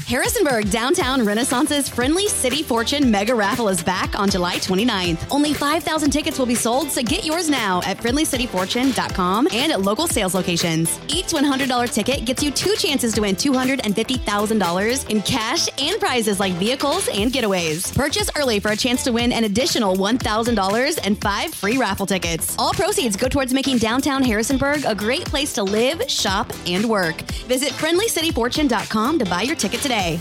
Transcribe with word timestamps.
Harrisonburg 0.00 0.70
Downtown 0.70 1.24
Renaissance's 1.24 1.88
Friendly 1.88 2.26
City 2.26 2.62
Fortune 2.62 3.10
Mega 3.10 3.34
Raffle 3.34 3.68
is 3.68 3.82
back 3.82 4.18
on 4.18 4.28
July 4.28 4.56
29th. 4.56 5.26
Only 5.30 5.54
5,000 5.54 6.10
tickets 6.10 6.38
will 6.38 6.46
be 6.46 6.54
sold, 6.54 6.90
so 6.90 7.02
get 7.02 7.24
yours 7.24 7.48
now 7.48 7.80
at 7.84 7.98
friendlycityfortune.com 7.98 9.48
and 9.52 9.70
at 9.72 9.80
local 9.82 10.06
sales 10.06 10.34
locations. 10.34 10.98
Each 11.08 11.26
$100 11.26 11.92
ticket 11.92 12.24
gets 12.24 12.42
you 12.42 12.50
two 12.50 12.74
chances 12.76 13.12
to 13.14 13.20
win 13.20 13.36
$250,000 13.36 15.10
in 15.10 15.22
cash 15.22 15.68
and 15.80 16.00
prizes 16.00 16.40
like 16.40 16.54
vehicles 16.54 17.08
and 17.08 17.30
getaways. 17.30 17.94
Purchase 17.94 18.28
early 18.36 18.60
for 18.60 18.72
a 18.72 18.76
chance 18.76 19.04
to 19.04 19.12
win 19.12 19.30
an 19.30 19.44
additional 19.44 19.96
$1,000 19.96 20.98
and 21.04 21.20
five 21.20 21.54
free 21.54 21.78
raffle 21.78 22.06
tickets. 22.06 22.56
All 22.58 22.72
proceeds 22.72 23.16
go 23.16 23.28
towards 23.28 23.54
making 23.54 23.78
downtown 23.78 24.22
Harrisonburg 24.22 24.84
a 24.84 24.94
great 24.94 25.24
place 25.26 25.52
to 25.54 25.62
live, 25.62 26.02
shop, 26.10 26.52
and 26.66 26.84
work. 26.86 27.20
Visit 27.46 27.70
friendlycityfortune.com 27.72 29.18
to 29.18 29.24
buy 29.26 29.42
your 29.42 29.56
ticket 29.56 29.81
today. 29.82 30.18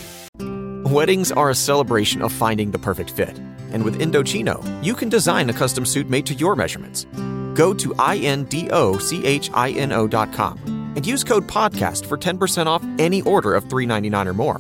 Weddings 0.92 1.32
are 1.32 1.50
a 1.50 1.56
celebration 1.56 2.22
of 2.22 2.34
finding 2.34 2.72
the 2.72 2.80
perfect 2.80 3.12
fit. 3.12 3.40
And 3.72 3.86
with 3.86 4.02
Indochino, 4.02 4.84
you 4.84 4.94
can 4.94 5.08
design 5.08 5.50
a 5.50 5.54
custom 5.54 5.86
suit 5.86 6.10
made 6.10 6.26
to 6.26 6.34
your 6.34 6.58
measurements. 6.58 7.06
Go 7.54 7.74
to 7.74 7.90
INDOCHINO.com 7.94 8.52
and 10.96 11.06
use 11.06 11.24
code 11.24 11.48
PODCAST 11.48 12.06
for 12.06 12.18
10% 12.18 12.66
off 12.66 12.84
any 13.00 13.22
order 13.22 13.56
of 13.56 13.64
$3.99 13.66 14.26
or 14.26 14.34
more. 14.34 14.60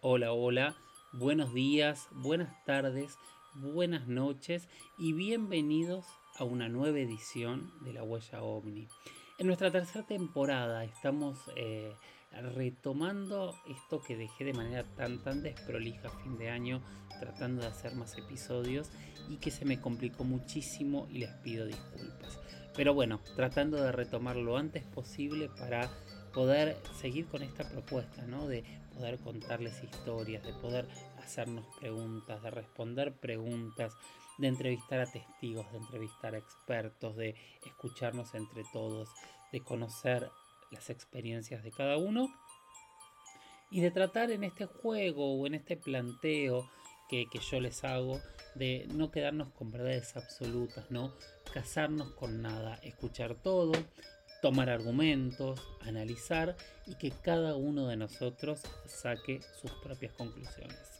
Hola, 0.00 0.32
hola, 0.32 0.74
buenos 1.12 1.52
días, 1.52 2.06
buenas 2.12 2.48
tardes, 2.64 3.18
buenas 3.54 4.08
noches 4.08 4.66
y 4.98 5.12
bienvenidos 5.12 6.06
a 6.38 6.44
una 6.44 6.68
nueva 6.68 6.98
edición 6.98 7.72
de 7.82 7.92
La 7.92 8.02
Huella 8.04 8.42
OVNI. 8.42 8.86
En 9.38 9.46
nuestra 9.46 9.70
tercera 9.70 10.06
temporada 10.06 10.84
estamos 10.84 11.38
eh, 11.56 11.92
retomando 12.54 13.56
esto 13.68 14.00
que 14.00 14.16
dejé 14.16 14.44
de 14.44 14.52
manera 14.52 14.84
tan 14.96 15.22
tan 15.22 15.42
desprolija 15.42 16.08
a 16.08 16.22
fin 16.22 16.38
de 16.38 16.50
año, 16.50 16.80
tratando 17.18 17.62
de 17.62 17.68
hacer 17.68 17.94
más 17.94 18.16
episodios 18.16 18.88
y 19.28 19.36
que 19.36 19.50
se 19.50 19.64
me 19.64 19.80
complicó 19.80 20.24
muchísimo 20.24 21.08
y 21.10 21.18
les 21.18 21.30
pido 21.42 21.66
disculpas. 21.66 22.38
Pero 22.76 22.94
bueno, 22.94 23.20
tratando 23.34 23.82
de 23.82 23.90
retomar 23.90 24.36
lo 24.36 24.56
antes 24.56 24.84
posible 24.84 25.50
para 25.58 25.90
poder 26.32 26.76
seguir 27.00 27.26
con 27.26 27.42
esta 27.42 27.68
propuesta, 27.68 28.22
¿no? 28.26 28.46
De 28.46 28.62
poder 28.94 29.18
contarles 29.18 29.82
historias, 29.82 30.44
de 30.44 30.52
poder 30.52 30.86
hacernos 31.18 31.66
preguntas, 31.80 32.40
de 32.42 32.50
responder 32.50 33.12
preguntas, 33.12 33.92
de 34.38 34.48
entrevistar 34.48 35.00
a 35.00 35.10
testigos, 35.10 35.70
de 35.72 35.78
entrevistar 35.78 36.34
a 36.34 36.38
expertos, 36.38 37.16
de 37.16 37.34
escucharnos 37.66 38.34
entre 38.34 38.64
todos, 38.72 39.08
de 39.52 39.60
conocer 39.60 40.30
las 40.70 40.90
experiencias 40.90 41.62
de 41.62 41.70
cada 41.70 41.96
uno 41.96 42.28
y 43.70 43.80
de 43.80 43.90
tratar 43.90 44.30
en 44.30 44.44
este 44.44 44.66
juego 44.66 45.34
o 45.34 45.46
en 45.46 45.54
este 45.54 45.76
planteo 45.76 46.70
que, 47.08 47.26
que 47.30 47.38
yo 47.38 47.60
les 47.60 47.84
hago 47.84 48.20
de 48.54 48.86
no 48.94 49.10
quedarnos 49.10 49.50
con 49.50 49.70
verdades 49.70 50.16
absolutas, 50.16 50.90
no 50.90 51.14
casarnos 51.52 52.12
con 52.12 52.42
nada, 52.42 52.78
escuchar 52.82 53.34
todo, 53.34 53.72
tomar 54.42 54.70
argumentos, 54.70 55.60
analizar 55.80 56.56
y 56.86 56.94
que 56.96 57.10
cada 57.10 57.56
uno 57.56 57.88
de 57.88 57.96
nosotros 57.96 58.62
saque 58.86 59.40
sus 59.60 59.72
propias 59.82 60.12
conclusiones. 60.12 60.97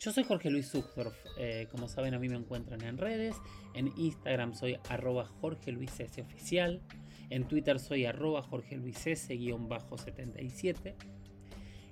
Yo 0.00 0.12
soy 0.12 0.22
Jorge 0.22 0.48
Luis 0.48 0.70
Zuckdorf, 0.70 1.16
eh, 1.38 1.66
como 1.72 1.88
saben 1.88 2.14
a 2.14 2.20
mí 2.20 2.28
me 2.28 2.36
encuentran 2.36 2.82
en 2.82 2.98
redes, 2.98 3.34
en 3.74 3.92
Instagram 3.96 4.54
soy 4.54 4.78
arroba 4.88 5.24
Jorge 5.24 5.72
Luis 5.72 5.98
S 5.98 6.22
oficial, 6.22 6.80
en 7.30 7.48
Twitter 7.48 7.80
soy 7.80 8.06
arroba 8.06 8.42
Jorge 8.42 8.76
Luis 8.76 9.04
S-77 9.04 10.94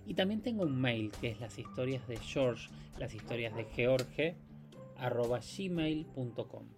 y 0.07 0.15
también 0.15 0.41
tengo 0.41 0.63
un 0.63 0.81
mail 0.81 1.11
que 1.21 1.31
es 1.31 1.41
las 1.41 1.59
historias 1.59 2.07
de 2.07 2.17
George, 2.19 2.71
las 2.97 3.13
historias 3.13 3.57
de 3.57 3.65
George, 3.65 4.37
arroba 4.99 5.41
gmail.com. 5.41 6.69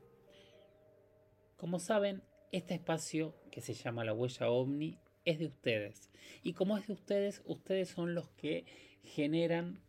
Como 1.59 1.79
saben, 1.79 2.23
este 2.53 2.73
espacio 2.73 3.35
que 3.51 3.61
se 3.61 3.75
llama 3.75 4.03
La 4.03 4.15
Huella 4.15 4.49
OVNI 4.49 4.99
es 5.27 5.39
de 5.39 5.47
ustedes. 5.47 6.11
Y 6.43 6.55
como 6.55 6.79
es 6.79 6.87
de 6.87 6.95
ustedes, 6.95 7.43
ustedes 7.45 7.91
son 7.91 8.15
los 8.15 8.31
que 8.31 8.65
generan 9.05 9.83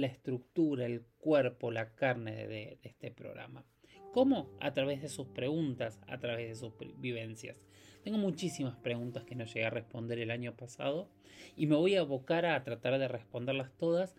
la 0.00 0.06
estructura, 0.06 0.86
el 0.86 1.02
cuerpo, 1.18 1.70
la 1.70 1.94
carne 1.94 2.46
de, 2.46 2.78
este 2.82 3.10
programa. 3.10 3.64
¿Cómo? 4.12 4.50
A 4.60 4.72
través 4.72 5.02
de 5.02 5.08
sus 5.08 5.28
preguntas, 5.28 6.00
a 6.06 6.18
través 6.18 6.48
de 6.48 6.54
sus 6.54 6.72
vivencias. 6.98 7.60
Tengo 8.02 8.18
muchísimas 8.18 8.76
preguntas 8.76 9.24
que 9.24 9.34
no 9.34 9.44
llegué 9.44 9.66
a 9.66 9.70
responder 9.70 10.18
el 10.18 10.30
año 10.30 10.56
pasado 10.56 11.10
y 11.56 11.66
me 11.66 11.76
voy 11.76 11.96
a 11.96 12.00
abocar 12.00 12.46
a 12.46 12.62
tratar 12.64 12.98
de 12.98 13.08
responderlas 13.08 13.70
todas. 13.76 14.14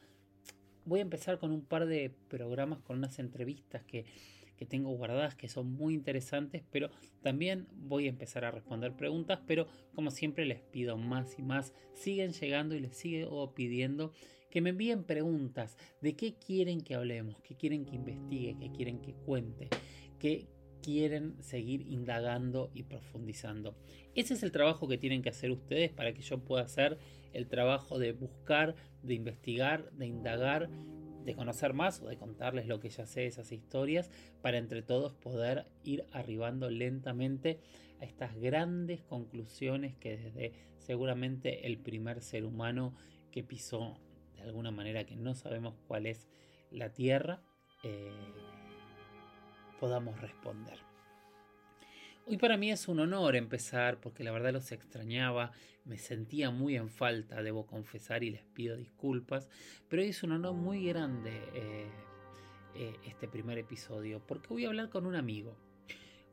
Voy 0.85 0.99
a 0.99 1.03
empezar 1.03 1.39
con 1.39 1.51
un 1.51 1.65
par 1.65 1.85
de 1.85 2.11
programas, 2.27 2.79
con 2.81 2.97
unas 2.97 3.19
entrevistas 3.19 3.83
que, 3.83 4.05
que 4.57 4.65
tengo 4.65 4.91
guardadas 4.91 5.35
que 5.35 5.47
son 5.47 5.71
muy 5.71 5.93
interesantes, 5.93 6.63
pero 6.69 6.89
también 7.21 7.67
voy 7.71 8.07
a 8.07 8.09
empezar 8.09 8.43
a 8.43 8.51
responder 8.51 8.93
preguntas, 8.93 9.39
pero 9.47 9.67
como 9.95 10.11
siempre 10.11 10.45
les 10.45 10.59
pido 10.59 10.97
más 10.97 11.39
y 11.39 11.43
más, 11.43 11.73
siguen 11.93 12.33
llegando 12.33 12.75
y 12.75 12.81
les 12.81 12.97
sigo 12.97 13.53
pidiendo 13.53 14.11
que 14.49 14.61
me 14.61 14.71
envíen 14.71 15.03
preguntas 15.03 15.77
de 16.01 16.15
qué 16.15 16.33
quieren 16.33 16.81
que 16.81 16.95
hablemos, 16.95 17.39
qué 17.41 17.55
quieren 17.55 17.85
que 17.85 17.95
investigue, 17.95 18.57
qué 18.59 18.71
quieren 18.71 18.99
que 18.99 19.13
cuente, 19.13 19.69
qué 20.19 20.47
quieren 20.81 21.41
seguir 21.41 21.81
indagando 21.87 22.71
y 22.73 22.83
profundizando. 22.83 23.75
Ese 24.15 24.33
es 24.33 24.43
el 24.43 24.51
trabajo 24.51 24.87
que 24.87 24.97
tienen 24.97 25.21
que 25.21 25.29
hacer 25.29 25.51
ustedes 25.51 25.91
para 25.91 26.13
que 26.13 26.21
yo 26.21 26.39
pueda 26.39 26.63
hacer 26.63 26.97
el 27.33 27.47
trabajo 27.47 27.99
de 27.99 28.13
buscar, 28.13 28.75
de 29.03 29.13
investigar, 29.13 29.91
de 29.91 30.07
indagar, 30.07 30.69
de 31.23 31.35
conocer 31.35 31.73
más 31.73 32.01
o 32.01 32.07
de 32.07 32.17
contarles 32.17 32.67
lo 32.67 32.79
que 32.79 32.89
ya 32.89 33.05
sé 33.05 33.21
de 33.21 33.27
esas 33.27 33.51
historias, 33.51 34.09
para 34.41 34.57
entre 34.57 34.81
todos 34.81 35.13
poder 35.13 35.65
ir 35.83 36.05
arribando 36.11 36.69
lentamente 36.69 37.59
a 37.99 38.05
estas 38.05 38.35
grandes 38.35 39.01
conclusiones 39.03 39.95
que 39.95 40.17
desde 40.17 40.53
seguramente 40.77 41.67
el 41.67 41.77
primer 41.77 42.21
ser 42.21 42.45
humano 42.45 42.95
que 43.31 43.43
pisó 43.43 43.99
de 44.39 44.47
alguna 44.47 44.71
manera 44.71 45.03
que 45.05 45.15
no 45.15 45.35
sabemos 45.35 45.75
cuál 45.87 46.05
es 46.05 46.27
la 46.71 46.93
Tierra, 46.93 47.41
eh, 47.83 48.11
podamos 49.79 50.19
responder. 50.21 50.79
Hoy 52.27 52.37
para 52.37 52.57
mí 52.57 52.71
es 52.71 52.87
un 52.87 52.99
honor 52.99 53.35
empezar 53.35 53.99
porque 53.99 54.23
la 54.23 54.31
verdad 54.31 54.53
los 54.53 54.71
extrañaba, 54.71 55.51
me 55.85 55.97
sentía 55.97 56.51
muy 56.51 56.75
en 56.75 56.89
falta, 56.89 57.41
debo 57.41 57.65
confesar 57.65 58.23
y 58.23 58.29
les 58.29 58.43
pido 58.43 58.77
disculpas, 58.77 59.49
pero 59.87 60.03
hoy 60.03 60.09
es 60.09 60.21
un 60.21 60.33
honor 60.33 60.53
muy 60.53 60.85
grande 60.85 61.31
eh, 61.55 61.87
eh, 62.75 62.95
este 63.07 63.27
primer 63.27 63.57
episodio 63.57 64.21
porque 64.27 64.49
voy 64.49 64.65
a 64.65 64.67
hablar 64.67 64.89
con 64.89 65.07
un 65.07 65.15
amigo, 65.15 65.57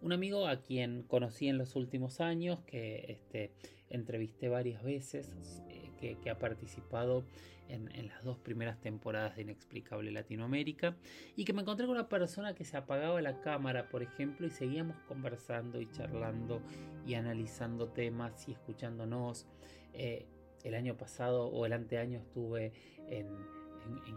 un 0.02 0.12
amigo 0.12 0.46
a 0.46 0.60
quien 0.60 1.02
conocí 1.02 1.48
en 1.48 1.56
los 1.56 1.76
últimos 1.76 2.20
años, 2.20 2.60
que 2.66 3.06
este, 3.08 3.52
entrevisté 3.88 4.48
varias 4.48 4.82
veces, 4.82 5.62
que, 5.96 6.30
ha 6.30 6.38
participado 6.38 7.24
en, 7.68 8.08
las 8.08 8.22
dos 8.24 8.38
primeras 8.38 8.80
temporadas 8.80 9.36
de 9.36 9.42
Inexplicable 9.42 10.10
Latinoamérica 10.10 10.96
y 11.36 11.44
que 11.44 11.52
me 11.52 11.62
encontré 11.62 11.86
con 11.86 11.96
una 11.96 12.08
persona 12.08 12.54
que 12.54 12.64
se 12.64 12.76
apagaba 12.76 13.20
la 13.20 13.40
cámara, 13.40 13.88
por 13.88 14.02
ejemplo, 14.02 14.46
y 14.46 14.50
seguíamos 14.50 14.96
conversando 15.08 15.80
y 15.80 15.90
charlando 15.90 16.62
y 17.06 17.14
analizando 17.14 17.88
temas 17.88 18.48
y 18.48 18.52
escuchándonos. 18.52 19.46
Eh, 19.92 20.26
el 20.64 20.74
año 20.74 20.96
pasado 20.96 21.46
o 21.46 21.64
el 21.64 21.72
anteaño 21.72 22.18
estuve 22.18 22.72
en, 23.08 23.26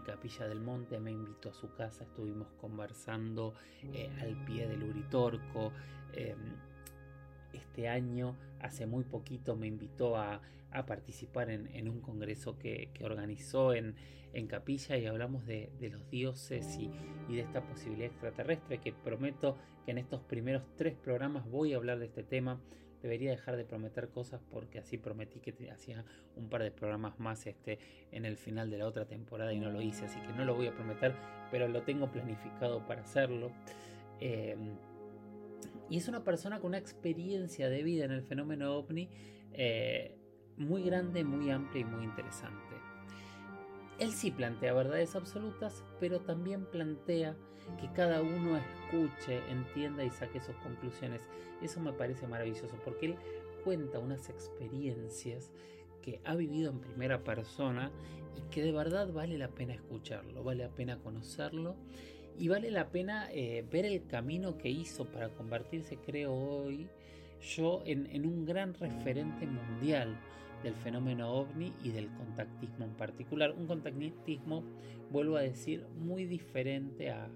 Capilla 0.04 0.48
del 0.48 0.60
Monte, 0.60 0.98
me 0.98 1.12
invitó 1.12 1.50
a 1.50 1.54
su 1.54 1.72
casa, 1.74 2.02
estuvimos 2.02 2.48
conversando 2.60 3.54
eh, 3.94 4.10
al 4.20 4.44
pie 4.44 4.66
del 4.66 4.82
Uritorco. 4.82 5.72
Em, 6.12 6.56
este 7.52 7.88
año, 7.88 8.36
hace 8.60 8.86
muy 8.86 9.04
poquito, 9.04 9.54
me 9.54 9.68
invitó 9.68 10.16
a, 10.16 10.40
participar 10.86 11.50
en, 11.50 11.88
un 11.88 12.00
congreso 12.00 12.58
que, 12.58 12.90
organizó 13.02 13.74
en, 13.74 13.94
Capilla 14.48 14.96
y 14.96 15.06
hablamos 15.06 15.44
de, 15.44 15.70
los 15.80 16.08
dioses 16.08 16.78
y, 16.78 16.90
de 17.34 17.40
esta 17.40 17.62
posibilidad 17.66 18.06
extraterrestre 18.06 18.78
que 18.78 18.92
prometo 18.92 19.56
que 19.84 19.90
en 19.90 19.98
estos 19.98 20.20
primeros 20.22 20.62
tres 20.76 20.94
programas 20.94 21.48
voy 21.50 21.72
a 21.72 21.76
hablar 21.76 21.98
de 21.98 22.06
este 22.06 22.22
tema. 22.22 22.60
Debería 23.02 23.30
dejar 23.30 23.56
de 23.56 23.64
prometer 23.64 24.08
cosas 24.10 24.42
porque 24.50 24.78
así 24.78 24.98
prometí 24.98 25.40
que 25.40 25.70
hacía 25.70 26.04
un 26.36 26.48
par 26.50 26.62
de 26.62 26.70
programas 26.70 27.18
más 27.18 27.46
este, 27.46 27.78
en 28.12 28.26
el 28.26 28.36
final 28.36 28.70
de 28.70 28.78
la 28.78 28.86
otra 28.86 29.06
temporada 29.06 29.52
y 29.54 29.58
no 29.58 29.70
lo 29.70 29.80
hice, 29.80 30.04
así 30.04 30.20
que 30.20 30.32
no 30.34 30.44
lo 30.44 30.54
voy 30.54 30.66
a 30.66 30.74
prometer, 30.74 31.14
pero 31.50 31.66
lo 31.66 31.82
tengo 31.82 32.12
planificado 32.12 32.86
para 32.86 33.00
hacerlo. 33.00 33.52
Em, 34.20 34.76
y 35.88 35.96
es 35.96 36.08
una 36.08 36.22
persona 36.22 36.60
con 36.60 36.68
una 36.68 36.78
experiencia 36.78 37.68
de 37.68 37.82
vida 37.82 38.04
en 38.04 38.12
el 38.12 38.22
fenómeno 38.22 38.76
ovni 38.76 39.08
eh, 39.52 40.19
muy 40.60 40.82
grande, 40.84 41.24
muy 41.24 41.50
amplia 41.50 41.82
y 41.82 41.84
muy 41.84 42.04
interesante. 42.04 42.76
Él 43.98 44.12
sí 44.12 44.30
plantea 44.30 44.72
verdades 44.72 45.16
absolutas, 45.16 45.84
pero 45.98 46.20
también 46.20 46.64
plantea 46.66 47.36
que 47.80 47.90
cada 47.92 48.22
uno 48.22 48.56
escuche, 48.56 49.40
entienda 49.50 50.04
y 50.04 50.10
saque 50.10 50.40
sus 50.40 50.56
conclusiones. 50.56 51.22
Eso 51.62 51.80
me 51.80 51.92
parece 51.92 52.26
maravilloso 52.26 52.74
porque 52.84 53.06
él 53.06 53.16
cuenta 53.64 53.98
unas 53.98 54.28
experiencias 54.30 55.52
que 56.02 56.20
ha 56.24 56.34
vivido 56.34 56.70
en 56.70 56.80
primera 56.80 57.22
persona 57.22 57.90
y 58.36 58.50
que 58.50 58.62
de 58.62 58.72
verdad 58.72 59.12
vale 59.12 59.36
la 59.36 59.48
pena 59.48 59.74
escucharlo, 59.74 60.42
vale 60.42 60.64
la 60.64 60.70
pena 60.70 60.98
conocerlo 60.98 61.76
y 62.38 62.48
vale 62.48 62.70
la 62.70 62.88
pena 62.88 63.28
eh, 63.32 63.66
ver 63.70 63.84
el 63.84 64.06
camino 64.06 64.56
que 64.56 64.70
hizo 64.70 65.04
para 65.04 65.28
convertirse, 65.30 65.96
creo 65.96 66.32
hoy, 66.32 66.88
yo 67.40 67.82
en, 67.84 68.26
un 68.26 68.44
gran 68.44 68.74
referente 68.74 69.46
mundial 69.46 70.18
del 70.62 70.74
fenómeno 70.74 71.32
ovni 71.32 71.72
y 71.82 71.90
del 71.90 72.08
contactismo 72.08 72.84
en 72.84 72.92
particular. 72.92 73.52
Un 73.52 73.66
contactismo, 73.66 74.62
vuelvo 75.10 75.36
a 75.36 75.40
decir, 75.40 75.86
muy 75.98 76.24
diferente 76.24 77.10
a, 77.10 77.28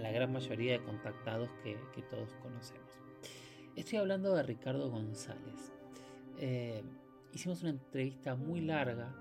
la 0.00 0.10
gran 0.10 0.32
mayoría 0.32 0.72
de 0.72 0.82
contactados 0.82 1.48
que, 1.62 1.76
todos 2.10 2.34
conocemos. 2.42 2.90
Estoy 3.76 3.98
hablando 3.98 4.34
de 4.34 4.42
Ricardo 4.42 4.90
González. 4.90 5.72
Eh, 6.38 6.82
hicimos 7.32 7.60
una 7.62 7.70
entrevista 7.70 8.34
muy 8.34 8.62
larga, 8.62 9.14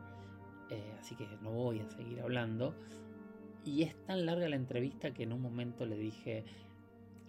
eh, 0.71 0.95
así 0.99 1.15
que 1.15 1.27
no 1.43 1.51
voy 1.51 1.79
a 1.81 1.89
seguir 1.89 2.21
hablando. 2.21 2.73
Y 3.63 3.83
es 3.83 3.95
tan 4.05 4.25
larga 4.25 4.49
la 4.49 4.55
entrevista 4.55 5.13
que 5.13 5.23
en 5.23 5.33
un 5.33 5.41
momento 5.41 5.85
le 5.85 5.97
dije, 5.97 6.45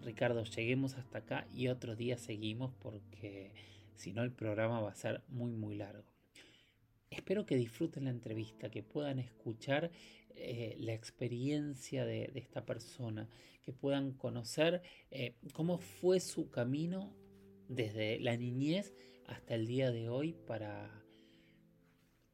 Ricardo, 0.03 0.45
lleguemos 0.45 0.97
hasta 0.97 1.19
acá 1.19 1.47
y 1.55 1.69
otro 1.69 1.97
día 1.97 2.17
seguimos 2.17 2.73
porque 2.81 3.53
si 4.01 4.13
no 4.13 4.23
el 4.23 4.33
programa 4.33 4.81
va 4.81 4.91
a 4.91 4.95
ser 4.95 5.23
muy 5.29 5.53
muy 5.53 5.77
largo. 5.77 6.11
Espero 7.11 7.45
que 7.45 7.57
disfruten 7.57 8.05
la 8.05 8.11
entrevista, 8.11 8.71
que 8.71 8.83
puedan 8.83 9.19
escuchar 9.19 9.91
eh, 10.37 10.77
la 10.79 10.95
experiencia 10.95 12.07
de, 12.07 12.31
esta 12.35 12.65
persona, 12.65 13.29
que 13.63 13.73
puedan 13.73 14.13
conocer 14.13 14.81
eh, 15.11 15.35
cómo 15.53 15.79
fue 15.79 16.21
su 16.21 16.51
camino 16.51 17.13
desde 17.69 18.19
la 18.21 18.37
niñez 18.37 18.95
hasta 19.27 19.55
el 19.55 19.67
día 19.67 19.91
de 19.91 20.09
hoy 20.09 20.33
para, 20.47 21.05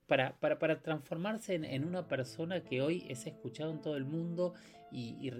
para, 0.06 0.38
para, 0.38 0.82
transformarse 0.82 1.54
en, 1.54 1.84
una 1.84 2.06
persona 2.06 2.62
que 2.62 2.80
hoy 2.80 3.04
es 3.08 3.26
escuchado 3.26 3.72
en 3.72 3.80
todo 3.80 3.96
el 3.96 4.04
mundo 4.04 4.54
y, 4.92 5.30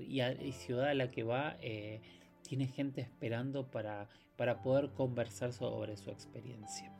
ciudad 0.52 0.88
a 0.88 0.94
la 0.94 1.08
que 1.08 1.22
va 1.22 1.56
eh, 1.61 2.00
tiene 2.43 2.67
gente 2.67 3.00
esperando 3.00 3.70
para, 3.70 4.08
para 4.36 4.62
poder 4.62 4.90
conversar 4.90 5.52
sobre 5.52 5.96
su 5.96 6.10
experiencia. 6.10 6.92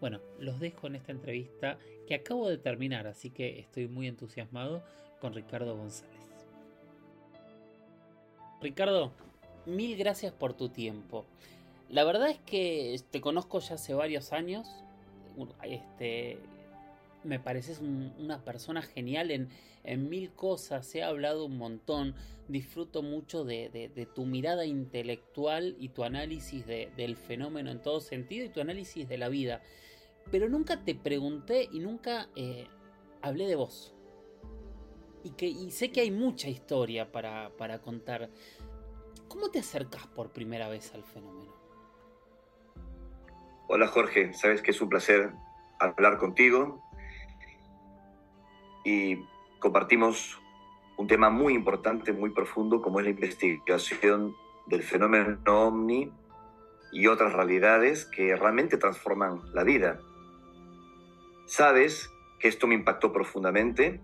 Bueno, 0.00 0.20
los 0.38 0.60
dejo 0.60 0.86
en 0.86 0.96
esta 0.96 1.12
entrevista 1.12 1.78
que 2.06 2.14
acabo 2.14 2.48
de 2.48 2.58
terminar, 2.58 3.06
así 3.06 3.30
que 3.30 3.60
estoy 3.60 3.88
muy 3.88 4.08
entusiasmado 4.08 4.82
con 5.20 5.32
Ricardo 5.32 5.76
González. 5.76 6.20
Ricardo, 8.60 9.12
mil 9.66 9.96
gracias 9.96 10.32
por 10.32 10.54
tu 10.54 10.68
tiempo. 10.68 11.24
La 11.88 12.04
verdad 12.04 12.28
es 12.28 12.38
que 12.40 13.00
te 13.10 13.20
conozco 13.20 13.60
ya 13.60 13.74
hace 13.74 13.94
varios 13.94 14.32
años. 14.32 14.68
Este, 15.62 16.38
me 17.24 17.38
pareces 17.40 17.80
una 17.80 18.44
persona 18.44 18.82
genial 18.82 19.30
en, 19.30 20.08
mil 20.08 20.32
cosas, 20.32 20.94
he 20.94 21.02
hablado 21.02 21.44
un 21.44 21.58
montón, 21.58 22.14
disfruto 22.48 23.02
mucho 23.02 23.44
de, 23.44 24.08
tu 24.14 24.24
mirada 24.24 24.64
intelectual 24.64 25.76
y 25.78 25.90
tu 25.90 26.04
análisis 26.04 26.66
del 26.66 27.16
fenómeno 27.16 27.70
en 27.70 27.82
todo 27.82 28.00
sentido 28.00 28.46
y 28.46 28.48
tu 28.48 28.60
análisis 28.60 29.08
de 29.08 29.18
la 29.18 29.28
vida. 29.28 29.62
Pero 30.30 30.48
nunca 30.48 30.84
te 30.84 30.94
pregunté 30.94 31.68
y 31.70 31.80
nunca 31.80 32.28
eh, 32.34 32.66
hablé 33.20 33.46
de 33.46 33.56
vos. 33.56 33.94
Y, 35.22 35.70
sé 35.70 35.90
que 35.90 36.00
hay 36.02 36.10
mucha 36.10 36.48
historia 36.48 37.10
para 37.10 37.78
contar. 37.82 38.30
¿Cómo 39.28 39.50
te 39.50 39.58
acercas 39.58 40.06
por 40.06 40.30
primera 40.30 40.68
vez 40.68 40.94
al 40.94 41.02
fenómeno? 41.02 41.52
Hola 43.66 43.88
Jorge, 43.88 44.34
sabes 44.34 44.60
que 44.60 44.72
es 44.72 44.80
un 44.82 44.90
placer 44.90 45.32
hablar 45.80 46.18
contigo 46.18 46.82
y 48.84 49.24
compartimos 49.58 50.40
un 50.96 51.06
tema 51.06 51.30
muy 51.30 51.54
importante, 51.54 52.12
muy 52.12 52.30
profundo, 52.30 52.80
como 52.80 53.00
es 53.00 53.04
la 53.04 53.10
investigación 53.10 54.34
del 54.66 54.82
fenómeno 54.82 55.38
ovni 55.46 56.12
y 56.92 57.06
otras 57.08 57.32
realidades 57.32 58.04
que 58.04 58.36
realmente 58.36 58.76
transforman 58.76 59.40
la 59.52 59.64
vida. 59.64 59.98
Sabes 61.46 62.10
que 62.38 62.48
esto 62.48 62.66
me 62.66 62.74
impactó 62.74 63.12
profundamente, 63.12 64.00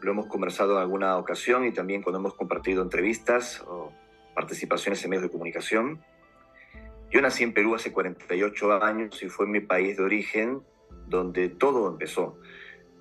lo 0.00 0.12
hemos 0.12 0.26
conversado 0.26 0.76
en 0.76 0.82
alguna 0.82 1.16
ocasión 1.18 1.64
y 1.66 1.72
también 1.72 2.02
cuando 2.02 2.18
hemos 2.18 2.34
compartido 2.34 2.82
entrevistas 2.82 3.62
o 3.66 3.92
participaciones 4.34 5.02
en 5.04 5.10
medios 5.10 5.24
de 5.24 5.30
comunicación. 5.30 6.02
Yo 7.10 7.20
nací 7.20 7.44
en 7.44 7.52
Perú 7.52 7.74
hace 7.74 7.92
48 7.92 8.82
años 8.82 9.22
y 9.22 9.28
fue 9.28 9.46
mi 9.46 9.60
país 9.60 9.96
de 9.96 10.02
origen 10.02 10.62
donde 11.06 11.48
todo 11.48 11.88
empezó. 11.88 12.38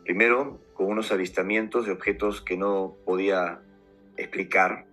Primero, 0.05 0.61
con 0.75 0.85
unos 0.85 1.11
avistamientos 1.11 1.87
de 1.87 1.91
objetos 1.91 2.39
que 2.39 2.57
no 2.57 2.95
podía 3.05 3.59
explicar. 4.17 4.85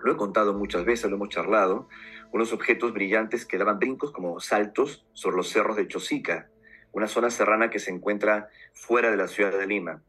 Lo 0.00 0.12
he 0.12 0.16
contado 0.16 0.54
muchas 0.54 0.84
veces, 0.84 1.10
lo 1.10 1.16
hemos 1.16 1.30
charlado. 1.30 1.88
Unos 2.32 2.52
objetos 2.52 2.92
brillantes 2.92 3.44
que 3.44 3.58
daban 3.58 3.80
brincos 3.80 4.12
como 4.12 4.38
saltos 4.38 5.04
sobre 5.12 5.38
los 5.38 5.48
cerros 5.48 5.76
de 5.76 5.88
Chosica, 5.88 6.48
una 6.92 7.08
zona 7.08 7.30
serrana 7.30 7.68
que 7.68 7.80
se 7.80 7.90
encuentra 7.90 8.48
fuera 8.74 9.10
de 9.10 9.16
la 9.16 9.26
ciudad 9.26 9.58
de 9.58 9.66
Lima. 9.66 10.02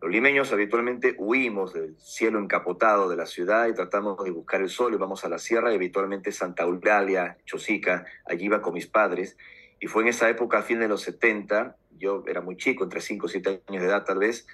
Los 0.00 0.10
limeños 0.10 0.50
habitualmente 0.50 1.14
huimos 1.18 1.74
del 1.74 1.94
cielo 1.98 2.38
encapotado 2.38 3.10
de 3.10 3.16
la 3.16 3.26
ciudad 3.26 3.68
y 3.68 3.74
tratamos 3.74 4.24
de 4.24 4.30
buscar 4.30 4.62
el 4.62 4.70
sol 4.70 4.94
y 4.94 4.96
vamos 4.96 5.26
a 5.26 5.28
la 5.28 5.38
sierra 5.38 5.72
y 5.72 5.76
habitualmente 5.76 6.32
Santa 6.32 6.62
Eulalia, 6.62 7.36
Chosica, 7.44 8.06
allí 8.24 8.46
iba 8.46 8.62
con 8.62 8.72
mis 8.72 8.86
padres. 8.86 9.36
Y 9.80 9.86
fue 9.86 10.02
en 10.02 10.08
esa 10.08 10.28
época, 10.28 10.58
a 10.58 10.62
fin 10.62 10.80
de 10.80 10.88
los 10.88 11.02
70, 11.02 11.76
yo 11.98 12.24
era 12.26 12.40
muy 12.40 12.56
chico, 12.56 12.84
entre 12.84 13.00
5 13.00 13.26
o 13.26 13.28
7 13.28 13.62
años 13.68 13.82
de 13.82 13.88
edad 13.88 14.04
tal 14.04 14.18
vez, 14.18 14.46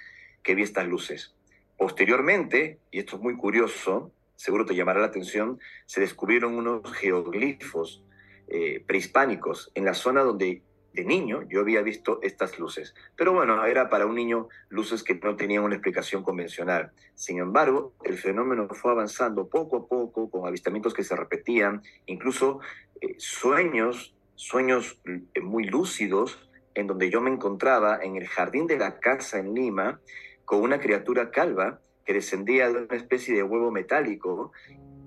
que 0.43 0.55
vi 0.55 0.63
estas 0.63 0.87
luces. 0.87 1.33
Posteriormente, 1.77 2.79
y 2.91 2.99
esto 2.99 3.15
es 3.15 3.21
muy 3.21 3.35
curioso, 3.35 4.11
seguro 4.35 4.65
te 4.65 4.75
llamará 4.75 4.99
la 4.99 5.07
atención, 5.07 5.59
se 5.85 6.01
descubrieron 6.01 6.55
unos 6.55 6.91
geoglifos 6.93 8.03
eh, 8.47 8.83
prehispánicos 8.85 9.71
en 9.75 9.85
la 9.85 9.93
zona 9.93 10.23
donde 10.23 10.61
de 10.93 11.05
niño 11.05 11.43
yo 11.49 11.61
había 11.61 11.81
visto 11.81 12.19
estas 12.21 12.59
luces. 12.59 12.93
Pero 13.15 13.33
bueno, 13.33 13.65
era 13.65 13.89
para 13.89 14.05
un 14.05 14.15
niño 14.15 14.49
luces 14.69 15.03
que 15.03 15.15
no 15.15 15.35
tenían 15.35 15.63
una 15.63 15.75
explicación 15.75 16.23
convencional. 16.23 16.91
Sin 17.15 17.39
embargo, 17.39 17.93
el 18.03 18.17
fenómeno 18.17 18.67
fue 18.69 18.91
avanzando 18.91 19.47
poco 19.47 19.77
a 19.77 19.87
poco, 19.87 20.29
con 20.29 20.47
avistamientos 20.47 20.93
que 20.93 21.03
se 21.03 21.15
repetían, 21.15 21.81
incluso 22.05 22.59
eh, 22.99 23.15
sueños, 23.17 24.13
sueños 24.41 24.99
eh, 25.05 25.39
muy 25.39 25.65
lúcidos 25.65 26.49
en 26.73 26.87
donde 26.87 27.11
yo 27.11 27.21
me 27.21 27.29
encontraba 27.29 27.99
en 28.01 28.15
el 28.15 28.27
jardín 28.27 28.65
de 28.65 28.77
la 28.77 28.99
casa 28.99 29.37
en 29.37 29.53
Lima 29.53 30.01
con 30.45 30.63
una 30.63 30.79
criatura 30.79 31.29
calva 31.29 31.79
que 32.05 32.13
descendía 32.13 32.67
de 32.71 32.85
una 32.85 32.95
especie 32.95 33.35
de 33.35 33.43
huevo 33.43 33.69
metálico 33.69 34.51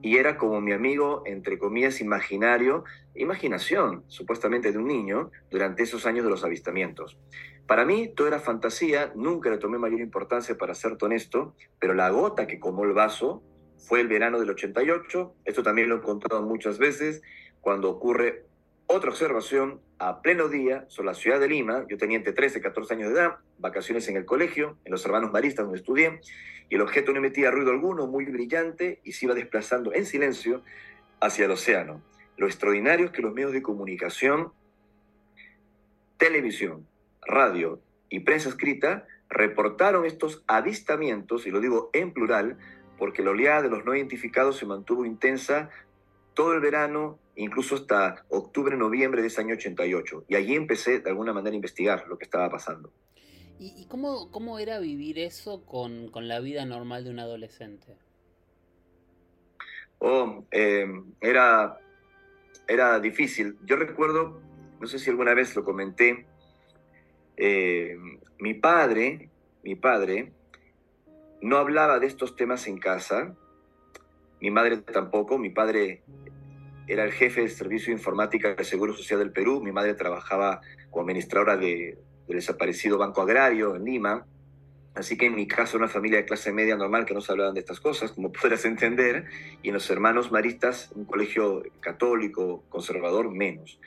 y 0.02 0.18
era 0.18 0.36
como 0.36 0.60
mi 0.60 0.72
amigo, 0.72 1.24
entre 1.26 1.58
comillas, 1.58 2.00
imaginario, 2.00 2.84
imaginación, 3.16 4.04
supuestamente 4.06 4.70
de 4.70 4.78
un 4.78 4.86
niño, 4.86 5.32
durante 5.50 5.82
esos 5.82 6.06
años 6.06 6.24
de 6.24 6.30
los 6.30 6.44
avistamientos. 6.44 7.18
Para 7.66 7.84
mí 7.84 8.12
todo 8.14 8.28
era 8.28 8.38
fantasía, 8.38 9.12
nunca 9.16 9.50
le 9.50 9.58
tomé 9.58 9.78
mayor 9.78 10.00
importancia 10.00 10.56
para 10.56 10.74
ser 10.74 10.96
honesto, 11.00 11.56
pero 11.80 11.94
la 11.94 12.10
gota 12.10 12.46
que 12.46 12.60
comó 12.60 12.84
el 12.84 12.92
vaso 12.92 13.42
fue 13.78 14.00
el 14.00 14.08
verano 14.08 14.38
del 14.38 14.50
88, 14.50 15.34
esto 15.44 15.62
también 15.62 15.88
lo 15.88 15.96
he 15.96 16.02
contado 16.02 16.42
muchas 16.42 16.78
veces, 16.78 17.22
cuando 17.60 17.90
ocurre 17.90 18.44
otra 18.86 19.10
observación, 19.10 19.80
a 19.98 20.20
pleno 20.20 20.48
día, 20.48 20.84
sobre 20.88 21.06
la 21.06 21.14
ciudad 21.14 21.40
de 21.40 21.48
Lima, 21.48 21.86
yo 21.88 21.96
tenía 21.96 22.18
entre 22.18 22.32
13 22.32 22.58
y 22.58 22.62
14 22.62 22.94
años 22.94 23.08
de 23.08 23.20
edad, 23.20 23.36
vacaciones 23.58 24.06
en 24.08 24.16
el 24.16 24.24
colegio, 24.24 24.76
en 24.84 24.92
los 24.92 25.04
hermanos 25.06 25.32
maristas 25.32 25.64
donde 25.64 25.78
estudié, 25.78 26.20
y 26.68 26.74
el 26.74 26.80
objeto 26.82 27.12
no 27.12 27.18
emitía 27.18 27.50
ruido 27.50 27.70
alguno, 27.70 28.06
muy 28.06 28.24
brillante, 28.26 29.00
y 29.04 29.12
se 29.12 29.26
iba 29.26 29.34
desplazando 29.34 29.92
en 29.94 30.06
silencio 30.06 30.62
hacia 31.20 31.46
el 31.46 31.52
océano. 31.52 32.02
Lo 32.36 32.46
extraordinario 32.46 33.06
es 33.06 33.12
que 33.12 33.22
los 33.22 33.32
medios 33.32 33.52
de 33.52 33.62
comunicación, 33.62 34.52
televisión, 36.18 36.86
radio 37.26 37.80
y 38.10 38.20
prensa 38.20 38.48
escrita 38.48 39.06
reportaron 39.30 40.04
estos 40.04 40.44
avistamientos, 40.46 41.46
y 41.46 41.50
lo 41.50 41.60
digo 41.60 41.90
en 41.92 42.12
plural, 42.12 42.58
porque 42.98 43.22
la 43.22 43.30
oleada 43.30 43.62
de 43.62 43.70
los 43.70 43.84
no 43.84 43.94
identificados 43.94 44.56
se 44.58 44.66
mantuvo 44.66 45.04
intensa 45.04 45.70
todo 46.34 46.52
el 46.52 46.60
verano, 46.60 47.18
incluso 47.36 47.76
hasta 47.76 48.24
octubre, 48.28 48.76
noviembre 48.76 49.22
de 49.22 49.28
ese 49.28 49.40
año 49.40 49.54
88. 49.54 50.24
Y 50.28 50.36
allí 50.36 50.54
empecé 50.54 51.00
de 51.00 51.10
alguna 51.10 51.32
manera 51.32 51.52
a 51.52 51.56
investigar 51.56 52.06
lo 52.08 52.18
que 52.18 52.24
estaba 52.24 52.48
pasando. 52.50 52.92
¿Y, 53.58 53.86
cómo, 53.86 54.30
cómo, 54.30 54.58
era 54.58 54.78
vivir 54.80 55.18
eso 55.18 55.64
con, 55.64 56.08
con, 56.08 56.26
la 56.26 56.40
vida 56.40 56.64
normal 56.64 57.04
de 57.04 57.10
un 57.10 57.20
adolescente? 57.20 57.96
Oh, 59.98 60.44
eh, 60.50 60.86
era, 61.20 61.78
era 62.66 62.98
difícil. 62.98 63.56
Yo 63.64 63.76
recuerdo, 63.76 64.40
no 64.80 64.86
sé 64.86 64.98
si 64.98 65.08
alguna 65.08 65.34
vez 65.34 65.54
lo 65.54 65.64
comenté, 65.64 66.26
eh, 67.36 67.96
mi 68.38 68.54
padre, 68.54 69.30
mi 69.62 69.76
padre, 69.76 70.32
no 71.40 71.56
hablaba 71.56 71.98
de 72.00 72.06
estos 72.06 72.36
temas 72.36 72.66
en 72.66 72.78
casa, 72.78 73.34
mi 74.40 74.50
madre 74.50 74.78
tampoco, 74.78 75.38
mi 75.38 75.50
padre 75.50 76.02
era 76.86 77.04
el 77.04 77.12
jefe 77.12 77.40
del 77.40 77.50
Servicio 77.50 77.86
de 77.86 77.98
Informática 77.98 78.54
del 78.54 78.64
Seguro 78.64 78.94
Social 78.94 79.18
del 79.18 79.32
Perú, 79.32 79.60
mi 79.62 79.72
madre 79.72 79.94
trabajaba 79.94 80.60
como 80.90 81.02
administradora 81.02 81.56
de, 81.56 81.98
del 82.26 82.36
desaparecido 82.36 82.98
Banco 82.98 83.22
Agrario 83.22 83.76
en 83.76 83.84
Lima, 83.84 84.26
así 84.94 85.16
que 85.16 85.26
en 85.26 85.34
mi 85.34 85.46
caso 85.46 85.76
una 85.76 85.88
familia 85.88 86.18
de 86.18 86.24
clase 86.24 86.52
media 86.52 86.76
normal 86.76 87.04
que 87.04 87.14
no 87.14 87.20
se 87.20 87.32
hablaban 87.32 87.54
de 87.54 87.60
estas 87.60 87.80
cosas, 87.80 88.12
como 88.12 88.32
podrás 88.40 88.64
entender, 88.64 89.26
y 89.62 89.68
en 89.68 89.74
los 89.74 89.88
hermanos 89.90 90.30
maristas, 90.30 90.90
un 90.94 91.04
colegio 91.04 91.62
católico, 91.80 92.64
conservador, 92.68 93.30
menos. 93.30 93.80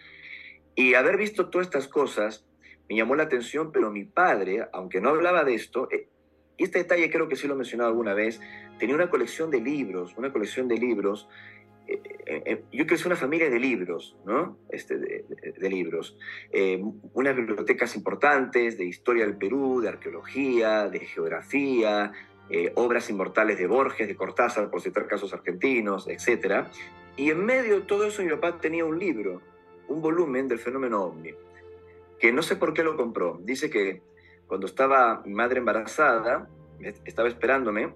Y 0.76 0.94
haber 0.94 1.18
visto 1.18 1.50
todas 1.50 1.68
estas 1.68 1.88
cosas 1.88 2.46
me 2.90 2.96
llamó 2.96 3.16
la 3.16 3.24
atención, 3.24 3.72
pero 3.72 3.92
mi 3.92 4.06
padre, 4.06 4.68
aunque 4.72 5.02
no 5.02 5.10
hablaba 5.10 5.44
de 5.44 5.56
esto, 5.56 5.90
eh, 5.92 6.08
y 6.58 6.64
este 6.64 6.80
detalle 6.80 7.12
creo 7.12 7.28
que 7.28 7.36
sí 7.36 7.48
lo 7.48 7.54
he 7.54 7.58
mencionado 7.58 7.90
alguna 7.90 8.14
vez, 8.14 8.40
tenía 8.80 8.96
una 8.96 9.10
colección 9.10 9.52
de 9.52 9.62
libros, 9.62 10.16
una 10.18 10.32
colección 10.32 10.68
de 10.68 10.78
libros. 10.78 11.28
Eh, 11.88 12.02
eh, 12.26 12.64
yo 12.72 12.86
crecí 12.86 13.04
en 13.04 13.08
una 13.08 13.16
familia 13.16 13.50
de 13.50 13.60
libros, 13.60 14.18
¿no? 14.26 14.58
Este, 14.70 14.98
de, 14.98 15.70
libros. 15.70 16.18
unas 17.14 17.36
bibliotecas 17.36 17.96
importantes 17.96 18.78
de 18.78 18.86
historia 18.86 19.26
del 19.26 19.38
Perú, 19.38 19.82
de 19.82 19.90
arqueología, 19.90 20.90
de 20.90 21.00
geografía, 21.00 22.12
obras 22.76 23.10
inmortales 23.10 23.58
de 23.58 23.68
Borges, 23.68 24.08
de 24.08 24.16
Cortázar, 24.16 24.70
por 24.70 24.82
citar 24.82 25.08
casos 25.08 25.34
argentinos, 25.34 26.08
etc. 26.08 26.68
Y 27.18 27.32
en 27.32 27.46
medio 27.46 27.76
de 27.76 27.82
todo 27.82 28.06
eso 28.06 28.24
mi 28.24 28.30
papá 28.30 28.60
tenía 28.60 28.86
un 28.86 28.98
libro, 28.98 29.42
un 29.88 30.02
volumen 30.02 30.48
del 30.48 30.60
fenómeno 30.60 31.04
ovni 31.04 31.34
que 32.20 32.32
no 32.32 32.42
sé 32.42 32.56
por 32.56 32.74
qué 32.74 32.84
lo 32.84 32.98
compró. 32.98 33.40
Dice 33.44 33.70
que 33.70 34.02
cuando 34.48 34.68
estaba 34.68 35.22
mi 35.26 35.34
madre 35.34 35.60
embarazada, 35.60 36.50
estaba 37.06 37.28
esperándome, 37.28 37.94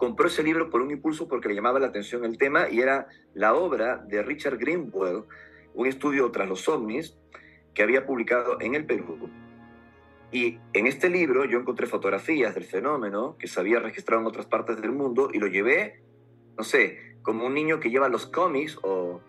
compró 0.00 0.28
ese 0.28 0.42
libro 0.42 0.70
por 0.70 0.80
un 0.80 0.90
impulso 0.90 1.28
porque 1.28 1.46
le 1.46 1.54
llamaba 1.54 1.78
la 1.78 1.88
atención 1.88 2.24
el 2.24 2.38
tema 2.38 2.70
y 2.70 2.80
era 2.80 3.06
la 3.34 3.52
obra 3.52 3.98
de 3.98 4.22
Richard 4.22 4.56
Greenwell, 4.56 5.24
un 5.74 5.86
estudio 5.86 6.30
tras 6.30 6.48
los 6.48 6.66
ovnis 6.70 7.18
que 7.74 7.82
había 7.82 8.06
publicado 8.06 8.58
en 8.62 8.74
el 8.74 8.86
Perú. 8.86 9.28
Y 10.32 10.58
en 10.72 10.86
este 10.86 11.10
libro 11.10 11.44
yo 11.44 11.58
encontré 11.58 11.86
fotografías 11.86 12.54
del 12.54 12.64
fenómeno 12.64 13.36
que 13.38 13.46
se 13.46 13.60
había 13.60 13.78
registrado 13.78 14.22
en 14.22 14.28
otras 14.28 14.46
partes 14.46 14.80
del 14.80 14.90
mundo 14.90 15.28
y 15.34 15.38
lo 15.38 15.48
llevé, 15.48 16.00
no 16.56 16.64
sé, 16.64 17.09
como 17.22 17.46
un 17.46 17.54
niño 17.54 17.80
que 17.80 17.90
lleva 17.90 18.08
los 18.08 18.26
cómics 18.26 18.78
o 18.82 19.20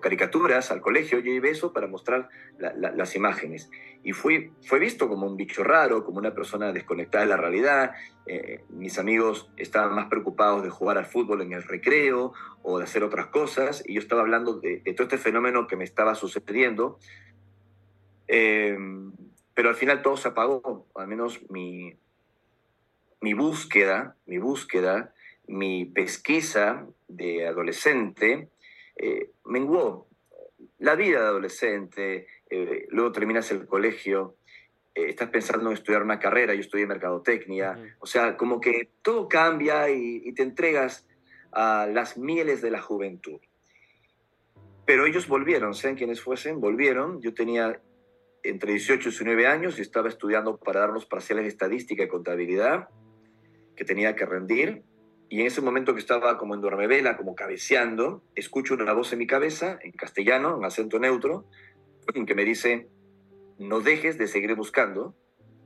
caricaturas 0.00 0.70
al 0.70 0.80
colegio, 0.80 1.18
yo 1.18 1.32
iba 1.32 1.48
eso 1.48 1.72
para 1.72 1.86
mostrar 1.86 2.28
las 2.58 3.16
imágenes. 3.16 3.70
Y 4.02 4.12
fui, 4.12 4.52
fue 4.62 4.78
visto 4.78 5.08
como 5.08 5.26
un 5.26 5.36
bicho 5.36 5.64
raro, 5.64 6.04
como 6.04 6.18
una 6.18 6.32
persona 6.32 6.72
desconectada 6.72 7.24
de 7.24 7.30
la 7.30 7.36
realidad. 7.36 7.92
Eh, 8.26 8.64
mis 8.68 8.98
amigos 8.98 9.50
estaban 9.56 9.94
más 9.94 10.06
preocupados 10.06 10.62
de 10.62 10.70
jugar 10.70 10.98
al 10.98 11.06
fútbol 11.06 11.42
en 11.42 11.52
el 11.52 11.62
recreo 11.62 12.32
o 12.62 12.78
de 12.78 12.84
hacer 12.84 13.02
otras 13.02 13.26
cosas, 13.26 13.82
y 13.86 13.94
yo 13.94 14.00
estaba 14.00 14.22
hablando 14.22 14.60
de, 14.60 14.80
todo 14.94 15.04
este 15.04 15.18
fenómeno 15.18 15.66
que 15.66 15.76
me 15.76 15.84
estaba 15.84 16.14
sucediendo. 16.14 16.98
Eh, 18.28 18.76
pero 19.54 19.70
al 19.70 19.74
final 19.74 20.02
todo 20.02 20.16
se 20.16 20.28
apagó, 20.28 20.86
al 20.94 21.08
menos 21.08 21.40
mi, 21.50 21.96
mi 23.20 23.34
búsqueda, 23.34 24.16
mi 24.26 24.38
búsqueda, 24.38 25.14
mi 25.48 25.84
pesquisa 25.86 26.86
de 27.08 27.46
adolescente, 27.46 28.50
eh, 28.96 29.30
menguó. 29.44 30.08
La 30.78 30.94
vida 30.94 31.20
de 31.20 31.26
adolescente, 31.26 32.26
eh, 32.50 32.86
luego 32.90 33.12
terminas 33.12 33.50
el 33.50 33.66
colegio, 33.66 34.36
eh, 34.94 35.10
estás 35.10 35.30
pensando 35.30 35.68
en 35.68 35.74
estudiar 35.74 36.02
una 36.02 36.18
carrera, 36.18 36.54
yo 36.54 36.60
estudié 36.60 36.86
mercadotecnia, 36.86 37.96
o 37.98 38.06
sea, 38.06 38.36
como 38.36 38.60
que 38.60 38.90
todo 39.02 39.28
cambia 39.28 39.90
y, 39.90 40.32
te 40.32 40.42
entregas 40.42 41.06
a 41.52 41.86
las 41.86 42.18
mieles 42.18 42.62
de 42.62 42.70
la 42.70 42.80
juventud. 42.80 43.40
Pero 44.84 45.06
ellos 45.06 45.28
volvieron, 45.28 45.74
sean 45.74 45.96
quienes 45.96 46.20
fuesen, 46.20 46.60
volvieron. 46.60 47.20
Yo 47.20 47.34
tenía 47.34 47.80
entre 48.42 48.72
18 48.72 49.08
y 49.08 49.10
19 49.10 49.46
años 49.46 49.78
y 49.78 49.82
estaba 49.82 50.08
estudiando 50.08 50.58
para 50.58 50.80
dar 50.80 50.90
los 50.90 51.06
parciales 51.06 51.44
de 51.44 51.48
estadística 51.48 52.04
y 52.04 52.08
contabilidad 52.08 52.88
que 53.74 53.84
tenía 53.84 54.14
que 54.14 54.24
rendir. 54.24 54.84
Y 55.28 55.40
en 55.40 55.46
ese 55.46 55.60
momento 55.60 55.94
que 55.94 56.00
estaba 56.00 56.38
como 56.38 56.54
en 56.54 56.60
duermevela, 56.60 57.16
como 57.16 57.34
cabeceando, 57.34 58.22
escucho 58.34 58.74
una 58.74 58.92
voz 58.92 59.12
en 59.12 59.18
mi 59.18 59.26
cabeza, 59.26 59.78
en 59.82 59.92
castellano, 59.92 60.56
en 60.56 60.64
acento 60.64 60.98
neutro, 60.98 61.46
que 62.26 62.34
me 62.34 62.44
dice, 62.44 62.88
no 63.58 63.80
dejes 63.80 64.18
de 64.18 64.28
seguir 64.28 64.54
buscando, 64.54 65.16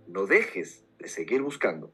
no 0.06 0.26
dejes 0.26 0.86
de 0.98 1.08
seguir 1.08 1.42
buscando. 1.42 1.92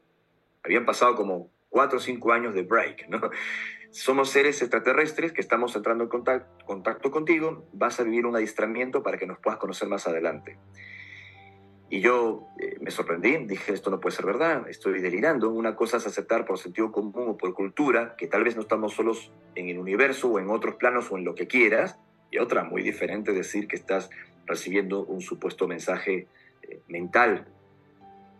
Habían 0.63 0.85
pasado 0.85 1.15
como 1.15 1.51
cuatro 1.69 1.97
o 1.97 2.01
cinco 2.01 2.31
años 2.31 2.55
de 2.55 2.63
break, 2.63 3.07
¿no? 3.09 3.19
Somos 3.91 4.29
seres 4.29 4.61
extraterrestres 4.61 5.31
que 5.31 5.41
estamos 5.41 5.75
entrando 5.75 6.03
en 6.03 6.09
contacto 6.65 7.11
contigo, 7.11 7.67
vas 7.73 7.99
a 7.99 8.03
vivir 8.03 8.25
un 8.25 8.35
adiestramiento 8.35 9.01
para 9.01 9.17
que 9.17 9.25
nos 9.25 9.39
puedas 9.39 9.59
conocer 9.59 9.87
más 9.87 10.07
adelante. 10.07 10.57
Y 11.89 12.01
yo 12.01 12.47
eh, 12.59 12.77
me 12.81 12.91
sorprendí, 12.91 13.37
dije, 13.45 13.71
esto 13.71 13.89
no 13.89 14.01
puede 14.01 14.15
ser 14.15 14.25
verdad, 14.25 14.67
estoy 14.69 14.99
delirando. 15.01 15.49
Una 15.49 15.75
cosa 15.75 15.97
es 15.97 16.07
aceptar 16.07 16.45
por 16.45 16.57
sentido 16.57 16.91
común 16.91 17.29
o 17.29 17.37
por 17.37 17.53
cultura 17.53 18.15
que 18.17 18.27
tal 18.27 18.43
vez 18.43 18.55
no 18.55 18.61
estamos 18.61 18.93
solos 18.93 19.31
en 19.55 19.69
el 19.69 19.79
universo 19.79 20.29
o 20.29 20.39
en 20.39 20.49
otros 20.49 20.75
planos 20.75 21.09
o 21.11 21.17
en 21.17 21.23
lo 21.23 21.33
que 21.33 21.47
quieras, 21.47 21.97
y 22.29 22.39
otra 22.39 22.65
muy 22.65 22.83
diferente 22.83 23.31
decir 23.31 23.67
que 23.67 23.77
estás 23.77 24.09
recibiendo 24.45 25.05
un 25.05 25.21
supuesto 25.21 25.67
mensaje 25.67 26.27
eh, 26.63 26.81
mental 26.89 27.47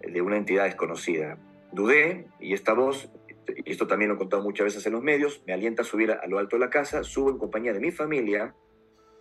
eh, 0.01 0.11
de 0.11 0.21
una 0.21 0.37
entidad 0.37 0.65
desconocida. 0.65 1.37
Dudé 1.71 2.27
y 2.41 2.53
esta 2.53 2.73
voz, 2.73 3.09
y 3.47 3.71
esto 3.71 3.87
también 3.87 4.09
lo 4.09 4.15
he 4.15 4.17
contado 4.17 4.43
muchas 4.43 4.65
veces 4.65 4.85
en 4.87 4.93
los 4.93 5.03
medios, 5.03 5.41
me 5.47 5.53
alienta 5.53 5.83
a 5.83 5.85
subir 5.85 6.11
a 6.11 6.27
lo 6.27 6.37
alto 6.37 6.57
de 6.57 6.61
la 6.61 6.69
casa, 6.69 7.03
subo 7.03 7.29
en 7.29 7.37
compañía 7.37 7.71
de 7.71 7.79
mi 7.79 7.91
familia, 7.91 8.53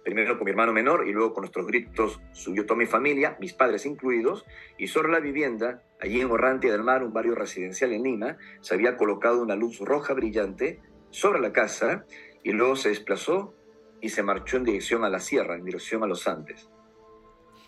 primero 0.07 0.39
con 0.39 0.45
mi 0.45 0.53
hermano 0.53 0.73
menor 0.73 1.09
y 1.09 1.13
luego 1.13 1.35
con 1.35 1.43
nuestros 1.43 1.67
gritos 1.67 2.21
subió 2.31 2.65
toda 2.65 2.79
mi 2.79 2.87
familia, 2.87 3.37
mis 3.41 3.55
padres 3.55 3.85
incluidos, 3.87 4.47
y 4.79 4.87
sobre 4.87 5.11
la 5.11 5.19
vivienda, 5.19 5.83
allí 6.01 6.21
en 6.21 6.31
Orrantia 6.31 6.71
del 6.71 6.85
Mar, 6.85 7.03
un 7.03 7.13
barrio 7.13 7.35
residencial 7.35 7.93
en 7.93 8.05
Lima, 8.05 8.39
se 8.61 8.75
había 8.75 8.97
colocado 8.97 9.43
una 9.43 9.57
luz 9.57 9.81
roja 9.81 10.15
brillante 10.15 10.81
sobre 11.11 11.41
la 11.41 11.53
casa 11.53 12.07
y 12.45 12.53
luego 12.53 12.77
se 12.77 12.91
desplazó 12.91 13.57
y 14.01 14.11
se 14.11 14.23
marchó 14.23 14.59
en 14.59 14.63
dirección 14.63 15.03
a 15.03 15.11
la 15.11 15.19
sierra, 15.19 15.57
en 15.57 15.65
dirección 15.65 16.05
a 16.05 16.07
los 16.07 16.29
Andes. 16.29 16.71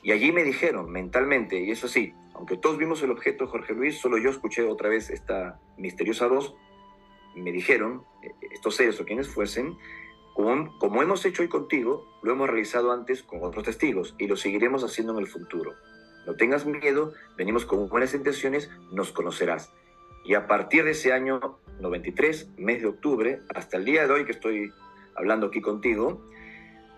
Y 0.04 0.12
allí 0.12 0.30
me 0.30 0.44
dijeron 0.44 0.92
mentalmente, 0.92 1.58
y 1.58 1.72
eso 1.72 1.88
sí, 1.88 2.14
aunque 2.34 2.56
todos 2.56 2.78
vimos 2.78 3.02
el 3.02 3.10
objeto 3.10 3.48
Jorge 3.48 3.74
Luis, 3.74 3.98
solo 3.98 4.16
yo 4.16 4.30
escuché 4.30 4.62
otra 4.62 4.88
vez 4.88 5.10
esta 5.10 5.58
misteriosa 5.76 6.28
voz, 6.28 6.54
me 7.34 7.50
dijeron, 7.50 8.04
eh, 8.22 8.30
estos 8.52 8.76
seres 8.76 9.00
o 9.00 9.04
quienes 9.04 9.26
fuesen, 9.26 9.76
como, 10.38 11.02
hemos 11.02 11.24
hecho 11.24 11.42
hoy 11.42 11.48
contigo, 11.48 12.06
lo 12.22 12.32
hemos 12.32 12.48
realizado 12.48 12.92
antes 12.92 13.24
con 13.24 13.42
otros 13.42 13.64
testigos 13.64 14.14
y 14.18 14.28
lo 14.28 14.36
seguiremos 14.36 14.84
haciendo 14.84 15.12
en 15.14 15.18
el 15.18 15.26
futuro. 15.26 15.74
No 16.26 16.36
tengas 16.36 16.64
miedo, 16.64 17.12
venimos 17.36 17.64
con 17.64 17.88
buenas 17.88 18.14
intenciones, 18.14 18.70
nos 18.92 19.10
conocerás. 19.10 19.72
Y 20.24 20.34
a 20.34 20.46
partir 20.46 20.84
de 20.84 20.92
ese 20.92 21.12
año 21.12 21.58
93, 21.80 22.50
mes 22.56 22.82
de 22.82 22.86
octubre, 22.86 23.40
hasta 23.52 23.78
el 23.78 23.84
día 23.84 24.06
de 24.06 24.12
hoy 24.12 24.24
que 24.26 24.30
estoy 24.30 24.72
hablando 25.16 25.48
aquí 25.48 25.60
contigo, 25.60 26.22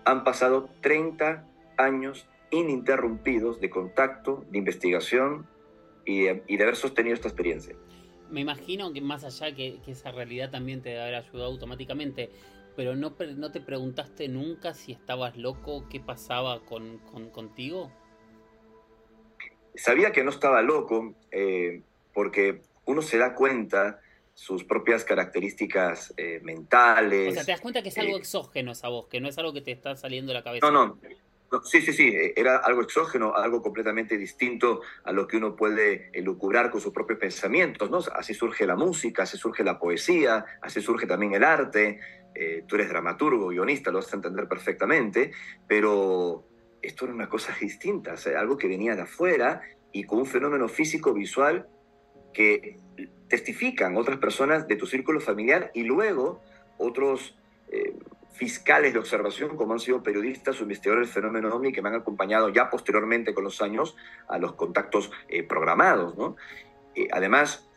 han 0.05 0.23
pasado 0.23 0.69
30 0.81 1.47
años 1.77 2.27
ininterrumpidos 2.51 3.59
de 3.59 3.71
contacto, 3.71 4.45
de 4.51 4.59
investigación 4.59 5.47
y, 6.05 6.25
de 6.25 6.63
haber 6.63 6.75
sostenido 6.75 7.15
esta 7.15 7.29
experiencia. 7.29 7.75
Me 8.29 8.41
imagino 8.41 8.93
que 8.93 9.01
más 9.01 9.23
allá 9.23 9.55
que, 9.55 9.79
que 9.83 9.93
esa 9.93 10.11
realidad 10.11 10.51
también 10.51 10.83
te 10.83 10.89
debe 10.89 11.01
haber 11.01 11.15
ayudado 11.15 11.45
automáticamente, 11.45 12.29
pero 12.75 12.95
no, 12.95 13.15
no 13.37 13.51
te 13.51 13.61
preguntaste 13.61 14.27
nunca 14.27 14.73
si 14.73 14.91
estabas 14.91 15.37
loco, 15.37 15.87
qué 15.89 15.99
pasaba 15.99 16.63
con, 16.65 16.99
contigo. 17.31 17.91
Sabía 19.75 20.11
que 20.11 20.23
no 20.23 20.31
estaba 20.31 20.61
loco, 20.61 21.15
eh, 21.31 21.81
porque 22.13 22.61
uno 22.85 23.01
se 23.01 23.17
da 23.17 23.35
cuenta, 23.35 24.01
sus 24.33 24.63
propias 24.63 25.03
características 25.03 26.13
eh, 26.17 26.39
mentales. 26.41 27.31
O 27.31 27.33
sea, 27.35 27.45
te 27.45 27.51
das 27.51 27.61
cuenta 27.61 27.83
que 27.83 27.89
es 27.89 27.97
algo 27.97 28.15
eh, 28.15 28.19
exógeno 28.19 28.71
esa 28.71 28.87
voz, 28.87 29.07
que 29.07 29.19
no 29.19 29.29
es 29.29 29.37
algo 29.37 29.53
que 29.53 29.61
te 29.61 29.71
está 29.71 29.95
saliendo 29.95 30.31
de 30.31 30.39
la 30.39 30.43
cabeza. 30.43 30.71
No, 30.71 30.87
no, 30.87 30.97
Sí, 31.63 31.81
sí, 31.81 31.91
sí, 31.91 32.07
eh, 32.07 32.33
era 32.37 32.57
algo 32.57 32.81
exógeno, 32.81 33.35
algo 33.35 33.61
completamente 33.61 34.17
distinto 34.17 34.81
a 35.03 35.11
lo 35.11 35.27
que 35.27 35.35
uno 35.35 35.55
puede 35.55 36.09
elucubrar 36.13 36.71
con 36.71 36.79
sus 36.79 36.93
propios 36.93 37.19
pensamientos, 37.19 37.91
¿no? 37.91 37.99
Así 38.15 38.33
surge 38.33 38.65
la 38.65 38.77
música, 38.77 39.23
así 39.23 39.37
surge 39.37 39.63
la 39.63 39.77
poesía, 39.77 40.45
así 40.61 40.81
surge 40.81 41.07
también 41.07 41.33
el 41.33 41.43
arte. 41.43 41.99
Eh, 42.33 42.63
tú 42.67 42.75
eres 42.75 42.89
dramaturgo, 42.89 43.49
guionista, 43.49 43.91
lo 43.91 43.99
vas 43.99 44.11
a 44.13 44.15
entender 44.15 44.47
perfectamente, 44.47 45.31
pero 45.67 46.45
esto 46.81 47.05
era 47.05 47.13
una 47.13 47.29
cosa 47.29 47.55
distinta, 47.59 48.15
algo 48.37 48.57
que 48.57 48.67
venía 48.67 48.95
de 48.95 49.03
afuera 49.03 49.61
y 49.91 50.03
con 50.03 50.19
un 50.19 50.25
fenómeno 50.25 50.67
físico 50.67 51.13
visual 51.13 51.67
que 52.33 52.79
testifican 53.27 53.97
otras 53.97 54.17
personas 54.17 54.67
de 54.67 54.75
tu 54.75 54.85
círculo 54.85 55.19
familiar 55.19 55.71
y 55.73 55.83
luego 55.83 56.41
otros 56.77 57.37
eh, 57.69 57.93
fiscales 58.33 58.93
de 58.93 58.99
observación, 58.99 59.55
como 59.55 59.73
han 59.73 59.79
sido 59.79 60.01
periodistas 60.01 60.59
o 60.59 60.63
investigadores 60.63 61.07
del 61.07 61.13
fenómeno 61.13 61.55
OVNI 61.55 61.71
que 61.71 61.81
me 61.81 61.89
han 61.89 61.95
acompañado 61.95 62.49
ya 62.49 62.69
posteriormente 62.69 63.33
con 63.33 63.43
los 63.43 63.61
años 63.61 63.95
a 64.27 64.37
los 64.37 64.53
contactos 64.53 65.11
eh, 65.27 65.43
programados. 65.43 66.17
¿no? 66.17 66.35
Eh, 66.95 67.07
además, 67.11 67.69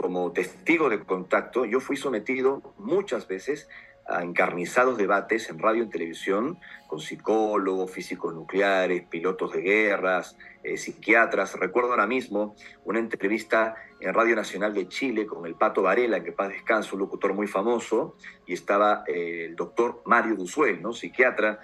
como 0.00 0.32
testigo 0.32 0.88
de 0.88 1.00
contacto, 1.00 1.66
yo 1.66 1.78
fui 1.78 1.94
sometido 1.94 2.62
muchas 2.78 3.28
veces 3.28 3.68
a 4.08 4.22
encarnizados 4.22 4.96
debates 4.96 5.50
en 5.50 5.58
radio 5.58 5.82
y 5.82 5.84
en 5.84 5.90
televisión 5.90 6.58
con 6.86 7.00
psicólogos, 7.00 7.90
físicos 7.90 8.34
nucleares, 8.34 9.04
pilotos 9.10 9.52
de 9.52 9.60
guerras, 9.60 10.38
eh, 10.62 10.78
psiquiatras. 10.78 11.54
Recuerdo 11.54 11.90
ahora 11.90 12.06
mismo 12.06 12.56
una 12.86 12.98
entrevista 12.98 13.74
en 14.00 14.14
Radio 14.14 14.34
Nacional 14.36 14.72
de 14.72 14.88
Chile 14.88 15.26
con 15.26 15.44
el 15.44 15.54
Pato 15.54 15.82
Varela, 15.82 16.24
que 16.24 16.32
paz 16.32 16.48
descanso, 16.48 16.96
un 16.96 17.00
locutor 17.00 17.34
muy 17.34 17.46
famoso, 17.46 18.16
y 18.46 18.54
estaba 18.54 19.04
eh, 19.06 19.44
el 19.50 19.54
doctor 19.54 20.02
Mario 20.06 20.34
Duzuel, 20.34 20.80
¿no? 20.80 20.94
psiquiatra, 20.94 21.60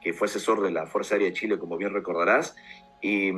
que 0.00 0.12
fue 0.12 0.28
asesor 0.28 0.62
de 0.62 0.70
la 0.70 0.86
Fuerza 0.86 1.16
Aérea 1.16 1.30
de 1.30 1.34
Chile, 1.34 1.58
como 1.58 1.76
bien 1.76 1.92
recordarás, 1.92 2.54
y, 3.02 3.32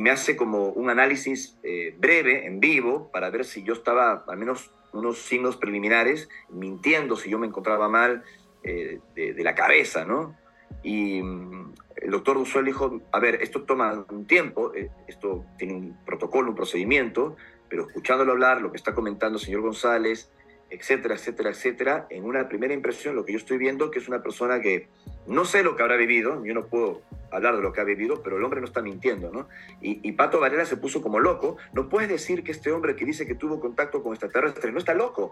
me 0.00 0.10
hace 0.10 0.36
como 0.36 0.68
un 0.68 0.90
análisis 0.90 1.56
eh, 1.62 1.94
breve, 1.98 2.46
en 2.46 2.60
vivo, 2.60 3.10
para 3.12 3.30
ver 3.30 3.44
si 3.44 3.62
yo 3.62 3.74
estaba 3.74 4.24
al 4.26 4.36
menos 4.36 4.70
unos 4.92 5.18
signos 5.18 5.56
preliminares, 5.56 6.28
mintiendo 6.48 7.16
si 7.16 7.30
yo 7.30 7.38
me 7.38 7.46
encontraba 7.46 7.88
mal 7.88 8.22
eh, 8.62 9.00
de, 9.14 9.42
la 9.44 9.54
cabeza, 9.54 10.04
¿no? 10.04 10.36
Y 10.82 11.22
mm, 11.22 11.74
el 11.96 12.10
doctor 12.10 12.38
Dusuel 12.38 12.64
dijo, 12.64 13.00
a 13.12 13.18
ver, 13.20 13.36
esto 13.42 13.62
toma 13.62 14.04
un 14.08 14.26
tiempo, 14.26 14.72
eh, 14.74 14.90
esto 15.06 15.44
tiene 15.58 15.74
un 15.74 15.96
protocolo, 16.04 16.50
un 16.50 16.56
procedimiento, 16.56 17.36
pero 17.68 17.86
escuchándolo 17.86 18.32
hablar, 18.32 18.60
lo 18.60 18.70
que 18.70 18.76
está 18.76 18.94
comentando 18.94 19.38
el 19.38 19.44
señor 19.44 19.62
González, 19.62 20.30
etcétera, 20.74 21.14
etcétera, 21.14 21.50
etcétera, 21.50 22.06
en 22.10 22.24
una 22.24 22.48
primera 22.48 22.74
impresión 22.74 23.14
lo 23.14 23.24
que 23.24 23.32
yo 23.32 23.38
estoy 23.38 23.58
viendo 23.58 23.90
que 23.90 23.98
es 23.98 24.08
una 24.08 24.22
persona 24.22 24.60
que 24.60 24.88
no 25.26 25.44
sé 25.44 25.62
lo 25.62 25.76
que 25.76 25.82
habrá 25.82 25.96
vivido, 25.96 26.44
yo 26.44 26.54
no 26.54 26.66
puedo 26.66 27.02
hablar 27.30 27.56
de 27.56 27.62
lo 27.62 27.72
que 27.72 27.80
ha 27.80 27.84
vivido, 27.84 28.22
pero 28.22 28.36
el 28.36 28.44
hombre 28.44 28.60
no 28.60 28.66
está 28.66 28.82
mintiendo, 28.82 29.30
¿no? 29.30 29.48
Y, 29.80 30.12
Pato 30.12 30.38
Varela 30.40 30.64
se 30.64 30.76
puso 30.76 31.02
como 31.02 31.18
loco, 31.18 31.56
no 31.72 31.88
puedes 31.88 32.08
decir 32.08 32.44
que 32.44 32.52
este 32.52 32.70
hombre 32.70 32.94
que 32.94 33.04
dice 33.04 33.26
que 33.26 33.34
tuvo 33.34 33.60
contacto 33.60 34.02
con 34.02 34.12
extraterrestres 34.12 34.72
no 34.72 34.78
está 34.78 34.94
loco. 34.94 35.30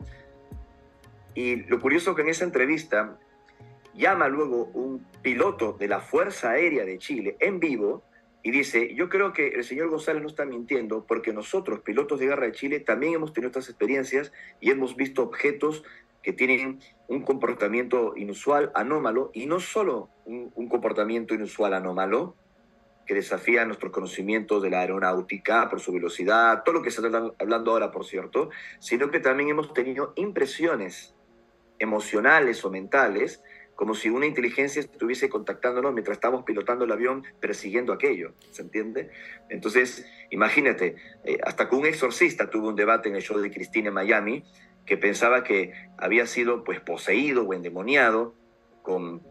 Y 1.35 1.57
lo 1.65 1.81
curioso 1.81 2.11
es 2.11 2.17
que 2.17 2.23
en 2.23 2.29
esa 2.29 2.45
entrevista 2.45 3.19
llama 3.95 4.29
luego 4.29 4.65
un 4.75 5.07
piloto 5.23 5.75
de 5.79 5.89
la 5.89 6.01
Fuerza 6.01 6.51
Aérea 6.51 6.85
de 6.85 6.99
Chile 6.99 7.37
en 7.41 7.61
vivo 7.61 8.03
y 8.43 8.51
dice, 8.51 8.95
yo 8.95 9.09
creo 9.09 9.33
que 9.33 9.49
el 9.49 9.65
señor 9.65 9.89
González 9.89 10.23
no 10.23 10.29
está 10.29 10.45
mintiendo 10.45 11.05
porque 11.07 11.33
nosotros, 11.33 11.81
pilotos 11.81 12.19
de 12.19 12.27
guerra 12.27 12.47
de 12.47 12.53
Chile, 12.53 12.81
también 12.81 13.15
hemos 13.15 13.33
tenido 13.33 13.49
estas 13.49 13.69
experiencias 13.69 14.33
y 14.61 14.71
hemos 14.71 14.97
visto 14.97 15.23
objetos 15.23 15.85
que 16.23 16.33
tienen 16.33 16.81
un 17.09 17.23
comportamiento 17.23 18.15
inusual, 18.17 18.73
anómalo, 18.75 19.31
y 19.33 19.47
no 19.47 19.61
solo 19.61 20.09
un, 20.25 20.51
comportamiento 20.69 21.35
inusual, 21.35 21.75
anómalo, 21.75 22.37
que 23.07 23.15
desafía 23.15 23.65
nuestros 23.65 23.93
conocimientos 23.93 24.63
de 24.63 24.71
la 24.71 24.81
aeronáutica 24.81 25.69
por 25.69 25.81
su 25.81 25.93
velocidad, 25.93 26.63
todo 26.65 26.77
lo 26.77 26.83
que 26.83 26.91
se 26.91 27.05
está 27.05 27.33
hablando 27.39 27.73
ahora, 27.73 27.91
por 27.91 28.05
cierto, 28.05 28.51
sino 28.79 29.11
que 29.11 29.19
también 29.21 29.51
hemos 29.51 29.73
tenido 29.73 30.13
impresiones 30.17 31.15
emocionales 31.79 32.65
o 32.65 32.71
mentales 32.71 33.43
como 33.75 33.95
si 33.95 34.11
una 34.11 34.27
inteligencia 34.27 34.81
estuviese 34.81 35.29
contactándonos 35.29 35.93
mientras 35.93 36.17
estamos 36.17 36.45
pilotando 36.45 36.85
el 36.85 36.93
avión 36.93 37.25
persiguiendo 37.41 37.93
aquello, 37.93 38.35
¿se 38.51 38.63
entiende? 38.63 39.11
Entonces, 39.49 40.07
imagínate, 40.31 40.97
eh, 41.25 41.39
hasta 41.45 41.69
que 41.69 41.77
un 41.77 41.87
exorcista 41.87 42.51
tuvo 42.51 42.69
un 42.69 42.77
debate 42.77 43.09
en 43.09 43.17
el 43.17 43.23
show 43.23 43.39
de 43.39 43.51
Cristina 43.51 43.89
en 43.89 43.95
Miami, 43.95 44.45
que 44.87 44.97
pensaba 44.97 45.45
que 45.45 45.73
había 45.97 46.27
sido 46.27 46.65
pues 46.65 46.81
poseído 46.81 47.45
o 47.45 47.55
endemoniado 47.55 48.35
con 48.83 49.23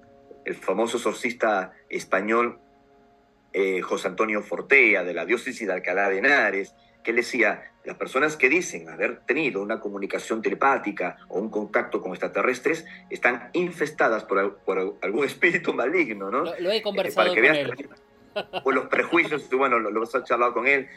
el 0.46 0.56
famoso 0.56 0.98
exorcista 0.98 1.74
español 1.90 2.60
eh, 3.54 3.82
José 3.82 4.08
Antonio 4.08 4.42
Fortea 4.42 5.04
de 5.04 5.14
la 5.14 5.26
diócesis 5.26 5.68
de 5.68 5.74
Alcalá 5.74 6.10
de 6.10 6.20
Henares, 6.20 6.74
que 7.04 7.12
él 7.12 7.18
decía, 7.18 7.72
las 7.84 7.98
personas 7.98 8.38
que 8.38 8.50
dicen 8.50 8.90
haber 8.90 9.22
tenido 9.22 9.62
una 9.62 9.80
comunicación 9.80 10.42
telepática 10.42 11.18
o 11.30 11.40
un 11.40 11.50
contacto 11.50 12.02
con 12.02 12.12
extraterrestres 12.12 12.86
están 13.10 13.50
infestadas 13.54 14.24
por, 14.24 14.40
algún 15.02 15.26
espíritu 15.26 15.74
maligno, 15.74 16.30
¿no? 16.30 16.44
Lo, 16.60 16.72
he 16.72 16.78
eh, 16.78 16.82
conversado 16.82 17.34
con 17.34 17.46
él. 17.46 17.90
O 18.64 18.72
los 18.72 18.86
prejuicios, 18.86 19.50
bueno, 19.50 19.78
lo, 19.78 19.92
lo 19.92 20.04
has 20.04 20.24
charlado 20.24 20.54
con 20.54 20.66
él. 20.66 20.88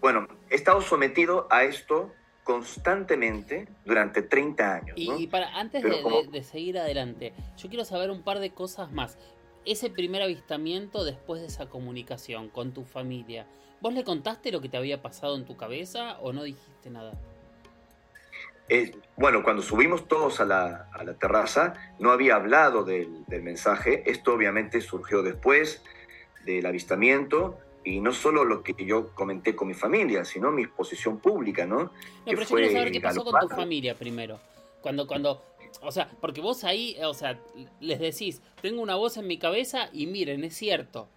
Bueno, 0.00 0.28
he 0.48 0.54
estado 0.54 0.80
sometido 0.82 1.48
a 1.50 1.64
esto 1.64 2.12
constantemente 2.44 3.66
durante 3.84 4.22
30 4.22 4.74
años. 4.74 4.94
Y, 4.96 5.26
para 5.26 5.48
antes 5.58 5.82
de, 5.82 6.42
seguir 6.44 6.78
adelante, 6.78 7.32
yo 7.56 7.68
quiero 7.68 7.84
saber 7.84 8.10
un 8.10 8.22
par 8.22 8.38
de 8.38 8.50
cosas 8.50 8.92
más. 8.92 9.18
Ese 9.64 9.88
primer 9.90 10.22
avistamiento 10.22 11.04
después 11.04 11.40
de 11.40 11.48
esa 11.48 11.66
comunicación 11.70 12.50
con 12.50 12.72
tu 12.72 12.84
familia, 12.84 13.46
¿Vos 13.84 13.92
le 13.92 14.02
contaste 14.02 14.50
lo 14.50 14.62
que 14.62 14.70
te 14.70 14.78
había 14.78 15.02
pasado 15.02 15.36
en 15.36 15.44
tu 15.44 15.58
cabeza 15.58 16.16
o 16.22 16.32
no 16.32 16.42
dijiste 16.42 16.88
nada? 16.88 17.12
Eh, 18.70 18.96
bueno, 19.14 19.42
cuando 19.42 19.60
subimos 19.60 20.08
todos 20.08 20.40
a 20.40 20.46
la, 20.46 20.88
terraza, 21.20 21.74
no 21.98 22.10
había 22.10 22.36
hablado 22.36 22.82
del, 22.82 23.10
mensaje. 23.42 24.02
Esto 24.10 24.32
obviamente 24.32 24.80
surgió 24.80 25.22
después 25.22 25.82
del 26.46 26.64
avistamiento 26.64 27.58
y 27.84 28.00
no 28.00 28.14
solo 28.14 28.46
lo 28.46 28.62
que 28.62 28.74
yo 28.86 29.14
comenté 29.14 29.54
con 29.54 29.68
mi 29.68 29.74
familia, 29.74 30.24
sino 30.24 30.50
mi 30.50 30.62
exposición 30.62 31.18
pública, 31.18 31.66
¿no? 31.66 31.76
No, 31.80 31.90
pero 32.24 32.40
yo 32.40 32.56
quiero 32.56 32.72
saber 32.72 32.90
qué 32.90 33.02
pasó 33.02 33.22
con 33.22 33.38
tu 33.38 33.48
familia 33.50 33.94
primero. 33.94 34.40
Cuando, 34.80 35.06
cuando, 35.06 35.44
o 35.82 35.92
sea, 35.92 36.10
porque 36.22 36.40
vos 36.40 36.64
ahí, 36.64 36.96
o 37.04 37.12
sea, 37.12 37.38
les 37.80 38.00
decís, 38.00 38.40
tengo 38.62 38.80
una 38.80 38.94
voz 38.94 39.18
en 39.18 39.26
mi 39.26 39.36
cabeza 39.36 39.90
y 39.92 40.06
miren, 40.06 40.42
es 40.42 40.56
cierto. 40.56 41.10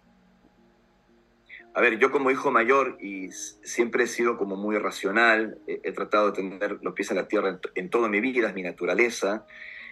A 1.78 1.82
ver, 1.82 2.00
yo 2.00 2.10
como 2.10 2.32
hijo 2.32 2.50
mayor 2.50 2.98
y 3.00 3.30
siempre 3.32 4.06
he 4.06 4.08
sido 4.08 4.36
como 4.36 4.56
muy 4.56 4.80
racional, 4.80 5.60
he, 5.68 5.92
tratado 5.92 6.32
de 6.32 6.42
tener 6.42 6.80
los 6.82 6.96
pies 6.96 7.12
en 7.12 7.18
la 7.18 7.28
tierra 7.28 7.60
en, 7.76 7.90
toda 7.92 8.10
mi 8.10 8.20
vida, 8.20 8.48
es 8.48 8.56
mi 8.56 8.64
naturaleza, 8.64 9.46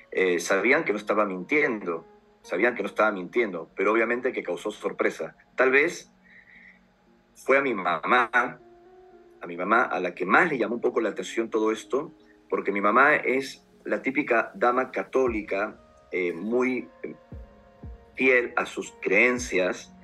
eh, 0.10 0.39
sabían 0.39 0.84
que 0.84 0.93
no 0.93 0.98
estaba 0.98 1.26
mintiendo, 1.26 2.04
sabían 2.41 2.74
que 2.74 2.82
no 2.82 2.88
estaba 2.88 3.12
mintiendo, 3.12 3.69
pero 3.76 3.91
obviamente 3.91 4.34
que 4.34 4.41
causó 4.41 4.71
sorpresa. 4.71 5.38
Tal 5.56 5.69
vez 5.69 6.12
fue 7.36 7.60
a 7.60 7.62
mi 7.62 7.76
mamá, 7.76 8.32
a 8.34 9.45
mi 9.45 9.56
mamá 9.56 9.84
a 9.84 10.00
la 10.00 10.15
que 10.15 10.26
más 10.26 10.50
le 10.50 10.58
llamó 10.58 10.74
un 10.74 10.82
poco 10.82 11.02
la 11.02 11.10
atención 11.10 11.52
todo 11.52 11.71
esto, 11.71 12.12
porque 12.50 12.71
mi 12.71 12.82
mamá 12.82 13.15
es 13.15 13.63
la 13.84 14.02
típica 14.02 14.52
dama 14.56 14.89
católica, 14.89 15.80
eh, 16.12 16.34
muy 16.34 16.89
fiel 18.15 18.54
a 18.56 18.65
sus 18.65 18.91
creencias, 19.04 19.95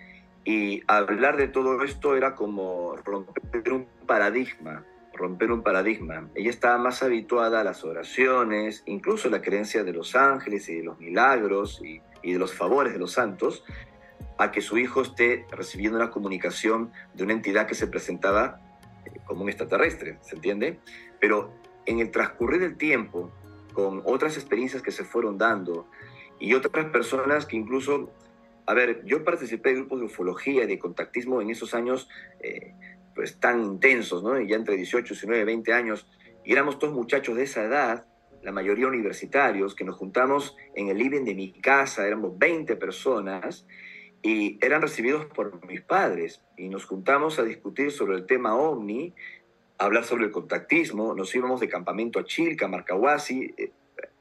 y 0.44 0.82
hablar 0.88 1.38
de 1.38 1.48
todo 1.48 1.84
esto 1.84 2.16
era 2.16 2.36
como 2.36 2.96
romper 2.98 3.74
un 3.74 3.88
paradigma, 4.08 4.84
romper 5.14 5.52
un 5.52 5.62
paradigma. 5.62 6.30
Ella 6.34 6.50
estaba 6.50 6.78
más 6.78 7.04
habituada 7.04 7.62
a 7.62 7.64
las 7.64 7.84
oraciones, 7.84 8.84
incluso 8.86 9.28
a 9.28 9.32
la 9.32 9.42
creencia 9.42 9.84
de 9.84 9.94
los 9.94 10.16
ángeles 10.16 10.68
y 10.70 10.76
de 10.76 10.84
los 10.84 11.00
milagros 11.00 11.82
y, 11.84 12.02
de 12.32 12.40
los 12.40 12.54
favores 12.54 12.94
de 12.94 13.00
los 13.00 13.14
santos, 13.14 13.64
a 14.38 14.52
que 14.52 14.62
su 14.62 14.78
hijo 14.78 15.02
esté 15.02 15.46
recibiendo 15.52 15.98
una 15.98 16.10
comunicación 16.10 16.92
de 17.14 17.24
una 17.24 17.34
entidad 17.34 17.68
que 17.68 17.76
se 17.76 17.88
presentaba 17.88 18.60
eh, 19.06 19.20
como 19.26 19.44
un 19.44 19.50
extraterrestre, 19.50 20.18
¿se 20.22 20.36
entiende? 20.36 20.80
Pero 21.20 21.52
en 21.86 22.00
el 22.00 22.10
transcurrir 22.10 22.62
del 22.62 22.78
tiempo, 22.78 23.32
con 23.74 24.02
otras 24.06 24.38
experiencias 24.38 24.82
que 24.82 24.92
se 24.92 25.04
fueron 25.04 25.38
dando 25.38 25.88
y 26.40 26.54
otras 26.54 26.86
personas 26.86 27.46
que 27.46 27.56
incluso 27.56 28.12
a 28.66 28.74
ver, 28.74 29.04
yo 29.06 29.24
participé 29.24 29.70
de 29.70 29.76
grupos 29.76 30.00
de 30.00 30.06
ufología 30.06 30.66
de 30.66 30.80
contactismo 30.80 31.42
en 31.42 31.50
esos 31.50 31.74
años 31.74 32.10
eh, 32.42 32.74
pues 33.16 33.40
tan 33.40 33.64
intensos, 33.64 34.24
¿no? 34.24 34.40
Ya 34.40 34.56
entre 34.56 34.78
18, 34.78 35.14
19, 35.14 35.46
20 35.46 35.74
años, 35.74 36.08
y 36.44 36.54
éramos 36.54 36.80
todos 36.80 36.94
muchachos 36.94 37.36
de 37.36 37.44
esa 37.44 37.64
edad, 37.64 38.06
la 38.42 38.52
mayoría 38.52 38.88
universitarios, 38.88 39.76
que 39.76 39.84
nos 39.84 39.98
juntamos 39.98 40.56
en 40.76 40.90
el 40.90 40.98
living 40.98 41.26
de 41.26 41.36
mi 41.36 41.52
casa, 41.52 42.08
éramos 42.08 42.38
20 42.38 42.76
personas, 42.78 43.68
y 44.24 44.58
eran 44.64 44.82
recibidos 44.82 45.26
por 45.26 45.66
mis 45.68 45.82
padres, 45.82 46.42
y 46.58 46.70
nos 46.70 46.86
juntamos 46.86 47.40
a 47.40 47.44
discutir 47.44 47.92
sobre 47.92 48.16
el 48.16 48.26
tema 48.26 48.56
ovni, 48.56 49.14
hablar 49.78 50.04
sobre 50.04 50.26
el 50.26 50.32
contactismo, 50.32 51.14
nos 51.14 51.34
íbamos 51.36 51.60
de 51.60 51.70
campamento 51.70 52.20
a 52.20 52.24
Chilca, 52.24 52.68
Marcahuasi. 52.68 53.54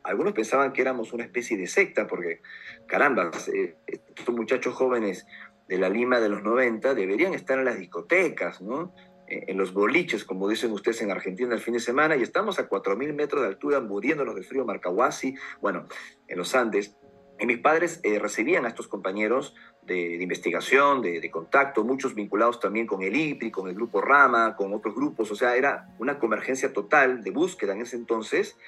Eh, 0.01 0.11
algunos 0.11 0.33
pensaban 0.33 0.73
que 0.73 0.83
éramos 0.83 1.13
una 1.13 1.25
especie 1.25 1.57
de 1.57 1.67
secta, 1.67 2.07
porque, 2.07 2.41
caramba, 2.87 3.31
eh, 3.55 3.77
estos 3.87 4.35
muchachos 4.35 4.75
jóvenes 4.75 5.27
de 5.69 5.79
la 5.79 5.89
Lima 5.89 6.21
de 6.21 6.29
los 6.29 6.43
90 6.43 6.95
deberían 6.95 7.35
estar 7.35 7.59
en 7.59 7.65
las 7.65 7.79
discotecas, 7.79 8.61
¿no? 8.61 8.95
Eh, 9.29 9.45
en 9.49 9.57
los 9.57 9.73
boliches, 9.73 10.25
como 10.25 10.49
dicen 10.49 10.73
ustedes 10.73 11.03
en 11.03 11.11
Argentina 11.11 11.55
el 11.55 11.61
fin 11.61 11.75
de 11.75 11.81
semana, 11.81 12.17
y 12.17 12.23
estamos 12.23 12.59
a 12.59 12.69
4.000 12.69 13.13
metros 13.15 13.43
de 13.43 13.49
altura 13.49 13.81
muriéndonos 13.81 14.35
de 14.35 14.43
frío 14.43 14.65
Marcahuasi, 14.65 15.35
bueno, 15.61 15.87
en 16.27 16.39
los 16.39 16.55
Andes. 16.55 16.97
Y 17.39 17.47
mis 17.47 17.59
padres 17.59 18.03
recibían 18.21 18.67
a 18.67 18.69
estos 18.69 18.87
compañeros 18.87 19.55
de, 19.83 20.23
investigación, 20.23 21.01
de, 21.01 21.31
contacto, 21.31 21.85
muchos 21.85 22.15
vinculados 22.15 22.61
también 22.61 22.87
con 22.87 23.01
el 23.03 23.17
IPRI, 23.17 23.51
con 23.51 23.67
el 23.67 23.75
grupo 23.75 24.03
Rama, 24.03 24.55
con 24.57 24.75
otros 24.75 24.95
grupos, 24.95 25.31
o 25.31 25.35
sea, 25.35 25.57
era 25.57 25.89
una 25.99 26.19
convergencia 26.19 26.75
total 26.75 27.25
de 27.25 27.31
búsqueda 27.31 27.73
en 27.73 27.81
ese 27.81 27.97
entonces, 27.97 28.59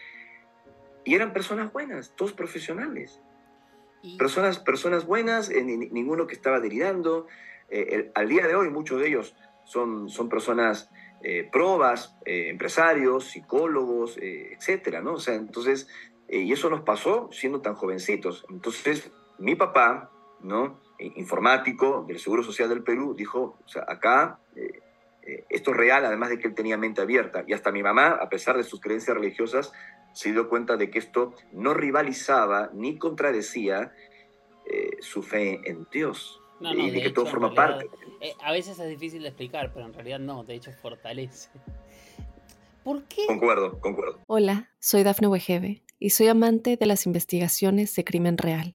y 1.05 1.15
eran 1.15 1.33
personas 1.33 1.73
buenas, 1.73 2.15
todos 2.17 2.33
profesionales. 2.33 3.21
Personas, 4.19 4.59
personas 4.59 5.07
buenas, 5.07 5.49
eh, 5.49 5.63
ninguno 5.63 6.27
que 6.27 6.35
estaba 6.35 6.59
delirando. 6.59 7.29
Eh, 7.69 8.11
al 8.15 8.29
día 8.29 8.47
de 8.47 8.57
hoy 8.57 8.69
muchos 8.69 9.01
de 9.01 9.09
ellos 9.09 9.37
son, 9.65 10.09
son 10.09 10.29
personas 10.29 10.91
eh, 11.23 11.49
probas, 11.53 12.17
empresarios, 12.25 13.27
psicólogos, 13.27 14.19
etcétera, 14.19 15.01
¿no? 15.03 15.15
O 15.15 15.21
sea, 15.21 15.35
entonces, 15.35 15.89
y 16.29 16.53
eso 16.53 16.69
nos 16.69 16.81
pasó 16.81 17.29
siendo 17.31 17.61
tan 17.61 17.75
jovencitos. 17.75 18.45
Entonces, 18.51 19.11
mi 19.39 19.55
papá, 19.55 20.11
¿no? 20.41 20.81
informático 20.99 22.05
del 22.07 22.21
Seguro 22.21 22.45
Social 22.45 22.69
del 22.69 22.85
Perú, 22.85 23.15
dijo, 23.17 23.59
o 23.65 23.69
sea, 23.69 23.85
acá 23.89 24.39
eh, 25.23 25.33
eh, 25.33 25.45
esto 25.49 25.71
es 25.71 25.77
real, 25.77 26.05
además 26.05 26.31
de 26.31 26.39
que 26.39 26.49
él 26.49 26.55
tenía 26.55 26.77
mente 26.77 27.01
abierta. 27.01 27.45
Y 27.47 27.53
hasta 27.53 27.73
mi 27.73 27.83
mamá, 27.83 28.09
a 28.09 28.29
pesar 28.29 28.57
de 28.57 28.65
sus 28.65 28.81
creencias 28.81 29.17
religiosas, 29.17 29.73
se 30.13 30.33
dio 30.33 30.49
cuenta 30.49 30.77
de 30.77 30.91
que 30.91 30.99
esto 30.99 31.35
no 31.53 31.75
rivalizaba 31.75 32.71
ni 32.73 32.99
contradecía 32.99 33.93
eh, 34.67 34.91
su 35.01 35.23
fe 35.23 35.61
en 35.65 35.87
Dios. 35.91 36.41
y 36.61 36.91
de, 36.91 37.03
que 37.03 37.11
todo 37.11 37.27
forma 37.27 37.55
parte. 37.55 37.87
a 38.43 38.53
veces 38.53 38.79
es 38.79 38.89
difícil 38.89 39.23
de 39.23 39.29
explicar, 39.29 39.73
pero 39.73 39.87
en 39.87 39.95
realidad 39.95 40.19
no, 40.19 40.45
de 40.45 40.55
hecho 40.55 40.73
fortalece. 40.73 41.49
¿Por 42.85 43.05
qué? 43.05 43.27
Concuerdo, 43.27 43.79
concuerdo. 43.81 44.21
Hola, 44.27 44.71
soy 44.81 45.05
Dafne 45.05 45.29
Wegebe 45.29 45.83
y 46.01 46.11
soy 46.11 46.27
amante 46.27 46.77
de 46.77 46.87
las 46.87 47.07
investigaciones 47.07 47.95
de 47.95 48.03
crimen 48.05 48.37
real. 48.39 48.75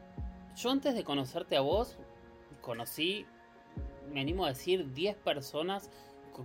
yo 0.55 0.71
antes 0.71 0.95
de 0.95 1.03
conocerte 1.03 1.55
a 1.57 1.61
vos, 1.61 1.97
conocí, 2.61 3.25
me 4.11 4.21
animo 4.21 4.45
a 4.45 4.49
decir, 4.49 4.93
10 4.93 5.17
personas 5.17 5.89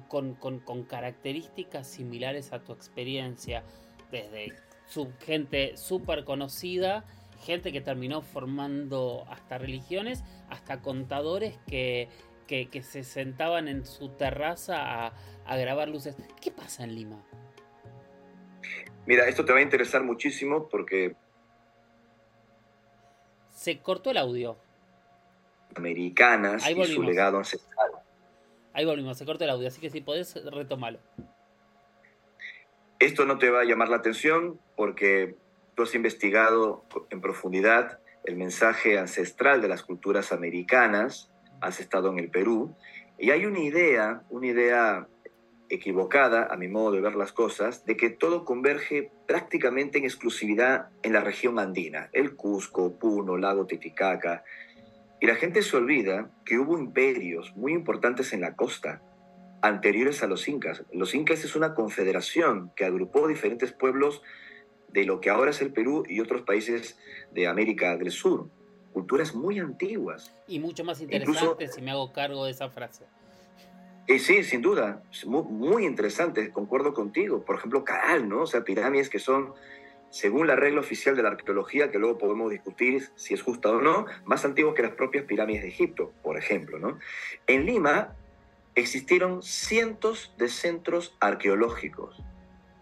con, 0.08 0.84
características 0.84 1.86
similares 1.86 2.52
a 2.52 2.62
tu 2.62 2.72
experiencia. 2.72 3.64
Desde 4.10 4.52
gente 5.24 5.76
súper 5.76 6.24
conocida, 6.24 7.04
gente 7.44 7.72
que 7.72 7.80
terminó 7.80 8.22
formando 8.22 9.24
hasta 9.28 9.58
religiones, 9.58 10.22
hasta 10.48 10.80
contadores 10.80 11.58
que, 11.66 12.08
se 12.82 13.02
sentaban 13.02 13.66
en 13.68 13.84
su 13.84 14.10
terraza 14.10 15.06
a, 15.06 15.12
a 15.44 15.56
grabar 15.56 15.88
luces. 15.88 16.16
¿Qué 16.40 16.50
pasa 16.50 16.84
en 16.84 16.94
Lima? 16.94 17.24
Mira, 19.06 19.28
esto 19.28 19.44
te 19.44 19.52
va 19.52 19.58
a 19.58 19.62
interesar 19.62 20.02
muchísimo 20.02 20.68
porque 20.68 21.16
se 23.66 23.80
cortó 23.80 24.12
el 24.12 24.16
audio. 24.18 24.56
Americanas 25.74 26.70
y 26.70 26.84
su 26.84 27.02
legado 27.02 27.38
ancestral. 27.38 27.90
Ahí 28.72 28.84
volvimos, 28.84 29.18
se 29.18 29.26
cortó 29.26 29.42
el 29.42 29.50
audio, 29.50 29.66
así 29.66 29.80
que 29.80 29.90
si 29.90 30.00
podés, 30.00 30.36
retomarlo. 30.52 31.00
Esto 33.00 33.24
no 33.24 33.38
te 33.38 33.50
va 33.50 33.62
a 33.62 33.64
llamar 33.64 33.88
la 33.88 33.96
atención 33.96 34.60
porque 34.76 35.34
tú 35.74 35.82
has 35.82 35.96
investigado 35.96 36.84
en 37.10 37.20
profundidad 37.20 37.98
el 38.22 38.36
mensaje 38.36 39.00
ancestral 39.00 39.60
de 39.60 39.66
las 39.66 39.82
culturas 39.82 40.30
americanas, 40.30 41.32
has 41.60 41.80
estado 41.80 42.12
en 42.12 42.20
el 42.20 42.30
Perú, 42.30 42.72
y 43.18 43.30
hay 43.32 43.46
una 43.46 43.58
idea, 43.58 44.22
una 44.30 44.46
idea 44.46 45.08
equivocada, 45.70 46.46
a 46.52 46.56
mi 46.56 46.68
modo 46.68 46.92
de 46.92 47.00
ver 47.00 47.16
las 47.16 47.32
cosas, 47.32 47.84
de 47.84 47.96
que 47.96 48.10
todo 48.10 48.44
converge 48.44 49.10
prácticamente 49.26 49.98
en 49.98 50.04
exclusividad 50.04 50.88
en 51.02 51.12
la 51.12 51.20
región 51.20 51.58
andina, 51.58 52.08
el 52.12 52.36
Cusco, 52.36 52.98
Puno, 52.98 53.36
Lago 53.36 53.66
Titicaca. 53.66 54.44
Y 55.20 55.26
la 55.26 55.34
gente 55.34 55.62
se 55.62 55.76
olvida 55.76 56.30
que 56.44 56.58
hubo 56.58 56.78
imperios 56.78 57.54
muy 57.56 57.72
importantes 57.72 58.32
en 58.32 58.40
la 58.40 58.54
costa, 58.54 59.02
anteriores 59.62 60.22
a 60.22 60.26
los 60.26 60.46
incas. 60.48 60.84
Los 60.92 61.14
incas 61.14 61.44
es 61.44 61.56
una 61.56 61.74
confederación 61.74 62.70
que 62.76 62.84
agrupó 62.84 63.26
diferentes 63.26 63.72
pueblos 63.72 64.22
de 64.88 65.04
lo 65.04 65.20
que 65.20 65.30
ahora 65.30 65.50
es 65.50 65.60
el 65.60 65.72
Perú 65.72 66.04
y 66.08 66.20
otros 66.20 66.42
países 66.42 66.98
de 67.32 67.46
América 67.46 67.96
del 67.96 68.10
Sur. 68.10 68.48
Culturas 68.92 69.34
muy 69.34 69.58
antiguas. 69.58 70.34
Y 70.46 70.58
mucho 70.58 70.84
más 70.84 71.00
interesantes 71.00 71.74
si 71.74 71.82
me 71.82 71.90
hago 71.90 72.12
cargo 72.12 72.44
de 72.44 72.52
esa 72.52 72.70
frase. 72.70 73.04
Y 74.08 74.20
sí, 74.20 74.44
sin 74.44 74.62
duda, 74.62 75.02
muy, 75.24 75.84
interesante, 75.84 76.52
concuerdo 76.52 76.94
contigo. 76.94 77.44
Por 77.44 77.56
ejemplo, 77.56 77.84
Caral, 77.84 78.28
¿no? 78.28 78.42
O 78.42 78.46
sea, 78.46 78.62
pirámides 78.62 79.08
que 79.08 79.18
son, 79.18 79.52
según 80.10 80.46
la 80.46 80.54
regla 80.54 80.80
oficial 80.80 81.16
de 81.16 81.24
la 81.24 81.30
arqueología, 81.30 81.90
que 81.90 81.98
luego 81.98 82.16
podemos 82.16 82.50
discutir 82.50 83.08
si 83.16 83.34
es 83.34 83.42
justa 83.42 83.70
o 83.70 83.80
no, 83.80 84.06
más 84.24 84.44
antiguos 84.44 84.74
que 84.74 84.82
las 84.82 84.92
propias 84.92 85.24
pirámides 85.24 85.62
de 85.62 85.68
Egipto, 85.68 86.12
por 86.22 86.38
ejemplo, 86.38 86.78
¿no? 86.78 86.98
En 87.48 87.66
Lima 87.66 88.14
existieron 88.76 89.42
cientos 89.42 90.34
de 90.38 90.48
centros 90.48 91.16
arqueológicos 91.18 92.22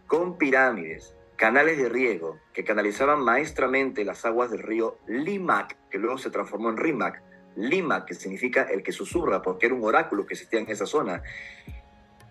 con 0.07 0.37
pirámides, 0.37 1.17
canales 1.37 1.79
de 1.79 1.89
riego 1.89 2.39
que 2.53 2.65
canalizaban 2.65 3.23
maestramente 3.25 4.05
las 4.05 4.25
aguas 4.25 4.51
del 4.51 4.63
río 4.63 4.99
Limac, 5.07 5.77
que 5.89 5.99
luego 5.99 6.19
se 6.19 6.31
transformó 6.31 6.71
en 6.71 6.77
Rimac, 6.77 7.23
Lima, 7.57 8.05
que 8.05 8.15
significa 8.15 8.63
el 8.63 8.83
que 8.83 8.93
susurra, 8.93 9.43
porque 9.43 9.67
era 9.67 9.75
un 9.75 9.85
oráculo 9.85 10.27
que 10.27 10.35
existía 10.35 10.61
en 10.61 10.71
esa 10.71 10.87
zona. 10.87 11.23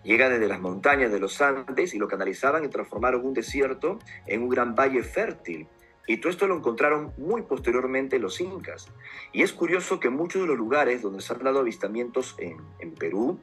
Llega 0.04 0.28
desde 0.28 0.48
las 0.48 0.60
montañas 0.60 1.10
de 1.10 1.18
los 1.18 1.40
Andes 1.40 1.94
y 1.94 1.98
lo 1.98 2.08
canalizaban 2.08 2.64
y 2.64 2.68
transformaron 2.68 3.24
un 3.24 3.32
desierto 3.32 3.98
en 4.26 4.42
un 4.42 4.50
gran 4.50 4.74
valle 4.74 5.02
fértil. 5.02 5.66
Y 6.06 6.18
todo 6.18 6.30
esto 6.30 6.46
lo 6.46 6.56
encontraron 6.56 7.12
muy 7.16 7.42
posteriormente 7.42 8.18
los 8.18 8.40
incas. 8.40 8.88
Y 9.32 9.42
es 9.42 9.52
curioso 9.52 10.00
que 10.00 10.10
muchos 10.10 10.42
de 10.42 10.48
los 10.48 10.58
lugares 10.58 11.00
donde 11.00 11.22
se 11.22 11.32
han 11.32 11.42
dado 11.42 11.60
avistamientos 11.60 12.36
en, 12.38 12.94
Perú, 12.94 13.40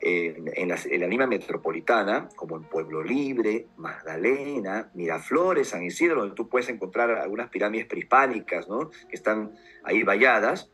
en, 0.00 0.68
la, 0.68 0.78
en, 0.84 1.00
la, 1.00 1.06
Lima 1.06 1.28
metropolitana, 1.28 2.28
como 2.34 2.56
en 2.56 2.64
Pueblo 2.64 3.04
Libre, 3.04 3.68
Magdalena, 3.76 4.90
Miraflores, 4.94 5.68
San 5.68 5.84
Isidro, 5.84 6.22
donde 6.22 6.34
tú 6.34 6.48
puedes 6.48 6.68
encontrar 6.68 7.12
algunas 7.12 7.48
pirámides 7.48 7.86
prehispánicas, 7.86 8.68
¿no? 8.68 8.90
que 8.90 9.14
están 9.14 9.54
ahí 9.84 10.02
valladas, 10.02 10.72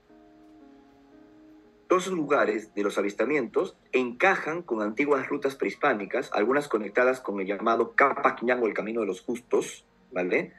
todos 1.93 2.05
esos 2.05 2.17
lugares 2.17 2.75
de 2.75 2.83
los 2.83 2.97
avistamientos 2.97 3.77
encajan 3.93 4.63
con 4.63 4.81
antiguas 4.81 5.29
rutas 5.29 5.57
prehispánicas, 5.57 6.31
algunas 6.33 6.67
conectadas 6.67 7.21
con 7.21 7.39
el 7.39 7.47
llamado 7.47 7.95
Capaquiñán 7.95 8.63
o 8.63 8.67
el 8.67 8.73
Camino 8.73 9.03
de 9.03 9.09
los 9.09 9.21
Justos, 9.21 9.85
¿vale? 10.11 10.55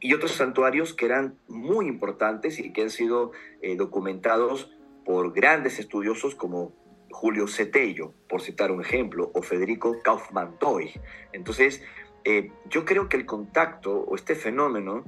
Y 0.00 0.12
otros 0.12 0.32
santuarios 0.32 0.92
que 0.92 1.06
eran 1.06 1.38
muy 1.46 1.86
importantes 1.86 2.58
y 2.58 2.72
que 2.72 2.82
han 2.82 2.90
sido 2.90 3.30
eh, 3.62 3.76
documentados 3.76 4.76
por 5.04 5.32
grandes 5.32 5.78
estudiosos 5.78 6.34
como 6.34 6.74
Julio 7.12 7.46
Cetello, 7.46 8.12
por 8.28 8.40
citar 8.42 8.72
un 8.72 8.80
ejemplo, 8.80 9.30
o 9.34 9.40
Federico 9.40 10.02
Kaufmann 10.02 10.58
Toy. 10.58 10.90
Entonces, 11.32 11.80
eh, 12.24 12.52
yo 12.68 12.84
creo 12.84 13.08
que 13.08 13.16
el 13.16 13.26
contacto 13.26 13.92
o 13.92 14.14
este 14.14 14.34
fenómeno 14.34 15.04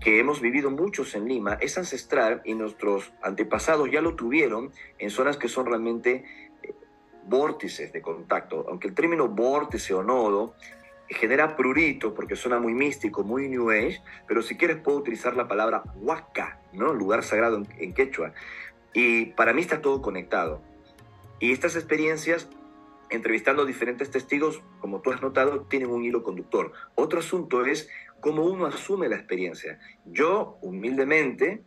que 0.00 0.18
hemos 0.18 0.40
vivido 0.40 0.70
muchos 0.70 1.14
en 1.14 1.28
Lima 1.28 1.54
es 1.60 1.78
ancestral 1.78 2.40
y 2.44 2.54
nuestros 2.54 3.12
antepasados 3.22 3.90
ya 3.90 4.00
lo 4.00 4.14
tuvieron 4.14 4.72
en 4.98 5.10
zonas 5.10 5.36
que 5.36 5.48
son 5.48 5.66
realmente 5.66 6.24
eh, 6.62 6.74
vórtices 7.26 7.92
de 7.92 8.02
contacto, 8.02 8.66
aunque 8.68 8.88
el 8.88 8.94
término 8.94 9.28
vórtice 9.28 9.94
o 9.94 10.02
nodo 10.02 10.54
genera 11.08 11.56
prurito 11.56 12.12
porque 12.12 12.36
suena 12.36 12.58
muy 12.58 12.74
místico, 12.74 13.22
muy 13.22 13.48
new 13.48 13.70
age, 13.70 14.02
pero 14.26 14.42
si 14.42 14.56
quieres 14.56 14.78
puedo 14.78 14.98
utilizar 14.98 15.36
la 15.36 15.48
palabra 15.48 15.82
huaca, 15.96 16.60
¿no? 16.72 16.92
lugar 16.92 17.22
sagrado 17.22 17.56
en, 17.56 17.66
en 17.78 17.94
quechua. 17.94 18.32
Y 18.92 19.26
para 19.26 19.52
mí 19.52 19.60
está 19.60 19.80
todo 19.80 20.02
conectado. 20.02 20.60
Y 21.40 21.52
estas 21.52 21.76
experiencias 21.76 22.48
entrevistando 23.10 23.64
diferentes 23.64 24.10
testigos, 24.10 24.62
como 24.80 25.00
tú 25.00 25.10
has 25.10 25.22
notado, 25.22 25.62
tienen 25.62 25.90
un 25.90 26.04
hilo 26.04 26.22
conductor. 26.22 26.72
Otro 26.94 27.20
asunto 27.20 27.64
es 27.64 27.88
cómo 28.20 28.44
uno 28.44 28.66
asume 28.66 29.08
la 29.08 29.16
experiencia. 29.16 29.78
Yo, 30.04 30.58
humildemente, 30.62 31.62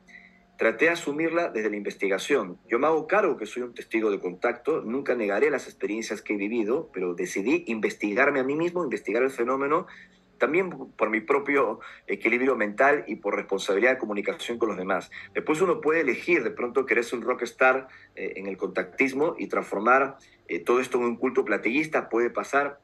traté 0.57 0.85
de 0.85 0.91
asumirla 0.91 1.49
desde 1.49 1.71
la 1.71 1.75
investigación. 1.75 2.59
Yo 2.67 2.77
me 2.77 2.85
hago 2.85 3.07
cargo 3.07 3.35
que 3.35 3.47
soy 3.47 3.63
un 3.63 3.73
testigo 3.73 4.11
de 4.11 4.19
contacto, 4.19 4.81
nunca 4.81 5.15
negaré 5.15 5.49
las 5.49 5.65
experiencias 5.65 6.21
que 6.21 6.33
he 6.33 6.37
vivido, 6.37 6.91
pero 6.93 7.15
decidí 7.15 7.63
investigarme 7.67 8.39
a 8.39 8.43
mí 8.43 8.55
mismo, 8.55 8.83
investigar 8.83 9.23
el 9.23 9.31
fenómeno, 9.31 9.87
también 10.41 10.71
por 10.71 11.11
mi 11.11 11.21
propio 11.21 11.79
equilibrio 12.07 12.55
mental 12.55 13.05
y 13.07 13.15
por 13.15 13.35
responsabilidad 13.35 13.91
de 13.91 13.97
comunicación 13.99 14.57
con 14.57 14.69
los 14.69 14.77
demás. 14.77 15.11
Después 15.35 15.61
uno 15.61 15.79
puede 15.79 16.01
elegir 16.01 16.43
de 16.43 16.49
pronto 16.49 16.87
querer 16.87 17.03
ser 17.03 17.19
un 17.19 17.25
rockstar 17.25 17.87
eh, 18.15 18.33
en 18.37 18.47
el 18.47 18.57
contactismo 18.57 19.35
y 19.37 19.47
transformar 19.47 20.17
eh, 20.47 20.59
todo 20.59 20.79
esto 20.79 20.97
en 20.97 21.03
un 21.03 21.15
culto 21.15 21.45
platillista, 21.45 22.09
puede 22.09 22.31
pasar, 22.31 22.79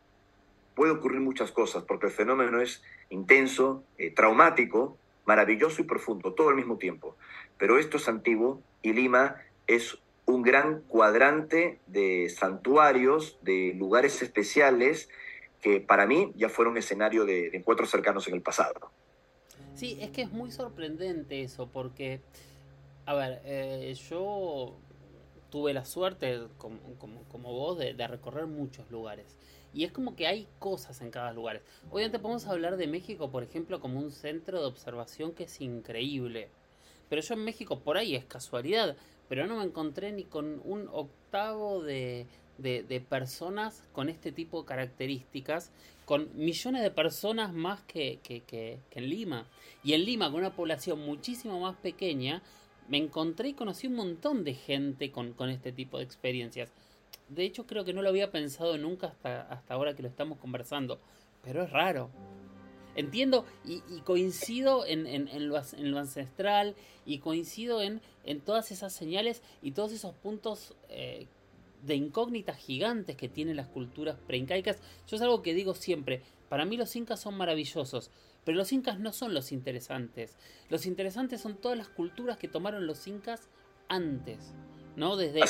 puede 0.76 0.92
ocurrir 0.92 1.20
muchas 1.20 1.52
cosas, 1.52 1.84
porque 1.84 2.06
el 2.06 2.12
fenómeno 2.12 2.62
es 2.62 2.84
intenso, 3.10 3.84
eh, 3.98 4.12
traumático, 4.12 5.00
maravilloso 5.26 5.82
y 5.82 5.86
profundo, 5.86 6.34
todo 6.34 6.50
al 6.50 6.56
mismo 6.56 6.78
tiempo. 6.78 7.18
Pero 7.58 7.80
esto 7.80 7.98
es 7.98 8.08
antiguo 8.08 8.62
y 8.84 8.94
Lima 8.94 9.38
es 9.66 9.98
un 10.26 10.44
gran 10.44 10.82
cuadrante 10.82 11.80
de 11.88 12.30
santuarios, 12.30 13.40
de 13.42 13.74
lugares 13.76 14.22
especiales 14.22 15.10
que 15.62 15.82
para 15.82 16.06
mí 16.06 16.32
ya 16.36 16.50
fueron 16.50 16.78
escenario 16.78 17.26
de, 17.26 17.48
encuentros 17.54 17.90
cercanos 17.90 18.28
en 18.28 18.36
el 18.36 18.42
pasado. 18.42 18.92
Sí, 19.74 19.98
es 20.02 20.10
que 20.12 20.24
es 20.24 20.32
muy 20.32 20.52
sorprendente 20.52 21.42
eso, 21.42 21.68
porque, 21.68 22.22
a 23.06 23.14
ver, 23.14 23.42
eh, 23.46 23.94
yo 24.10 24.76
tuve 25.50 25.74
la 25.74 25.86
suerte, 25.86 26.42
como, 26.58 26.80
como, 27.30 27.54
vos, 27.54 27.78
de, 27.78 27.94
de, 27.94 28.08
recorrer 28.08 28.48
muchos 28.48 28.90
lugares. 28.90 29.38
Y 29.74 29.84
es 29.84 29.92
como 29.92 30.16
que 30.16 30.28
hay 30.28 30.48
cosas 30.60 31.02
en 31.02 31.12
cada 31.12 31.34
lugar. 31.34 31.62
Obviamente 31.92 32.20
podemos 32.20 32.48
hablar 32.48 32.78
de 32.78 32.88
México, 32.88 33.30
por 33.30 33.44
ejemplo, 33.44 33.80
como 33.80 34.00
un 34.00 34.12
centro 34.12 34.60
de 34.60 34.66
observación 34.66 35.34
que 35.34 35.44
es 35.44 35.62
increíble. 35.62 36.50
Pero 37.10 37.22
yo 37.22 37.36
en 37.36 37.44
México, 37.44 37.80
por 37.80 37.98
ahí 37.98 38.16
es 38.16 38.26
casualidad, 38.26 38.98
pero 39.30 39.46
no 39.46 39.58
me 39.58 39.64
encontré 39.64 40.12
ni 40.12 40.24
con 40.24 40.62
un 40.64 40.90
octavo 40.92 41.84
de, 41.84 42.28
de, 42.58 43.06
personas 43.08 43.84
con 43.94 44.10
este 44.10 44.32
tipo 44.32 44.62
de 44.62 44.68
características, 44.68 45.72
con 46.06 46.30
millones 46.36 46.82
de 46.82 46.92
personas 46.92 47.54
más 47.54 47.82
que, 47.84 48.20
que, 48.24 48.80
en 48.92 49.10
Lima. 49.10 49.48
Y 49.84 49.94
en 49.94 50.06
Lima, 50.06 50.32
con 50.32 50.40
una 50.40 50.56
población 50.56 51.00
muchísimo 51.00 51.60
más 51.60 51.76
pequeña, 51.78 52.42
me 52.88 52.98
encontré 52.98 53.50
y 53.50 53.54
conocí 53.54 53.88
un 53.88 53.96
montón 53.96 54.44
de 54.44 54.54
gente 54.54 55.12
con, 55.12 55.34
con 55.34 55.50
este 55.50 55.72
tipo 55.72 55.98
de 55.98 56.04
experiencias. 56.04 56.72
De 57.30 57.44
hecho, 57.44 57.68
creo 57.68 57.84
que 57.84 57.94
no 57.94 58.02
lo 58.02 58.10
había 58.10 58.32
pensado 58.32 58.78
nunca 58.78 59.08
hasta, 59.08 59.42
hasta 59.42 59.74
ahora 59.74 59.96
que 59.96 60.04
lo 60.04 60.08
estamos 60.08 60.38
conversando. 60.38 61.00
Pero 61.44 61.64
es 61.64 61.72
raro. 61.72 62.10
Entiendo 62.98 63.46
y, 63.64 63.80
coincido 64.02 64.84
en, 64.84 65.06
en, 65.06 65.50
lo, 65.50 66.00
ancestral 66.00 66.76
y 67.06 67.20
coincido 67.20 67.84
en, 67.84 68.02
en, 68.24 68.42
todas 68.42 68.72
esas 68.72 68.92
señales 68.92 69.44
y 69.62 69.72
todos 69.74 69.92
esos 69.92 70.16
puntos 70.16 70.74
eh, 70.90 71.28
de 71.84 71.96
incógnitas 71.96 72.58
gigantes 72.58 73.16
que 73.16 73.30
tienen 73.30 73.56
las 73.56 73.68
culturas 73.68 74.18
preincaicas. 74.28 74.78
Yo 75.08 75.16
es 75.16 75.22
algo 75.22 75.42
que 75.42 75.54
digo 75.54 75.76
siempre, 75.76 76.22
para 76.50 76.66
mí 76.66 76.78
los 76.78 76.96
incas 76.96 77.20
son 77.20 77.36
maravillosos, 77.36 78.12
pero 78.44 78.58
los 78.58 78.72
incas 78.72 79.00
no 79.00 79.12
son 79.12 79.34
los 79.34 79.52
interesantes. 79.52 80.38
Los 80.70 80.86
interesantes 80.86 81.42
son 81.42 81.58
todas 81.58 81.78
las 81.78 81.90
culturas 81.90 82.38
que 82.38 82.48
tomaron 82.48 82.88
los 82.88 83.08
incas 83.08 83.50
antes, 83.90 84.54
¿no? 84.96 85.18
Desde, 85.18 85.42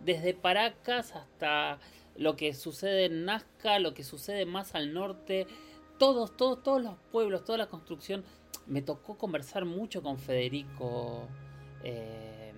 desde 0.00 0.34
Paracas 0.34 1.14
hasta 1.14 1.78
lo 2.16 2.36
que 2.36 2.54
sucede 2.54 3.06
en 3.06 3.24
Nazca, 3.24 3.78
lo 3.78 3.94
que 3.94 4.04
sucede 4.04 4.46
más 4.46 4.74
al 4.74 4.92
norte, 4.92 5.46
todos, 5.98 6.36
todos, 6.36 6.62
todos 6.62 6.82
los 6.82 6.96
pueblos, 7.10 7.44
toda 7.44 7.58
la 7.58 7.66
construcción. 7.66 8.24
Me 8.66 8.82
tocó 8.82 9.16
conversar 9.16 9.64
mucho 9.64 10.02
con 10.02 10.18
Federico. 10.18 11.26
Eh, 11.82 12.52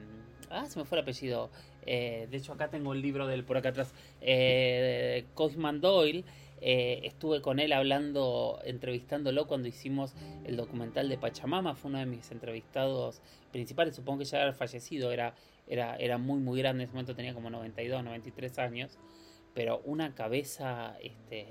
ah, 0.51 0.67
se 0.67 0.79
me 0.79 0.85
fue 0.85 0.99
el 0.99 1.03
apellido. 1.03 1.51
Eh, 1.87 2.27
de 2.31 2.37
hecho, 2.37 2.53
acá 2.53 2.69
tengo 2.69 2.93
el 2.93 3.01
libro 3.01 3.27
del 3.27 3.45
por 3.45 3.57
acá 3.57 3.71
atrás. 3.71 3.95
Eh, 4.21 5.25
Cosman 5.35 5.81
Doyle. 5.81 6.25
Eh, 6.63 7.03
estuve 7.05 7.43
con 7.43 7.61
él 7.61 7.73
hablando, 7.75 8.61
entrevistándolo 8.65 9.47
cuando 9.47 9.69
hicimos 9.69 10.15
el 10.45 10.57
documental 10.57 11.09
de 11.09 11.19
Pachamama. 11.19 11.75
Fue 11.75 11.91
uno 11.91 11.99
de 11.99 12.07
mis 12.07 12.31
entrevistados 12.31 13.21
principales. 13.53 13.95
Supongo 13.95 14.21
que 14.21 14.25
ya 14.25 14.43
era 14.43 14.53
fallecido. 14.53 15.13
Era, 15.13 15.35
era, 15.67 15.97
era 15.97 16.19
muy, 16.19 16.41
muy 16.41 16.59
grande. 16.59 16.85
En 16.85 16.89
ese 16.89 16.95
momento 16.95 17.15
tenía 17.15 17.35
como 17.35 17.51
92, 17.51 18.03
93 18.03 18.59
años. 18.59 18.99
Pero 19.55 19.81
una 19.85 20.15
cabeza 20.15 20.97
este, 21.01 21.47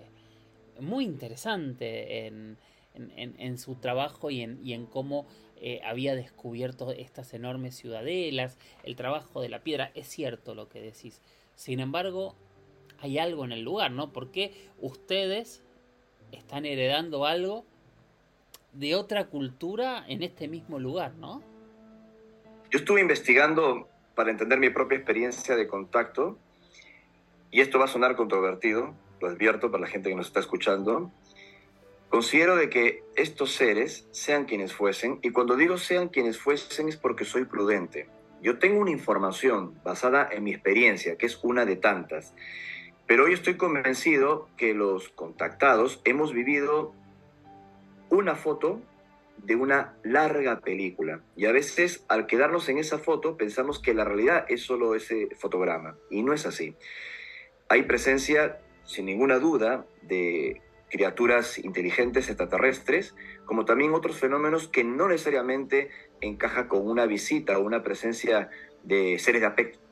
muy 0.79 1.05
interesante 1.05 2.27
en, 2.27 2.57
en, 2.93 3.57
su 3.57 3.75
trabajo 3.75 4.29
y 4.29 4.41
en, 4.41 4.59
y 4.63 4.73
en 4.73 4.85
cómo 4.85 5.25
eh, 5.57 5.81
había 5.83 6.15
descubierto 6.15 6.91
estas 6.91 7.33
enormes 7.33 7.75
ciudadelas, 7.75 8.57
el 8.83 8.95
trabajo 8.95 9.41
de 9.41 9.49
la 9.49 9.59
piedra. 9.59 9.91
Es 9.95 10.07
cierto 10.07 10.55
lo 10.55 10.67
que 10.69 10.81
decís. 10.81 11.21
Sin 11.55 11.79
embargo, 11.79 12.35
hay 12.99 13.17
algo 13.17 13.45
en 13.45 13.51
el 13.51 13.61
lugar, 13.61 13.91
¿no? 13.91 14.11
Porque 14.11 14.53
ustedes 14.79 15.63
están 16.31 16.65
heredando 16.65 17.25
algo 17.25 17.65
de 18.73 18.95
otra 18.95 19.27
cultura 19.27 20.03
en 20.07 20.23
este 20.23 20.47
mismo 20.47 20.79
lugar, 20.79 21.13
¿no? 21.15 21.41
Yo 22.71 22.79
estuve 22.79 23.01
investigando 23.01 23.87
para 24.15 24.31
entender 24.31 24.59
mi 24.59 24.69
propia 24.69 24.97
experiencia 24.97 25.55
de 25.55 25.67
contacto, 25.67 26.37
y 27.51 27.61
esto 27.61 27.79
va 27.79 27.85
a 27.85 27.87
sonar 27.87 28.15
controvertido, 28.15 28.93
lo 29.21 29.29
advierto 29.29 29.71
para 29.71 29.81
la 29.81 29.87
gente 29.87 30.09
que 30.09 30.15
nos 30.15 30.27
está 30.27 30.41
escuchando, 30.41 31.11
Considero 32.09 32.55
de 32.55 32.69
que 32.69 33.03
estos 33.15 33.53
seres, 33.53 34.07
sean 34.11 34.45
quienes 34.45 34.73
fuesen, 34.73 35.19
y 35.21 35.31
cuando 35.31 35.55
digo 35.55 35.77
sean 35.77 36.09
quienes 36.09 36.37
fuesen 36.37 36.87
es 36.87 36.97
porque 36.97 37.25
soy 37.25 37.45
prudente. 37.45 38.07
Yo 38.41 38.59
tengo 38.59 38.79
una 38.79 38.91
información 38.91 39.79
basada 39.83 40.29
en 40.31 40.43
mi 40.43 40.51
experiencia, 40.51 41.17
que 41.17 41.25
es 41.25 41.39
una 41.43 41.65
de 41.65 41.75
tantas, 41.75 42.33
pero 43.07 43.25
hoy 43.25 43.33
estoy 43.33 43.55
convencido 43.55 44.49
que 44.57 44.73
los 44.73 45.09
contactados 45.09 46.01
hemos 46.05 46.33
vivido 46.33 46.93
una 48.09 48.35
foto 48.35 48.81
de 49.37 49.55
una 49.55 49.95
larga 50.03 50.61
película. 50.61 51.21
Y 51.35 51.45
a 51.45 51.51
veces 51.51 52.03
al 52.07 52.25
quedarnos 52.25 52.67
en 52.69 52.77
esa 52.77 52.97
foto 52.97 53.37
pensamos 53.37 53.79
que 53.79 53.93
la 53.93 54.05
realidad 54.05 54.45
es 54.49 54.61
solo 54.61 54.95
ese 54.95 55.29
fotograma. 55.35 55.97
Y 56.09 56.23
no 56.23 56.33
es 56.33 56.45
así. 56.45 56.75
Hay 57.69 57.83
presencia, 57.83 58.59
sin 58.85 59.05
ninguna 59.05 59.37
duda, 59.37 59.85
de 60.01 60.61
criaturas 60.89 61.57
inteligentes 61.57 62.29
extraterrestres, 62.29 63.15
como 63.45 63.65
también 63.65 63.93
otros 63.93 64.19
fenómenos 64.19 64.67
que 64.67 64.83
no 64.83 65.07
necesariamente 65.07 65.89
encaja 66.21 66.67
con 66.67 66.87
una 66.87 67.05
visita 67.05 67.57
o 67.57 67.63
una 67.63 67.83
presencia 67.83 68.49
de 68.85 69.17
seres 69.17 69.41
de 69.41 69.47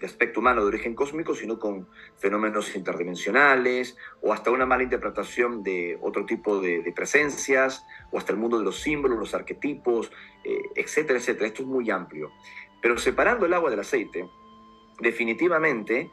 aspecto, 0.05 0.39
humano 0.39 0.61
de 0.61 0.67
origen 0.67 0.93
cósmico, 0.93 1.33
sino 1.33 1.57
con 1.57 1.87
fenómenos 2.19 2.75
interdimensionales 2.75 3.97
o 4.21 4.31
hasta 4.31 4.51
una 4.51 4.67
mala 4.67 4.83
interpretación 4.83 5.63
de 5.63 5.97
otro 5.99 6.25
tipo 6.25 6.61
de, 6.61 6.93
presencias 6.95 7.83
o 8.11 8.19
hasta 8.19 8.33
el 8.33 8.37
mundo 8.37 8.59
de 8.59 8.65
los 8.65 8.79
símbolos, 8.79 9.17
los 9.17 9.33
arquetipos, 9.33 10.11
eh, 10.43 10.61
etcétera, 10.75 11.17
etcétera. 11.17 11.47
Esto 11.47 11.63
es 11.63 11.67
muy 11.67 11.89
amplio. 11.89 12.31
Pero 12.81 12.97
separando 12.99 13.47
el 13.47 13.53
agua 13.53 13.71
del 13.71 13.79
aceite, 13.79 14.29
definitivamente 14.99 16.11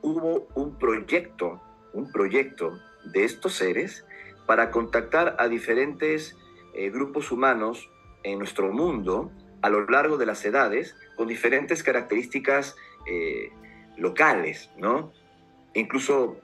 hubo 0.00 0.48
un 0.54 0.78
proyecto, 0.78 1.60
un 1.92 2.10
proyecto 2.10 2.78
de 3.12 3.24
estos 3.24 3.54
seres 3.54 4.06
para 4.46 4.70
contactar 4.70 5.36
a 5.38 5.48
diferentes 5.48 6.36
eh, 6.74 6.90
grupos 6.90 7.30
humanos 7.30 7.90
en 8.22 8.38
nuestro 8.38 8.72
mundo 8.72 9.30
a 9.62 9.68
lo 9.68 9.86
largo 9.86 10.16
de 10.16 10.26
las 10.26 10.44
edades 10.44 10.96
con 11.16 11.28
diferentes 11.28 11.82
características 11.82 12.76
eh, 13.06 13.50
locales, 13.96 14.70
¿no? 14.76 15.12
Incluso 15.74 16.36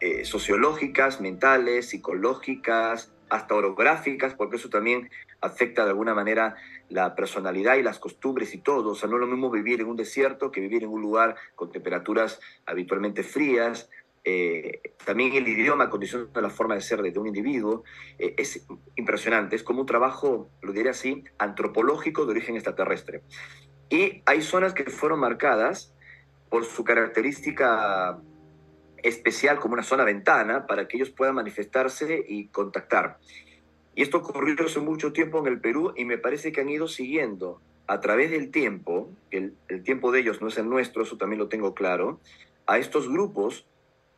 eh, 0.00 0.24
sociológicas, 0.24 1.20
mentales, 1.20 1.90
psicológicas, 1.90 3.12
hasta 3.28 3.54
orográficas, 3.54 4.34
porque 4.34 4.56
eso 4.56 4.68
también 4.68 5.08
afecta 5.40 5.84
de 5.84 5.90
alguna 5.90 6.14
manera 6.14 6.56
la 6.88 7.14
personalidad 7.14 7.76
y 7.76 7.82
las 7.82 7.98
costumbres 7.98 8.54
y 8.54 8.58
todo. 8.58 8.90
O 8.90 8.94
sea, 8.94 9.08
no 9.08 9.16
es 9.16 9.20
lo 9.20 9.26
mismo 9.26 9.50
vivir 9.50 9.80
en 9.80 9.86
un 9.86 9.96
desierto 9.96 10.50
que 10.50 10.60
vivir 10.60 10.82
en 10.82 10.90
un 10.90 11.00
lugar 11.00 11.36
con 11.54 11.70
temperaturas 11.70 12.40
habitualmente 12.66 13.22
frías, 13.22 13.88
eh, 14.22 14.82
también 15.04 15.32
el 15.34 15.48
idioma 15.48 15.88
condiciona 15.88 16.28
la 16.34 16.50
forma 16.50 16.74
de 16.74 16.82
ser 16.82 17.00
de 17.00 17.18
un 17.18 17.26
individuo, 17.26 17.84
eh, 18.18 18.34
es 18.36 18.66
impresionante, 18.96 19.56
es 19.56 19.62
como 19.62 19.80
un 19.80 19.86
trabajo, 19.86 20.50
lo 20.60 20.72
diré 20.72 20.90
así, 20.90 21.24
antropológico 21.38 22.26
de 22.26 22.32
origen 22.32 22.54
extraterrestre. 22.54 23.22
Y 23.88 24.22
hay 24.26 24.42
zonas 24.42 24.74
que 24.74 24.84
fueron 24.84 25.20
marcadas 25.20 25.94
por 26.48 26.64
su 26.64 26.84
característica 26.84 28.20
especial 29.02 29.58
como 29.58 29.74
una 29.74 29.82
zona 29.82 30.04
ventana 30.04 30.66
para 30.66 30.86
que 30.86 30.98
ellos 30.98 31.10
puedan 31.10 31.36
manifestarse 31.36 32.22
y 32.28 32.48
contactar. 32.48 33.18
Y 33.94 34.02
esto 34.02 34.18
ocurrió 34.18 34.54
hace 34.66 34.80
mucho 34.80 35.12
tiempo 35.12 35.38
en 35.38 35.46
el 35.46 35.60
Perú 35.60 35.94
y 35.96 36.04
me 36.04 36.18
parece 36.18 36.52
que 36.52 36.60
han 36.60 36.68
ido 36.68 36.86
siguiendo 36.86 37.60
a 37.86 38.00
través 38.00 38.30
del 38.30 38.50
tiempo, 38.50 39.10
el, 39.30 39.54
el 39.68 39.82
tiempo 39.82 40.12
de 40.12 40.20
ellos 40.20 40.40
no 40.40 40.48
es 40.48 40.58
el 40.58 40.68
nuestro, 40.68 41.02
eso 41.02 41.16
también 41.16 41.40
lo 41.40 41.48
tengo 41.48 41.74
claro, 41.74 42.20
a 42.66 42.78
estos 42.78 43.08
grupos 43.08 43.66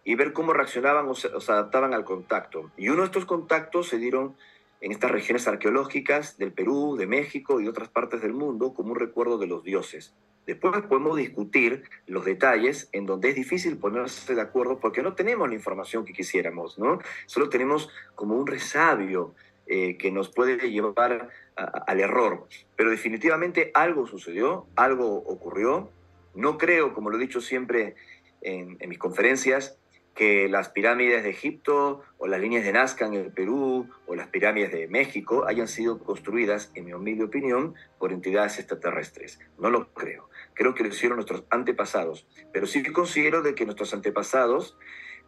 y 0.05 0.15
ver 0.15 0.33
cómo 0.33 0.53
reaccionaban 0.53 1.09
o 1.09 1.15
se, 1.15 1.29
adaptaban 1.29 1.95
al 1.95 2.05
contacto. 2.05 2.71
Y 2.77 2.89
uno 2.89 3.01
de 3.03 3.07
estos 3.07 3.25
contactos 3.25 3.89
se 3.89 3.99
dieron 3.99 4.37
en 4.81 4.91
estas 4.91 5.11
regiones 5.11 5.47
arqueológicas 5.47 6.39
del 6.39 6.53
Perú, 6.53 6.97
de 6.97 7.07
México 7.07 7.61
y 7.61 7.65
de 7.65 7.71
otras 7.71 7.89
partes 7.89 8.21
del 8.21 8.33
mundo 8.33 8.75
como 8.75 8.93
un 8.93 8.99
recuerdo 8.99 9.39
de 9.39 9.47
los 9.47 9.63
dioses. 9.63 10.13
Después 10.45 10.83
podemos 10.83 11.17
discutir 11.17 11.85
los 12.09 12.25
detalles 12.25 12.89
en 12.91 13.07
donde 13.07 13.29
es 13.29 13.37
difícil 13.37 13.79
ponerse 13.79 14.35
de 14.35 14.41
acuerdo 14.41 14.81
porque 14.81 15.03
no 15.03 15.15
tenemos 15.15 15.49
la 15.49 15.55
información 15.55 16.05
que 16.05 16.13
quisiéramos, 16.13 16.81
¿no? 16.81 16.99
Solo 17.27 17.49
tenemos 17.49 17.89
como 18.17 18.37
un 18.37 18.49
resabio 18.49 19.37
eh, 19.69 19.97
que 19.97 20.11
nos 20.11 20.31
puede 20.31 20.69
llevar 20.69 21.31
al 21.55 22.01
error. 22.01 22.49
Pero 22.75 22.91
definitivamente 22.91 23.71
algo 23.75 24.09
sucedió, 24.09 24.67
algo 24.75 25.19
ocurrió. 25.19 25.91
No 26.35 26.59
creo, 26.59 26.93
como 26.93 27.11
lo 27.11 27.19
he 27.19 27.21
dicho 27.21 27.41
siempre 27.41 27.95
en, 28.41 28.77
en 28.81 28.89
mis 28.89 28.99
conferencias, 28.99 29.79
que 30.15 30.49
las 30.49 30.69
pirámides 30.69 31.23
de 31.23 31.31
Egipto 31.31 32.03
o 32.19 32.27
las 32.27 32.41
líneas 32.41 32.65
de 32.65 32.73
Nazca 32.73 33.07
en 33.07 33.15
el 33.15 33.33
Perú 33.33 33.89
o 34.07 34.15
las 34.15 34.29
pirámides 34.29 34.71
de 34.71 34.87
México 34.89 35.47
hayan 35.47 35.69
sido 35.69 35.99
construidas, 35.99 36.71
en 36.75 36.85
mi 36.85 36.93
humilde 36.93 37.25
opinión, 37.25 37.75
por 37.99 38.13
entidades 38.13 38.59
extraterrestres. 38.59 39.41
No 39.59 39.71
lo 39.71 39.93
creo. 39.93 40.29
Creo 40.55 40.75
que 40.75 40.83
lo 40.83 40.91
hicieron 40.91 41.17
nuestros 41.17 41.45
antepasados. 41.51 42.27
Pero 42.53 42.67
sí 42.67 42.83
considero 42.93 43.43
de 43.43 43.55
que 43.55 43.65
nuestros 43.65 43.95
antepasados 43.95 44.77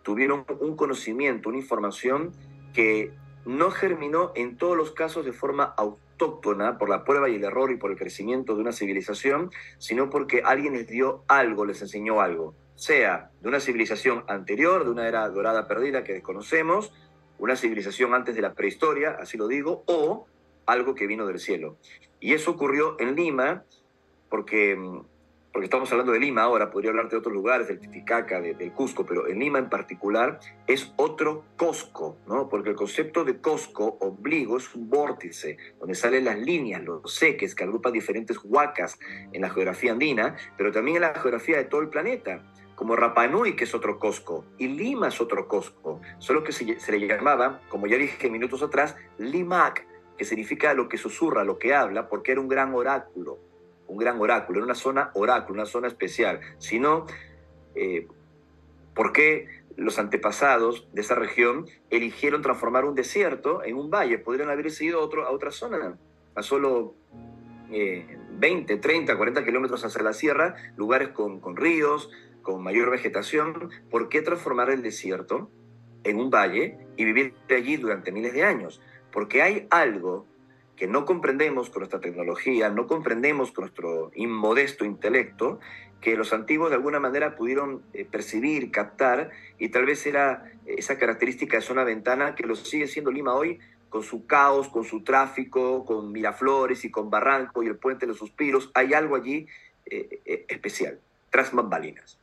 tuvieron 0.03 0.45
un 0.61 0.77
conocimiento, 0.77 1.49
una 1.49 1.59
información 1.59 2.33
que 2.75 3.13
no 3.47 3.71
germinó 3.71 4.33
en 4.35 4.59
todos 4.59 4.77
los 4.77 4.93
casos 4.93 5.25
de 5.25 5.33
forma 5.33 5.75
autóctona 5.79 6.77
por 6.77 6.91
la 6.91 7.05
prueba 7.05 7.31
y 7.31 7.37
el 7.37 7.45
error 7.45 7.71
y 7.71 7.77
por 7.77 7.91
el 7.91 7.97
crecimiento 7.97 8.55
de 8.55 8.61
una 8.61 8.73
civilización, 8.73 9.51
sino 9.79 10.11
porque 10.11 10.43
alguien 10.45 10.75
les 10.75 10.87
dio 10.87 11.25
algo, 11.27 11.65
les 11.65 11.81
enseñó 11.81 12.21
algo 12.21 12.55
sea 12.75 13.31
de 13.41 13.49
una 13.49 13.61
civilización 13.61 14.25
anterior, 14.29 14.85
de 14.85 14.91
una 14.91 15.07
era 15.09 15.29
dorada 15.29 15.69
perdida 15.69 16.05
que 16.05 16.15
desconocemos, 16.15 16.93
una 17.39 17.57
civilización 17.57 18.15
antes 18.15 18.35
de 18.35 18.43
la 18.43 18.55
prehistoria, 18.55 19.17
así 19.21 19.37
lo 19.37 19.49
digo, 19.49 19.85
o 19.87 20.27
algo 20.67 20.95
que 20.95 21.07
vino 21.07 21.27
del 21.27 21.39
cielo. 21.39 21.77
Y 22.21 22.33
eso 22.33 22.53
ocurrió 22.53 22.97
en 22.99 23.15
Lima, 23.17 23.65
porque, 24.31 24.79
porque 25.53 25.65
estamos 25.65 25.91
hablando 25.93 26.13
de 26.13 26.21
Lima 26.21 26.43
ahora, 26.43 26.71
podría 26.71 26.91
hablar 26.91 27.09
de 27.09 27.17
otros 27.17 27.35
lugares, 27.35 27.69
del 27.69 27.81
Titicaca, 27.81 28.41
del 28.41 28.73
Cusco, 28.73 29.05
pero 29.05 29.29
en 29.29 29.41
Lima 29.41 29.59
en 29.59 29.69
particular 29.69 30.41
es 30.67 30.93
otro 30.97 31.45
Cosco, 31.57 32.17
¿no? 32.27 32.49
Porque 32.49 32.71
el 32.71 32.77
concepto 32.77 33.25
de 33.25 33.41
Cosco, 33.41 33.99
obligo, 34.01 34.57
es 34.57 34.75
un 34.75 34.89
vórtice, 34.89 35.59
donde 35.79 35.95
salen 35.95 36.25
las 36.25 36.39
líneas, 36.39 36.83
los 36.83 37.15
seques, 37.15 37.55
que 37.55 37.65
agrupan 37.65 37.93
diferentes 37.93 38.39
huacas 38.43 38.99
en 39.33 39.43
la 39.43 39.51
geografía 39.51 39.93
andina, 39.93 40.37
pero 40.57 40.73
también 40.73 40.97
en 40.97 41.03
la 41.03 41.15
geografía 41.15 41.59
de 41.59 41.65
todo 41.65 41.83
el 41.83 41.89
planeta 41.89 42.43
como 42.75 42.97
Rapanui, 42.97 43.57
que 43.57 43.65
es 43.65 43.75
otro 43.75 43.99
Cosco, 43.99 44.45
y 44.59 44.69
Lima 44.69 45.09
es 45.09 45.21
otro 45.21 45.47
Cosco, 45.49 46.01
solo 46.19 46.43
que 46.43 46.53
se, 46.53 46.65
le 46.65 47.07
llamaba, 47.07 47.61
como 47.69 47.87
ya 47.87 47.97
dije 47.97 48.31
minutos 48.31 48.63
atrás, 48.63 48.97
Limac, 49.19 49.87
que 50.17 50.25
significa 50.25 50.75
lo 50.75 50.89
que 50.89 50.99
susurra, 50.99 51.45
lo 51.45 51.59
que 51.59 51.75
habla, 51.75 52.09
porque 52.09 52.33
era 52.33 52.41
un 52.41 52.49
gran 52.49 52.75
oráculo, 52.75 53.39
un 53.87 53.99
gran 53.99 54.21
oráculo, 54.21 54.59
era 54.59 54.65
una 54.65 54.75
zona 54.75 55.11
oráculo, 55.15 55.55
una 55.55 55.67
zona 55.67 55.89
especial. 55.89 56.41
sino 56.59 57.07
eh, 57.75 58.07
¿por 58.95 59.13
qué 59.13 59.65
los 59.77 59.99
antepasados 59.99 60.87
de 60.93 61.01
esa 61.01 61.17
región 61.17 61.67
eligieron 61.91 62.43
transformar 62.43 62.85
un 62.85 62.95
desierto 62.95 63.65
en 63.65 63.77
un 63.77 63.91
valle? 63.91 64.19
Podrían 64.19 64.51
haber 64.51 64.67
ido 64.81 65.01
otro, 65.01 65.27
a 65.27 65.31
otra 65.31 65.51
zona, 65.51 65.99
a 66.35 66.43
solo 66.43 66.95
20, 67.69 68.77
30, 68.77 69.17
40 69.17 69.45
kilómetros 69.45 69.85
hacia 69.85 70.03
la 70.03 70.13
sierra, 70.13 70.55
lugares 70.77 71.09
con, 71.09 71.41
con 71.41 71.57
ríos, 71.57 72.11
con 72.45 72.63
mayor 72.63 72.91
vegetación, 72.91 73.71
¿por 73.91 74.09
qué 74.09 74.23
transformar 74.23 74.71
el 74.71 74.83
desierto 74.83 75.51
en 76.05 76.21
un 76.21 76.31
valle 76.31 76.79
y 76.97 77.05
vivir 77.05 77.35
allí 77.51 77.77
durante 77.77 78.13
miles 78.13 78.33
de 78.33 78.45
años? 78.45 78.81
Porque 79.11 79.43
hay 79.43 79.67
algo 79.71 80.27
que 80.77 80.87
no 80.87 81.05
comprendemos 81.05 81.71
con 81.71 81.81
nuestra 81.81 82.01
tecnología, 82.01 82.69
no 82.69 82.87
comprendemos 82.87 83.51
con 83.51 83.63
nuestro 83.63 84.13
inmodesto 84.15 84.85
intelecto, 84.85 85.59
que 86.01 86.17
los 86.17 86.33
antiguos 86.33 86.69
de 86.69 86.77
alguna 86.77 87.01
manera 87.01 87.35
pudieron 87.35 87.83
eh, 87.95 88.05
percibir, 88.05 88.71
captar, 88.71 89.31
y 89.59 89.71
tal 89.71 89.87
vez 89.87 90.05
era 90.07 90.45
esa 90.67 90.99
característica 90.99 91.57
de 91.57 91.63
zona 91.63 91.83
ventana 91.83 92.35
que 92.35 92.47
lo 92.47 92.55
sigue 92.57 92.87
siendo 92.87 93.11
Lima 93.11 93.35
hoy, 93.35 93.59
con 93.89 94.03
su 94.03 94.27
caos, 94.27 94.69
con 94.69 94.85
su 94.85 95.03
tráfico, 95.03 95.85
con 95.85 96.13
Miraflores 96.13 96.85
y 96.85 96.91
con 96.91 97.09
Barranco 97.09 97.63
y 97.63 97.69
el 97.69 97.77
Puente 97.77 98.05
de 98.05 98.09
los 98.09 98.19
Suspiros. 98.19 98.71
Hay 98.75 98.93
algo 98.93 99.17
allí 99.17 99.47
eh, 99.87 100.21
eh, 100.25 100.45
especial, 100.49 100.99
tras 101.31 101.53
bambalinas. 101.53 102.19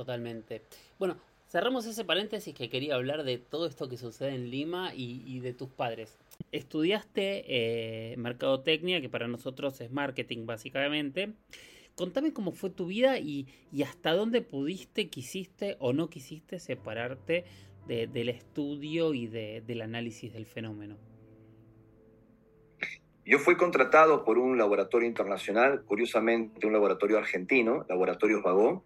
Totalmente. 0.00 0.62
Bueno, 0.98 1.18
cerramos 1.46 1.84
ese 1.84 2.06
paréntesis 2.06 2.54
que 2.54 2.70
quería 2.70 2.94
hablar 2.94 3.22
de 3.22 3.36
todo 3.36 3.66
esto 3.66 3.86
que 3.86 3.98
sucede 3.98 4.34
en 4.34 4.48
Lima 4.48 4.92
y, 4.94 5.40
de 5.40 5.52
tus 5.52 5.68
padres. 5.68 6.16
Estudiaste 6.52 7.44
eh, 7.46 8.16
mercadotecnia, 8.16 9.02
que 9.02 9.10
para 9.10 9.28
nosotros 9.28 9.78
es 9.82 9.92
marketing 9.92 10.46
básicamente. 10.46 11.34
Contame 11.96 12.32
cómo 12.32 12.52
fue 12.52 12.70
tu 12.70 12.86
vida 12.86 13.18
y, 13.18 13.46
hasta 13.84 14.14
dónde 14.14 14.40
pudiste, 14.40 15.10
quisiste 15.10 15.76
o 15.80 15.92
no 15.92 16.08
quisiste 16.08 16.60
separarte 16.60 17.44
del 17.86 18.30
estudio 18.30 19.12
y 19.12 19.26
del 19.26 19.82
análisis 19.82 20.32
del 20.32 20.46
fenómeno. 20.46 20.96
Yo 23.26 23.38
fui 23.38 23.56
contratado 23.56 24.24
por 24.24 24.38
un 24.38 24.56
laboratorio 24.56 25.06
internacional, 25.06 25.84
curiosamente 25.84 26.66
un 26.66 26.72
laboratorio 26.72 27.18
argentino, 27.18 27.84
Laboratorios 27.86 28.42
Vagó, 28.42 28.82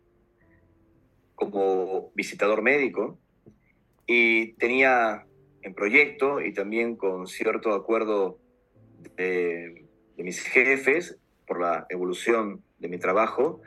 como 1.34 2.10
visitador 2.14 2.62
médico 2.62 3.18
y 4.06 4.52
tenía 4.54 5.26
en 5.62 5.74
proyecto 5.74 6.40
y 6.40 6.52
también 6.52 6.96
con 6.96 7.26
cierto 7.26 7.72
acuerdo 7.72 8.38
de, 9.16 9.86
mis 10.16 10.40
jefes 10.40 11.18
por 11.46 11.60
la 11.60 11.86
evolución 11.90 12.62
de 12.78 12.88
mi 12.88 12.98
trabajo, 12.98 13.60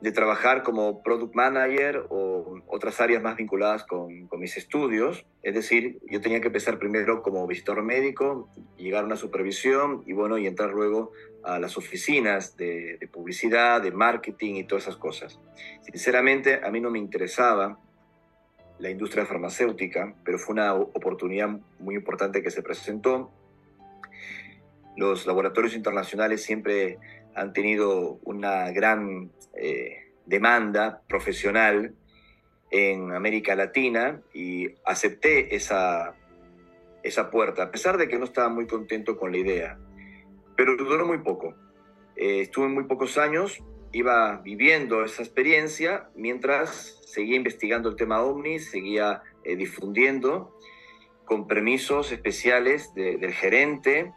de 0.00 0.12
trabajar 0.12 0.62
como 0.62 1.02
product 1.02 1.34
manager 1.34 2.06
o 2.08 2.60
otras 2.68 3.00
áreas 3.00 3.22
más 3.22 3.36
vinculadas 3.36 3.84
con, 3.84 4.28
con, 4.28 4.38
mis 4.38 4.56
estudios. 4.56 5.26
Es 5.42 5.54
decir, 5.54 5.98
yo 6.08 6.20
tenía 6.20 6.40
que 6.40 6.46
empezar 6.46 6.78
primero 6.78 7.22
como 7.22 7.46
visitador 7.46 7.82
médico, 7.82 8.48
llegar 8.76 9.02
a 9.02 9.06
una 9.06 9.16
supervisión 9.16 10.04
y 10.06 10.12
bueno, 10.12 10.38
y 10.38 10.46
entrar 10.46 10.70
luego 10.70 11.12
a 11.42 11.58
las 11.58 11.76
oficinas 11.76 12.56
de, 12.56 13.08
publicidad, 13.12 13.82
de 13.82 13.90
marketing 13.90 14.56
y 14.56 14.64
todas 14.64 14.84
esas 14.84 14.96
cosas. 14.96 15.40
Sinceramente, 15.82 16.60
a 16.62 16.70
mí 16.70 16.80
no 16.80 16.90
me 16.90 16.98
interesaba 16.98 17.78
la 18.78 18.90
industria 18.90 19.26
farmacéutica, 19.26 20.14
pero 20.24 20.38
fue 20.38 20.52
una 20.52 20.74
oportunidad 20.74 21.48
muy 21.78 21.94
importante 21.96 22.42
que 22.42 22.50
se 22.50 22.62
presentó. 22.62 23.32
Los 24.96 25.26
laboratorios 25.26 25.74
internacionales 25.74 26.42
siempre 26.42 26.98
han 27.40 27.52
tenido 27.52 28.18
una 28.24 28.70
gran 28.70 29.30
eh, 29.54 30.12
demanda 30.26 31.02
profesional 31.08 31.94
en 32.70 33.12
América 33.12 33.54
Latina 33.54 34.20
y 34.34 34.68
acepté 34.84 35.54
esa, 35.54 36.14
esa 37.02 37.30
puerta, 37.30 37.64
a 37.64 37.70
pesar 37.70 37.96
de 37.96 38.08
que 38.08 38.18
no 38.18 38.24
estaba 38.24 38.48
muy 38.48 38.66
contento 38.66 39.16
con 39.16 39.32
la 39.32 39.38
idea 39.38 39.78
pero 40.58 40.76
duró 40.76 41.06
muy 41.06 41.18
poco. 41.18 41.54
Eh, 42.16 42.40
estuve 42.40 42.66
muy 42.66 42.82
pocos 42.82 43.16
años, 43.16 43.62
iba 43.92 44.38
viviendo 44.38 45.04
esa 45.04 45.22
experiencia 45.22 46.10
mientras 46.16 47.00
seguía 47.06 47.36
investigando 47.36 47.88
el 47.88 47.94
tema 47.94 48.20
OVNI, 48.22 48.58
seguía 48.58 49.22
eh, 49.44 49.54
difundiendo 49.54 50.58
con 51.24 51.46
permisos 51.46 52.10
especiales 52.10 52.92
del 52.94 53.32
gerente, 53.34 54.12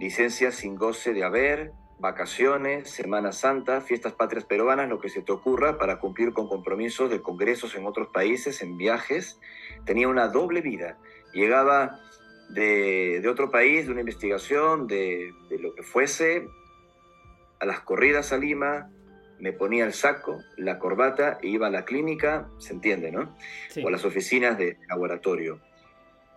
licencias 0.00 0.56
sin 0.56 0.74
goce 0.74 1.12
de 1.12 1.22
haber, 1.22 1.70
vacaciones, 1.98 2.90
Semana 2.90 3.32
Santa, 3.32 3.80
fiestas 3.80 4.12
patrias 4.12 4.44
peruanas, 4.44 4.88
lo 4.88 5.00
que 5.00 5.08
se 5.08 5.22
te 5.22 5.32
ocurra 5.32 5.78
para 5.78 5.98
cumplir 5.98 6.32
con 6.32 6.48
compromisos 6.48 7.10
de 7.10 7.22
congresos 7.22 7.74
en 7.74 7.86
otros 7.86 8.08
países, 8.08 8.62
en 8.62 8.76
viajes. 8.76 9.38
Tenía 9.84 10.08
una 10.08 10.28
doble 10.28 10.60
vida. 10.60 10.98
Llegaba 11.32 12.00
de, 12.50 13.26
otro 13.28 13.50
país, 13.50 13.86
de 13.86 13.92
una 13.92 14.00
investigación, 14.00 14.86
de, 14.86 15.32
lo 15.58 15.74
que 15.74 15.82
fuese, 15.82 16.46
a 17.60 17.66
las 17.66 17.80
corridas 17.80 18.32
a 18.32 18.38
Lima, 18.38 18.90
me 19.38 19.52
ponía 19.52 19.84
el 19.84 19.92
saco, 19.92 20.38
la 20.56 20.78
corbata 20.78 21.38
e 21.42 21.48
iba 21.48 21.66
a 21.66 21.70
la 21.70 21.84
clínica, 21.84 22.48
se 22.58 22.72
entiende, 22.72 23.10
¿no? 23.10 23.34
O 23.82 23.88
a 23.88 23.90
las 23.90 24.04
oficinas 24.04 24.56
de 24.56 24.78
laboratorio. 24.88 25.60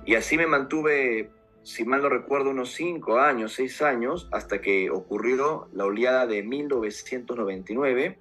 Y 0.06 0.16
así 0.16 0.38
me 0.38 0.48
mantuve, 0.48 1.30
si 1.64 1.86
mal 1.86 2.02
no 2.02 2.10
recuerdo, 2.10 2.50
unos 2.50 2.72
cinco 2.74 3.20
años, 3.20 3.54
seis 3.54 3.82
años, 3.82 4.28
hasta 4.32 4.62
que 4.62 4.90
ocurrió 4.90 5.70
la 5.74 5.86
oleada 5.86 6.26
de 6.26 6.44
1999. 6.44 8.18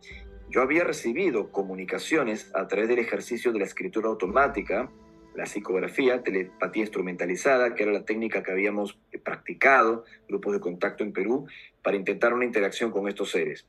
Yo 0.51 0.62
había 0.62 0.85
recibido 0.85 1.51
comunicaciones 1.51 2.51
a 2.55 2.67
través 2.67 2.89
del 2.89 2.99
ejercicio 2.99 3.53
de 3.53 3.61
la 3.61 3.65
escritura 3.65 4.09
automática, 4.09 4.91
la 5.35 5.47
psicografía, 5.47 6.23
telepatía 6.23 6.83
instrumentalizada, 6.83 7.75
que 7.75 7.85
era 7.85 7.93
la 7.93 8.05
técnica 8.05 8.43
que 8.43 8.51
habíamos 8.51 8.99
practicado, 9.23 10.05
grupos 10.29 10.55
de 10.55 10.61
contacto 10.61 11.05
en 11.05 11.12
Perú, 11.12 11.47
para 11.83 11.97
intentar 11.97 12.35
una 12.35 12.45
interacción 12.45 12.91
con 12.91 13.09
estos 13.09 13.31
seres. 13.31 13.67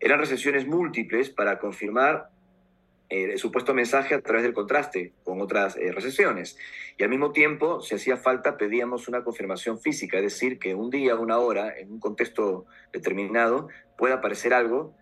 Eran 0.00 0.18
recesiones 0.18 0.66
múltiples 0.66 1.30
para 1.30 1.58
confirmar 1.58 2.28
el 3.12 3.38
supuesto 3.38 3.74
mensaje 3.74 4.14
a 4.14 4.22
través 4.22 4.42
del 4.42 4.54
contraste 4.54 5.12
con 5.22 5.40
otras 5.40 5.76
eh, 5.76 5.92
recesiones. 5.92 6.56
Y 6.96 7.02
al 7.02 7.10
mismo 7.10 7.32
tiempo, 7.32 7.80
si 7.82 7.94
hacía 7.94 8.16
falta, 8.16 8.56
pedíamos 8.56 9.06
una 9.08 9.22
confirmación 9.22 9.78
física, 9.78 10.16
es 10.18 10.24
decir, 10.24 10.58
que 10.58 10.74
un 10.74 10.90
día, 10.90 11.16
una 11.16 11.38
hora, 11.38 11.76
en 11.76 11.92
un 11.92 12.00
contexto 12.00 12.66
determinado, 12.92 13.68
pueda 13.98 14.16
aparecer 14.16 14.54
algo 14.54 14.94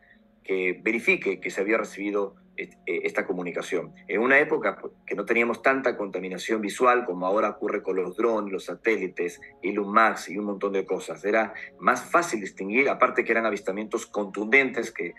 que 0.43 0.81
verifique 0.83 1.41
que 1.41 1.51
se 1.51 1.61
había 1.61 1.79
recibido 1.79 2.35
eh, 2.57 2.69
esta 3.05 3.27
comunicación. 3.27 3.95
En 4.09 4.21
una 4.21 4.39
época 4.39 4.77
pues, 4.81 4.93
que 5.07 5.15
no 5.15 5.25
teníamos 5.25 5.63
tanta 5.63 5.97
contaminación 5.97 6.61
visual 6.61 7.05
como 7.05 7.27
ahora 7.27 7.51
ocurre 7.51 7.83
con 7.83 7.97
los 7.97 8.17
drones, 8.17 8.53
los 8.53 8.65
satélites, 8.65 9.41
Max 9.87 10.29
y 10.29 10.37
un 10.37 10.47
montón 10.47 10.73
de 10.73 10.85
cosas. 10.85 11.25
Era 11.25 11.55
más 11.79 12.03
fácil 12.03 12.41
distinguir, 12.41 12.89
aparte 12.89 13.25
que 13.25 13.33
eran 13.33 13.47
avistamientos 13.47 14.05
contundentes 14.05 14.91
que 14.91 15.15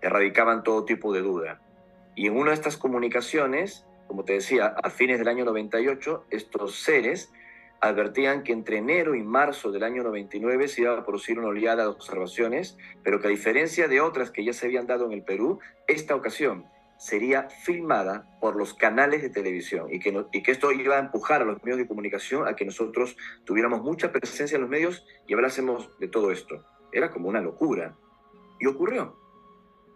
erradicaban 0.00 0.62
todo 0.62 0.84
tipo 0.84 1.12
de 1.12 1.22
duda. 1.22 1.60
Y 2.20 2.26
en 2.26 2.36
una 2.36 2.50
de 2.50 2.56
estas 2.56 2.76
comunicaciones, 2.76 3.86
como 4.06 4.26
te 4.26 4.34
decía, 4.34 4.74
a 4.82 4.90
fines 4.90 5.18
del 5.18 5.28
año 5.28 5.46
98, 5.46 6.26
estos 6.28 6.78
seres 6.78 7.32
advertían 7.80 8.42
que 8.42 8.52
entre 8.52 8.76
enero 8.76 9.14
y 9.14 9.22
marzo 9.22 9.72
del 9.72 9.84
año 9.84 10.02
99 10.02 10.68
se 10.68 10.82
iba 10.82 10.92
a 10.92 11.02
producir 11.02 11.38
una 11.38 11.48
oleada 11.48 11.84
de 11.84 11.88
observaciones, 11.88 12.76
pero 13.02 13.20
que 13.20 13.28
a 13.28 13.30
diferencia 13.30 13.88
de 13.88 14.02
otras 14.02 14.30
que 14.30 14.44
ya 14.44 14.52
se 14.52 14.66
habían 14.66 14.86
dado 14.86 15.06
en 15.06 15.12
el 15.12 15.22
Perú, 15.22 15.60
esta 15.86 16.14
ocasión 16.14 16.66
sería 16.98 17.48
filmada 17.48 18.38
por 18.38 18.54
los 18.54 18.74
canales 18.74 19.22
de 19.22 19.30
televisión 19.30 19.86
y 19.90 19.98
que, 19.98 20.22
y 20.30 20.42
que 20.42 20.52
esto 20.52 20.72
iba 20.72 20.96
a 20.96 21.00
empujar 21.00 21.40
a 21.40 21.46
los 21.46 21.64
medios 21.64 21.78
de 21.78 21.88
comunicación 21.88 22.46
a 22.46 22.54
que 22.54 22.66
nosotros 22.66 23.16
tuviéramos 23.46 23.80
mucha 23.80 24.12
presencia 24.12 24.56
en 24.56 24.60
los 24.60 24.70
medios 24.70 25.06
y 25.26 25.32
hablásemos 25.32 25.98
de 25.98 26.08
todo 26.08 26.32
esto. 26.32 26.66
Era 26.92 27.10
como 27.12 27.30
una 27.30 27.40
locura. 27.40 27.96
Y 28.58 28.66
ocurrió. 28.66 29.16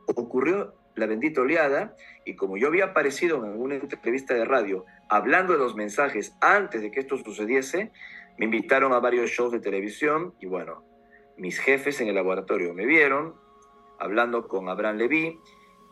Ocurrió 0.07 0.72
la 0.95 1.07
bendita 1.07 1.40
oleada, 1.40 1.97
y 2.24 2.36
como 2.36 2.57
yo 2.57 2.68
había 2.68 2.86
aparecido 2.86 3.38
en 3.38 3.53
alguna 3.53 3.74
entrevista 3.76 4.34
de 4.34 4.45
radio 4.45 4.84
hablando 5.09 5.53
de 5.53 5.59
los 5.59 5.74
mensajes 5.74 6.36
antes 6.40 6.82
de 6.82 6.90
que 6.90 7.01
esto 7.01 7.16
sucediese, 7.18 7.92
me 8.38 8.47
invitaron 8.47 8.92
a 8.92 9.01
varios 9.01 9.30
shows 9.30 9.53
de 9.53 9.61
televisión 9.61 10.34
y 10.40 10.47
bueno, 10.47 10.84
mis 11.36 11.59
jefes 11.59 12.01
en 12.01 12.09
el 12.09 12.14
laboratorio 12.14 12.74
me 12.74 12.86
vieron 12.86 13.34
hablando 13.99 14.49
con 14.49 14.68
Abraham 14.68 14.97
Levy, 14.97 15.38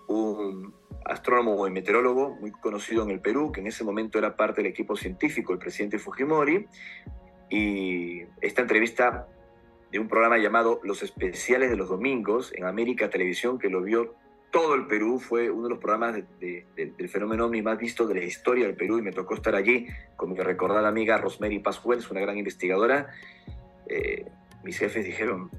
un 0.09 0.75
astrónomo 1.05 1.67
y 1.67 1.71
meteorólogo 1.71 2.37
muy 2.37 2.51
conocido 2.51 3.03
en 3.05 3.11
el 3.11 3.21
Perú, 3.21 3.53
que 3.53 3.61
en 3.61 3.67
ese 3.67 3.85
momento 3.85 4.19
era 4.19 4.37
parte 4.37 4.63
del 4.63 4.71
equipo 4.71 4.97
científico 4.97 5.53
del 5.53 5.59
presidente 5.59 5.99
Fujimori, 5.99 6.67
y 7.49 8.23
esta 8.41 8.63
entrevista 8.63 9.29
de 9.91 9.99
un 9.99 10.09
programa 10.09 10.39
llamado 10.39 10.81
Los 10.83 11.03
Especiales 11.03 11.71
de 11.71 11.77
los 11.77 11.89
Domingos 11.89 12.53
en 12.55 12.65
América 12.65 13.11
Televisión, 13.11 13.59
que 13.59 13.69
lo 13.69 13.83
vio 13.83 14.15
todo 14.53 14.75
el 14.75 14.87
Perú, 14.87 15.19
fue 15.19 15.51
uno 15.51 15.65
de 15.65 15.71
los 15.71 15.79
programas 15.79 16.15
del 16.15 17.09
fenómeno 17.09 17.47
OVNI 17.47 17.63
más 17.63 17.79
visto 17.79 18.07
de 18.07 18.15
la 18.15 18.23
historia 18.23 18.67
del 18.67 18.77
Perú 18.77 18.99
y 18.99 19.03
me 19.03 19.11
tocó 19.11 19.35
estar 19.35 19.55
allí 19.55 19.89
con 20.15 20.31
mi 20.31 20.39
recordada 20.39 20.89
amiga 20.89 21.17
Rosemary 21.17 21.59
Pascual, 21.59 21.99
es 21.99 22.11
una 22.11 22.21
gran 22.21 22.37
investigadora. 22.37 23.09
Eh, 23.89 24.27
mis 24.63 24.79
jefes 24.79 25.07
dijeron, 25.07 25.51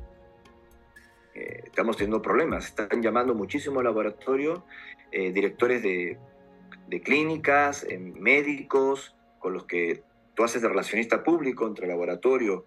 eh, 1.34 1.64
estamos 1.66 1.98
teniendo 1.98 2.22
problemas, 2.22 2.68
están 2.68 3.02
llamando 3.02 3.34
muchísimo 3.34 3.80
al 3.80 3.86
laboratorio, 3.86 4.64
eh, 5.12 5.34
directores 5.34 5.82
de, 5.82 6.20
clínicas, 7.04 7.88
médicos, 8.00 9.16
con 9.40 9.54
los 9.54 9.66
que 9.66 10.04
tú 10.36 10.44
haces 10.44 10.62
de 10.62 10.70
relacionista 10.70 11.24
público 11.24 11.66
entre 11.66 11.86
el 11.86 11.90
laboratorio, 11.90 12.66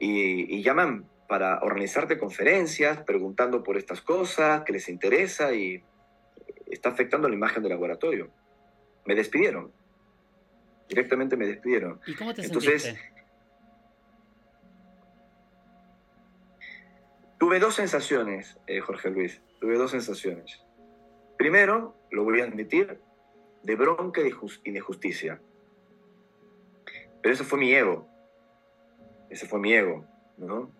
y 0.00 0.62
llaman 0.62 1.04
para 1.30 1.60
organizarte 1.60 2.18
conferencias, 2.18 3.04
preguntando 3.04 3.62
por 3.62 3.76
estas 3.76 4.00
cosas 4.00 4.64
que 4.64 4.72
les 4.72 4.88
interesa 4.88 5.54
y 5.54 5.80
está 6.66 6.88
afectando 6.88 7.28
la 7.28 7.36
imagen 7.36 7.62
del 7.62 7.70
laboratorio. 7.70 8.32
Me 9.06 9.14
despidieron. 9.14 9.70
Directamente 10.88 11.36
me 11.36 11.46
despidieron. 11.46 12.00
¿Y 12.04 12.16
cómo 12.16 12.34
te 12.34 12.42
Entonces, 12.42 12.96
Tuve 17.38 17.60
dos 17.60 17.76
sensaciones, 17.76 18.58
eh, 18.66 18.80
Jorge 18.80 19.10
Luis. 19.10 19.40
Tuve 19.60 19.78
dos 19.78 19.92
sensaciones. 19.92 20.60
Primero, 21.38 21.94
lo 22.10 22.24
voy 22.24 22.40
a 22.40 22.44
admitir, 22.44 23.00
de 23.62 23.76
bronca 23.76 24.20
y 24.20 24.72
de 24.72 24.80
justicia. 24.80 25.40
Pero 27.22 27.32
eso 27.32 27.44
fue 27.44 27.60
mi 27.60 27.72
ego. 27.72 28.08
Ese 29.30 29.46
fue 29.46 29.60
mi 29.60 29.72
ego 29.72 30.10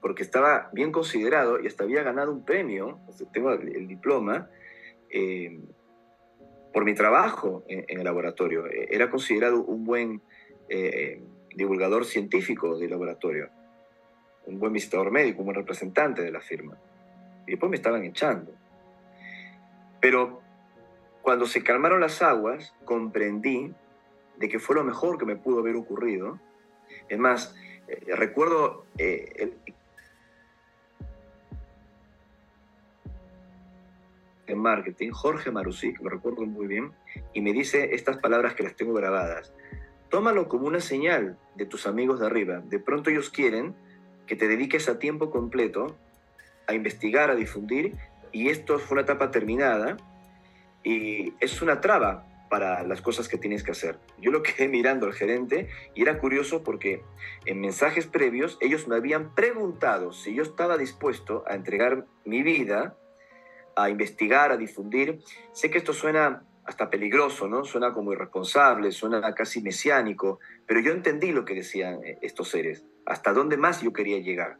porque 0.00 0.22
estaba 0.22 0.70
bien 0.72 0.92
considerado 0.92 1.61
y 1.61 1.66
hasta 1.66 1.84
había 1.84 2.02
ganado 2.02 2.32
un 2.32 2.44
premio, 2.44 2.98
tengo 3.32 3.52
el, 3.52 3.86
diploma, 3.86 4.48
eh, 5.11 5.61
por 6.72 6.84
mi 6.84 6.94
trabajo 6.94 7.64
en, 7.68 7.98
el 7.98 8.04
laboratorio. 8.04 8.66
E, 8.66 8.88
era 8.90 9.11
considerado 9.11 9.62
un 9.62 9.84
buen 9.84 10.22
eh, 10.68 11.22
divulgador 11.54 12.04
científico 12.04 12.78
del 12.78 12.90
laboratorio, 12.90 13.50
un 14.46 14.58
buen 14.58 14.72
visitador 14.72 15.11
médico, 15.11 15.40
un 15.40 15.46
buen 15.46 15.56
representante 15.56 16.22
de 16.22 16.30
la 16.30 16.40
firma. 16.40 16.78
Y 17.46 17.52
después 17.52 17.70
me 17.70 17.76
estaban 17.76 18.04
echando. 18.04 18.52
Pero 20.00 20.40
cuando 21.22 21.46
se 21.46 21.62
calmaron 21.62 22.00
las 22.00 22.22
aguas, 22.22 22.74
comprendí 22.84 23.74
de 24.38 24.48
que 24.48 24.58
fue 24.58 24.76
lo 24.76 24.84
mejor 24.84 25.18
que 25.18 25.26
me 25.26 25.36
pudo 25.36 25.61
haber 25.61 25.76
ocurrido. 25.76 26.40
Es 27.08 27.18
más, 27.18 27.54
eh, 27.91 28.16
recuerdo 28.16 28.86
eh, 28.99 29.32
el, 29.36 29.55
en 34.47 34.59
marketing, 34.59 35.11
Jorge 35.11 35.51
Marusik, 35.51 36.01
lo 36.01 36.09
recuerdo 36.09 36.45
muy 36.47 36.66
bien, 36.66 36.93
y 37.32 37.41
me 37.41 37.53
dice 37.53 37.95
estas 37.95 38.18
palabras 38.18 38.55
que 38.55 38.62
las 38.62 38.76
tengo 38.76 38.95
grabadas. 38.95 39.53
Tómalo 40.09 40.49
como 40.49 40.66
una 40.66 40.80
señal 40.80 41.38
de 41.55 41.66
tus 41.66 41.86
amigos 41.86 42.20
de 42.20 42.26
arriba. 42.26 42.61
De 42.64 42.78
pronto 42.78 43.11
ellos 43.11 43.30
quieren 43.30 43.74
que 44.26 44.36
te 44.36 44.49
dediques 44.49 44.88
a 44.88 44.99
tiempo 44.99 45.30
completo 45.30 45.97
a 46.66 46.74
investigar, 46.74 47.30
a 47.30 47.34
difundir, 47.34 47.97
y 48.32 48.49
esto 48.49 48.78
fue 48.78 48.97
una 48.97 49.03
etapa 49.03 49.30
terminada, 49.30 49.97
y 50.82 51.34
es 51.41 51.61
una 51.62 51.80
traba 51.80 52.30
para 52.51 52.82
las 52.82 53.01
cosas 53.01 53.28
que 53.28 53.38
tienes 53.38 53.62
que 53.62 53.70
hacer. 53.70 53.98
Yo 54.18 54.30
lo 54.30 54.42
quedé 54.42 54.68
mirando 54.76 55.07
al 55.07 55.14
gerente 55.14 55.70
y 55.94 56.03
era 56.03 56.18
curioso 56.18 56.62
porque 56.62 57.03
en 57.46 57.61
mensajes 57.61 58.07
previos 58.07 58.59
ellos 58.61 58.86
me 58.88 58.96
habían 58.96 59.34
preguntado 59.34 60.12
si 60.12 60.34
yo 60.34 60.42
estaba 60.42 60.76
dispuesto 60.76 61.44
a 61.46 61.55
entregar 61.55 62.05
mi 62.26 62.42
vida, 62.42 62.98
a 63.76 63.88
investigar, 63.88 64.53
a 64.53 64.59
difundir. 64.59 65.20
Sé 65.53 65.70
que 65.70 65.78
esto 65.78 65.94
suena 65.94 66.42
hasta 66.64 66.90
peligroso, 66.90 67.48
¿no? 67.48 67.64
Suena 67.64 67.94
como 67.94 68.12
irresponsable, 68.12 68.92
suena 68.92 69.34
casi 69.34 69.62
mesiánico, 69.62 70.40
pero 70.66 70.80
yo 70.80 70.92
entendí 70.92 71.32
lo 71.32 71.44
que 71.44 71.55
decían 71.55 72.05
eh, 72.05 72.18
estos 72.20 72.48
seres, 72.48 72.84
hasta 73.07 73.32
dónde 73.32 73.57
más 73.57 73.80
yo 73.80 73.92
quería 73.92 74.18
llegar. 74.18 74.59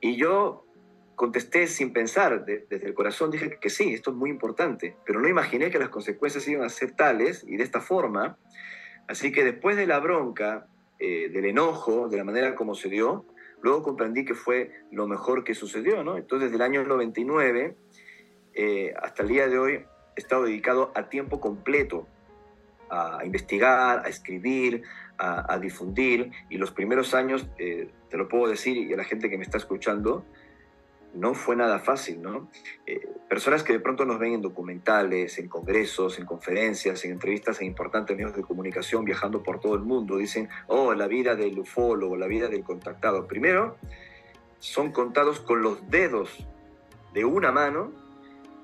Y 0.00 0.16
yo 0.16 0.66
contesté 1.14 1.66
sin 1.66 1.92
pensar, 1.92 2.44
desde 2.44 2.86
el 2.86 2.94
corazón 2.94 3.30
dije 3.30 3.58
que 3.60 3.70
sí, 3.70 3.94
esto 3.94 4.10
es 4.10 4.16
muy 4.16 4.30
importante, 4.30 4.96
pero 5.04 5.20
no 5.20 5.28
imaginé 5.28 5.70
que 5.70 5.78
las 5.78 5.88
consecuencias 5.88 6.46
iban 6.48 6.64
a 6.64 6.68
ser 6.68 6.92
tales 6.92 7.44
y 7.46 7.56
de 7.56 7.64
esta 7.64 7.80
forma. 7.80 8.38
Así 9.08 9.32
que 9.32 9.44
después 9.44 9.76
de 9.76 9.86
la 9.86 10.00
bronca, 10.00 10.66
eh, 10.98 11.28
del 11.30 11.46
enojo, 11.46 12.08
de 12.08 12.16
la 12.16 12.24
manera 12.24 12.54
como 12.54 12.74
se 12.74 12.88
dio, 12.88 13.26
luego 13.60 13.82
comprendí 13.82 14.24
que 14.24 14.34
fue 14.34 14.70
lo 14.90 15.06
mejor 15.06 15.44
que 15.44 15.54
sucedió, 15.54 16.02
¿no? 16.04 16.16
Entonces, 16.16 16.50
desde 16.50 16.56
el 16.56 16.62
año 16.62 16.84
99 16.84 17.76
eh, 18.54 18.94
hasta 19.00 19.22
el 19.22 19.28
día 19.28 19.48
de 19.48 19.58
hoy, 19.58 19.72
he 20.16 20.20
estado 20.20 20.44
dedicado 20.44 20.92
a 20.94 21.08
tiempo 21.08 21.40
completo 21.40 22.06
a 22.90 23.24
investigar, 23.24 24.04
a 24.04 24.08
escribir, 24.08 24.82
a, 25.18 25.58
difundir, 25.58 26.32
y 26.50 26.58
los 26.58 26.72
primeros 26.72 27.14
años, 27.14 27.46
eh, 27.56 27.88
te 28.10 28.16
lo 28.16 28.28
puedo 28.28 28.48
decir, 28.48 28.76
y 28.76 28.92
a 28.92 28.96
la 28.96 29.04
gente 29.04 29.30
que 29.30 29.38
me 29.38 29.44
está 29.44 29.56
escuchando, 29.56 30.26
no 31.14 31.34
fue 31.34 31.56
nada 31.56 31.78
fácil, 31.78 32.22
¿no? 32.22 32.48
Eh, 32.86 33.06
personas 33.28 33.62
que 33.62 33.72
de 33.72 33.80
pronto 33.80 34.04
nos 34.04 34.18
ven 34.18 34.34
en 34.34 34.42
documentales, 34.42 35.38
en 35.38 35.48
congresos, 35.48 36.18
en 36.18 36.26
conferencias, 36.26 37.04
en 37.04 37.12
entrevistas 37.12 37.60
en 37.60 37.66
importantes 37.66 38.16
medios 38.16 38.34
de 38.34 38.42
comunicación, 38.42 39.04
viajando 39.04 39.42
por 39.42 39.60
todo 39.60 39.74
el 39.74 39.82
mundo, 39.82 40.16
dicen, 40.16 40.48
oh, 40.68 40.94
la 40.94 41.06
vida 41.06 41.34
del 41.34 41.58
ufólogo, 41.58 42.16
la 42.16 42.26
vida 42.26 42.48
del 42.48 42.64
contactado. 42.64 43.26
Primero, 43.26 43.76
son 44.58 44.92
contados 44.92 45.40
con 45.40 45.62
los 45.62 45.90
dedos 45.90 46.46
de 47.12 47.24
una 47.24 47.52
mano 47.52 47.92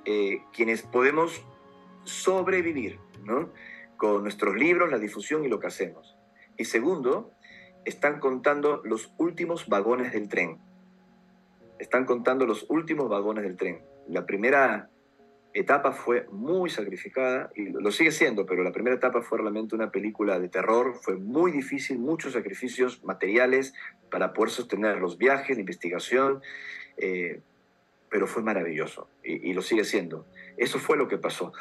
eh, 0.05 0.43
quienes 0.55 0.83
podemos 0.83 1.45
sobrevivir, 2.05 2.99
¿no? 3.25 3.51
Con 3.99 4.23
nuestros 4.23 4.57
libros, 4.57 4.91
la 4.91 4.99
difusión 4.99 5.45
y 5.45 5.49
lo 5.49 5.61
que 5.61 5.67
hacemos. 5.67 6.17
Y 6.57 6.65
segundo, 6.65 7.33
están 7.85 8.21
contando 8.21 8.81
los 8.85 9.13
últimos 9.19 9.69
vagones 9.69 10.13
del 10.13 10.29
tren 10.29 10.59
están 11.79 12.05
contando 12.05 12.47
los 12.47 12.67
últimos 12.69 13.09
vagones 13.09 13.45
del 13.45 13.57
tren. 13.57 13.81
La 14.09 14.27
primera 14.27 14.91
etapa 15.55 15.93
fue 15.93 16.27
muy 16.31 16.71
sacrificada 16.71 17.51
y 17.55 17.71
lo 17.71 17.91
sigue 17.91 18.13
siendo, 18.13 18.47
pero 18.47 18.63
la 18.63 18.73
primera 18.73 18.97
etapa 18.97 19.23
fue 19.23 19.39
realmente 19.39 19.75
una 19.75 19.91
película 19.91 20.39
de 20.39 20.49
terror, 20.49 20.95
fue 21.03 21.17
muy 21.17 21.51
difícil, 21.51 21.99
muchos 21.99 22.35
sacrificios 22.35 23.03
materiales 23.05 23.75
para 24.11 24.33
poder 24.33 24.51
sostener 24.51 24.99
los 24.99 25.19
viajes, 25.19 25.57
la 25.57 25.61
investigación. 25.61 26.43
Eh, 26.97 27.41
pero 28.11 28.27
fue 28.27 28.43
maravilloso 28.43 29.09
y, 29.23 29.53
lo 29.53 29.63
sigue 29.63 29.85
siendo. 29.85 30.27
Eso 30.57 30.79
fue 30.79 30.97
lo 30.97 31.09
que 31.09 31.19
pasó. 31.19 31.53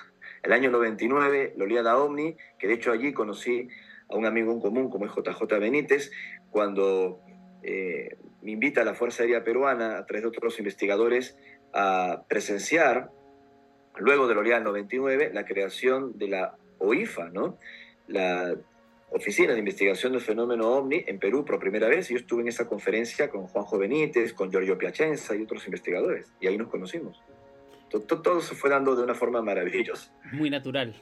El 0.43 0.53
año 0.53 0.71
99, 0.71 1.55
da 1.83 1.97
Omni, 1.97 2.37
que 2.57 2.67
de 2.67 2.73
hecho 2.73 2.91
allí 2.91 3.13
conocí 3.13 3.67
a 4.09 4.15
un 4.15 4.25
amigo 4.25 4.51
en 4.51 4.61
común 4.61 4.89
como 4.89 5.05
es 5.05 5.11
JJ 5.11 5.59
Benítez, 5.59 6.11
cuando 6.51 7.19
eh, 7.63 8.17
me 8.41 8.51
invita 8.51 8.81
a 8.81 8.85
la 8.85 8.93
Fuerza 8.93 9.23
Aérea 9.23 9.43
Peruana, 9.43 9.97
a 9.97 10.05
través 10.05 10.23
de 10.23 10.29
otros 10.29 10.59
investigadores, 10.59 11.37
a 11.73 12.23
presenciar, 12.27 13.11
luego 13.97 14.27
del 14.27 14.37
Oleada 14.37 14.63
99, 14.63 15.31
la 15.33 15.45
creación 15.45 16.17
de 16.17 16.27
la 16.27 16.55
OIFA, 16.79 17.29
¿no? 17.29 17.57
la 18.07 18.55
Oficina 19.09 19.53
de 19.53 19.59
Investigación 19.59 20.11
del 20.11 20.21
Fenómeno 20.21 20.69
OVNI 20.69 21.05
en 21.07 21.19
Perú 21.19 21.45
por 21.45 21.59
primera 21.59 21.87
vez. 21.87 22.09
Yo 22.09 22.17
estuve 22.17 22.41
en 22.41 22.49
esa 22.49 22.67
conferencia 22.67 23.29
con 23.29 23.47
Juanjo 23.47 23.77
Benítez, 23.77 24.33
con 24.33 24.51
Giorgio 24.51 24.77
Piacenza 24.77 25.35
y 25.35 25.43
otros 25.43 25.65
investigadores, 25.65 26.31
y 26.39 26.47
ahí 26.47 26.57
nos 26.57 26.67
conocimos. 26.67 27.21
Todo, 27.89 28.41
se 28.41 28.53
fue 28.53 28.69
dando 28.69 28.95
de 28.95 29.03
una 29.03 29.15
forma 29.15 29.41
maravillosa. 29.41 30.13
Muy 30.33 30.49
natural. 30.49 30.93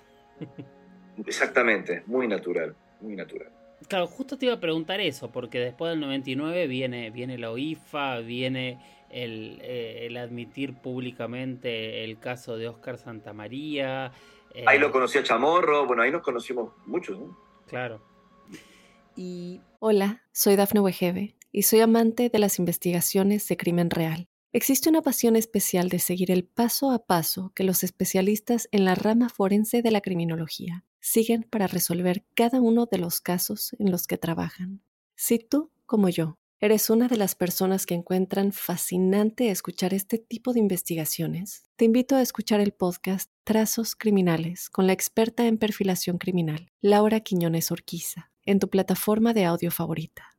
Exactamente, 1.25 2.03
muy 2.05 2.27
natural, 2.27 2.75
muy 3.01 3.15
natural. 3.15 3.51
Claro, 3.87 4.07
justo 4.07 4.37
te 4.37 4.45
iba 4.45 4.55
a 4.55 4.59
preguntar 4.59 4.99
eso, 4.99 5.31
porque 5.31 5.59
después 5.59 5.91
del 5.91 5.99
99 5.99 6.67
viene, 6.67 7.11
viene 7.11 7.37
la 7.37 7.51
OIFA, 7.51 8.19
viene 8.19 8.79
el, 9.09 9.59
eh, 9.61 10.07
el 10.07 10.17
admitir 10.17 10.73
públicamente 10.73 12.03
el 12.03 12.19
caso 12.19 12.57
de 12.57 12.67
Oscar 12.67 12.97
Santamaría. 12.97 14.11
Eh, 14.53 14.63
ahí 14.65 14.79
lo 14.79 14.91
conocí 14.91 15.17
a 15.17 15.23
Chamorro, 15.23 15.85
bueno, 15.85 16.01
ahí 16.03 16.11
nos 16.11 16.23
conocimos 16.23 16.73
muchos, 16.85 17.19
¿no? 17.19 17.37
Claro. 17.67 18.01
Y... 19.15 19.61
Hola, 19.79 20.23
soy 20.31 20.55
Dafne 20.55 20.79
Wegebe 20.79 21.35
y 21.51 21.63
soy 21.63 21.81
amante 21.81 22.29
de 22.29 22.39
las 22.39 22.59
investigaciones 22.59 23.47
de 23.47 23.57
crimen 23.57 23.89
real. 23.89 24.27
Existe 24.51 24.89
una 24.89 25.01
pasión 25.01 25.35
especial 25.35 25.89
de 25.89 25.99
seguir 25.99 26.31
el 26.31 26.45
paso 26.45 26.91
a 26.91 27.05
paso 27.05 27.51
que 27.53 27.65
los 27.65 27.83
especialistas 27.83 28.67
en 28.71 28.85
la 28.85 28.95
rama 28.95 29.29
forense 29.29 29.81
de 29.81 29.91
la 29.91 30.01
criminología 30.01 30.85
siguen 31.05 31.43
para 31.43 31.67
resolver 31.67 32.25
cada 32.33 32.59
uno 32.59 32.87
de 32.87 32.97
los 32.97 33.21
casos 33.21 33.75
en 33.77 33.91
los 33.91 34.07
que 34.07 34.17
trabajan. 34.17 34.81
Si 35.15 35.37
tú, 35.37 35.71
como 35.85 36.09
yo, 36.09 36.39
eres 36.59 36.89
una 36.89 37.07
de 37.07 37.15
las 37.15 37.35
personas 37.35 37.85
que 37.85 37.93
encuentran 37.93 38.51
fascinante 38.51 39.51
escuchar 39.51 39.93
este 39.93 40.17
tipo 40.17 40.51
de 40.51 40.61
investigaciones, 40.61 41.69
te 41.75 41.85
invito 41.85 42.15
a 42.15 42.23
escuchar 42.23 42.59
el 42.59 42.71
podcast 42.71 43.29
Trazos 43.43 43.95
Criminales 43.95 44.67
con 44.71 44.87
la 44.87 44.93
experta 44.93 45.45
en 45.45 45.59
perfilación 45.59 46.17
criminal, 46.17 46.71
Laura 46.81 47.19
Quiñones 47.19 47.71
Orquiza, 47.71 48.31
en 48.43 48.57
tu 48.57 48.71
plataforma 48.71 49.33
de 49.35 49.45
audio 49.45 49.69
favorita. 49.69 50.35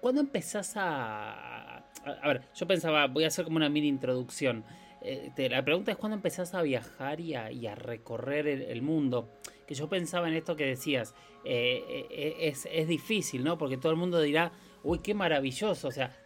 ¿Cuándo 0.00 0.20
empezás 0.20 0.72
a... 0.76 1.78
A 2.04 2.28
ver, 2.28 2.42
yo 2.54 2.66
pensaba, 2.66 3.08
voy 3.08 3.24
a 3.24 3.26
hacer 3.26 3.44
como 3.44 3.56
una 3.56 3.68
mini 3.68 3.88
introducción. 3.88 4.64
Eh, 5.02 5.48
la 5.50 5.64
pregunta 5.64 5.92
es 5.92 5.96
cuándo 5.96 6.16
empezás 6.16 6.54
a 6.54 6.62
viajar 6.62 7.20
y 7.20 7.34
a, 7.34 7.74
recorrer 7.74 8.46
el, 8.46 8.82
mundo. 8.82 9.30
Que 9.66 9.74
yo 9.74 9.88
pensaba 9.88 10.28
en 10.28 10.34
esto 10.34 10.56
que 10.56 10.66
decías, 10.66 11.14
eh, 11.44 12.06
eh, 12.10 12.36
es, 12.40 12.68
es, 12.70 12.88
difícil, 12.88 13.44
¿no? 13.44 13.56
Porque 13.56 13.76
todo 13.76 13.92
el 13.92 13.98
mundo 13.98 14.20
dirá, 14.20 14.52
uy, 14.82 14.98
qué 14.98 15.14
maravilloso. 15.14 15.88
O 15.88 15.92
sea, 15.92 16.16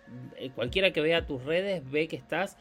cualquiera 0.54 0.92
que 0.92 1.00
vea 1.00 1.26
tus 1.26 1.44
redes 1.44 1.88
ve 1.90 2.08
que 2.08 2.16
estás 2.16 2.56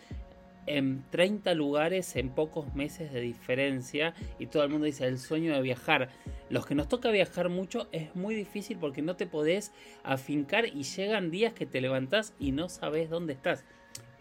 en 0.65 1.03
30 1.09 1.53
lugares 1.55 2.15
en 2.15 2.29
pocos 2.29 2.73
meses 2.73 3.11
de 3.11 3.21
diferencia 3.21 4.13
y 4.39 4.47
todo 4.47 4.63
el 4.63 4.69
mundo 4.69 4.85
dice 4.85 5.05
el 5.05 5.19
sueño 5.19 5.53
de 5.53 5.61
viajar. 5.61 6.09
Los 6.49 6.65
que 6.65 6.75
nos 6.75 6.87
toca 6.87 7.09
viajar 7.09 7.49
mucho 7.49 7.87
es 7.91 8.15
muy 8.15 8.35
difícil 8.35 8.77
porque 8.77 9.01
no 9.01 9.15
te 9.15 9.25
podés 9.25 9.71
afincar 10.03 10.65
y 10.67 10.83
llegan 10.83 11.31
días 11.31 11.53
que 11.53 11.65
te 11.65 11.81
levantás 11.81 12.33
y 12.39 12.51
no 12.51 12.69
sabes 12.69 13.09
dónde 13.09 13.33
estás. 13.33 13.65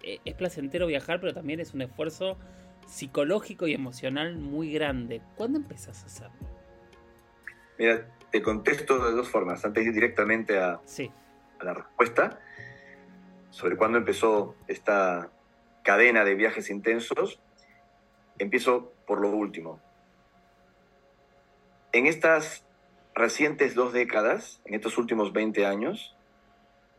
E, 0.03 0.21
es 0.25 0.35
placentero 0.35 0.87
viajar, 0.87 1.21
pero 1.21 1.35
también 1.35 1.61
es 1.61 1.75
un 1.75 1.83
esfuerzo 1.83 2.39
psicológico 2.87 3.67
y 3.67 3.75
emocional 3.75 4.37
muy 4.37 4.73
grande. 4.73 5.23
¿Cuándo 5.37 5.59
empezás 5.59 6.03
a 6.03 6.07
hacerlo? 6.07 6.49
Mira, 7.79 8.07
te 8.31 8.43
contesto 8.43 9.05
de 9.05 9.13
dos 9.13 9.29
formas. 9.29 9.65
Antes 9.65 9.85
de 9.85 9.91
ir 9.91 9.95
directamente 9.95 10.59
a, 10.59 10.81
a 11.61 11.65
la 11.65 11.75
respuesta 11.75 12.41
sobre 13.51 13.77
cuándo 13.77 13.99
empezó 13.99 14.57
esta 14.67 15.31
cadena 15.83 16.25
de 16.25 16.35
viajes 16.35 16.71
intensos, 16.71 17.41
empiezo 18.39 18.93
por 19.07 19.21
lo 19.21 19.31
último. 19.31 19.81
En 21.93 22.07
estas 22.07 22.65
recientes 23.15 23.75
dos 23.75 23.93
décadas, 23.93 24.63
en 24.65 24.75
estos 24.75 24.97
últimos 24.97 25.33
20 25.33 25.67
años, 25.67 26.17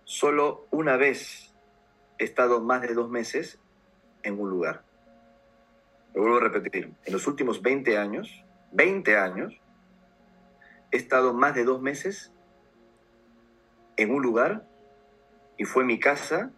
solo 0.03 0.67
una 0.69 0.97
vez 0.97 1.52
he 2.23 2.25
estado 2.25 2.61
más 2.61 2.81
de 2.81 2.93
dos 2.93 3.09
meses 3.09 3.59
en 4.23 4.39
un 4.39 4.49
lugar. 4.49 4.83
Lo 6.13 6.21
vuelvo 6.21 6.37
a 6.37 6.41
repetir, 6.41 6.93
en 7.05 7.13
los 7.13 7.27
últimos 7.27 7.61
20 7.61 7.97
años, 7.97 8.43
20 8.71 9.17
años, 9.17 9.59
he 10.91 10.97
estado 10.97 11.33
más 11.33 11.55
de 11.55 11.63
dos 11.63 11.81
meses 11.81 12.31
en 13.97 14.11
un 14.11 14.21
lugar 14.21 14.65
y 15.57 15.65
fue 15.65 15.83
mi 15.83 15.99
casa 15.99 16.51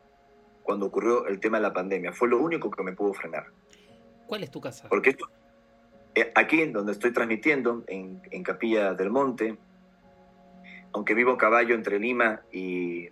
cuando 0.64 0.86
ocurrió 0.86 1.28
el 1.28 1.40
tema 1.40 1.58
de 1.58 1.64
la 1.64 1.74
pandemia. 1.74 2.12
Fue 2.12 2.28
lo 2.28 2.40
único 2.40 2.70
que 2.70 2.84
me 2.84 2.94
pudo 2.94 3.14
frenar. 3.14 3.48
¿Cuál 4.28 4.44
es 4.44 4.52
tu 4.52 4.60
casa? 4.60 4.90
Porque 4.90 5.12
esto, 5.12 5.30
eh, 6.16 6.32
aquí 6.36 6.62
en 6.62 6.74
donde 6.74 6.92
estoy 6.92 7.12
transmitiendo, 7.12 7.84
en, 7.88 8.20
Capilla 8.44 8.94
del 8.94 9.10
Monte, 9.10 9.58
aunque 10.94 11.14
vivo 11.14 11.32
a 11.32 11.38
caballo 11.38 11.76
entre 11.76 12.00
Lima 12.00 12.42
y, 12.52 13.10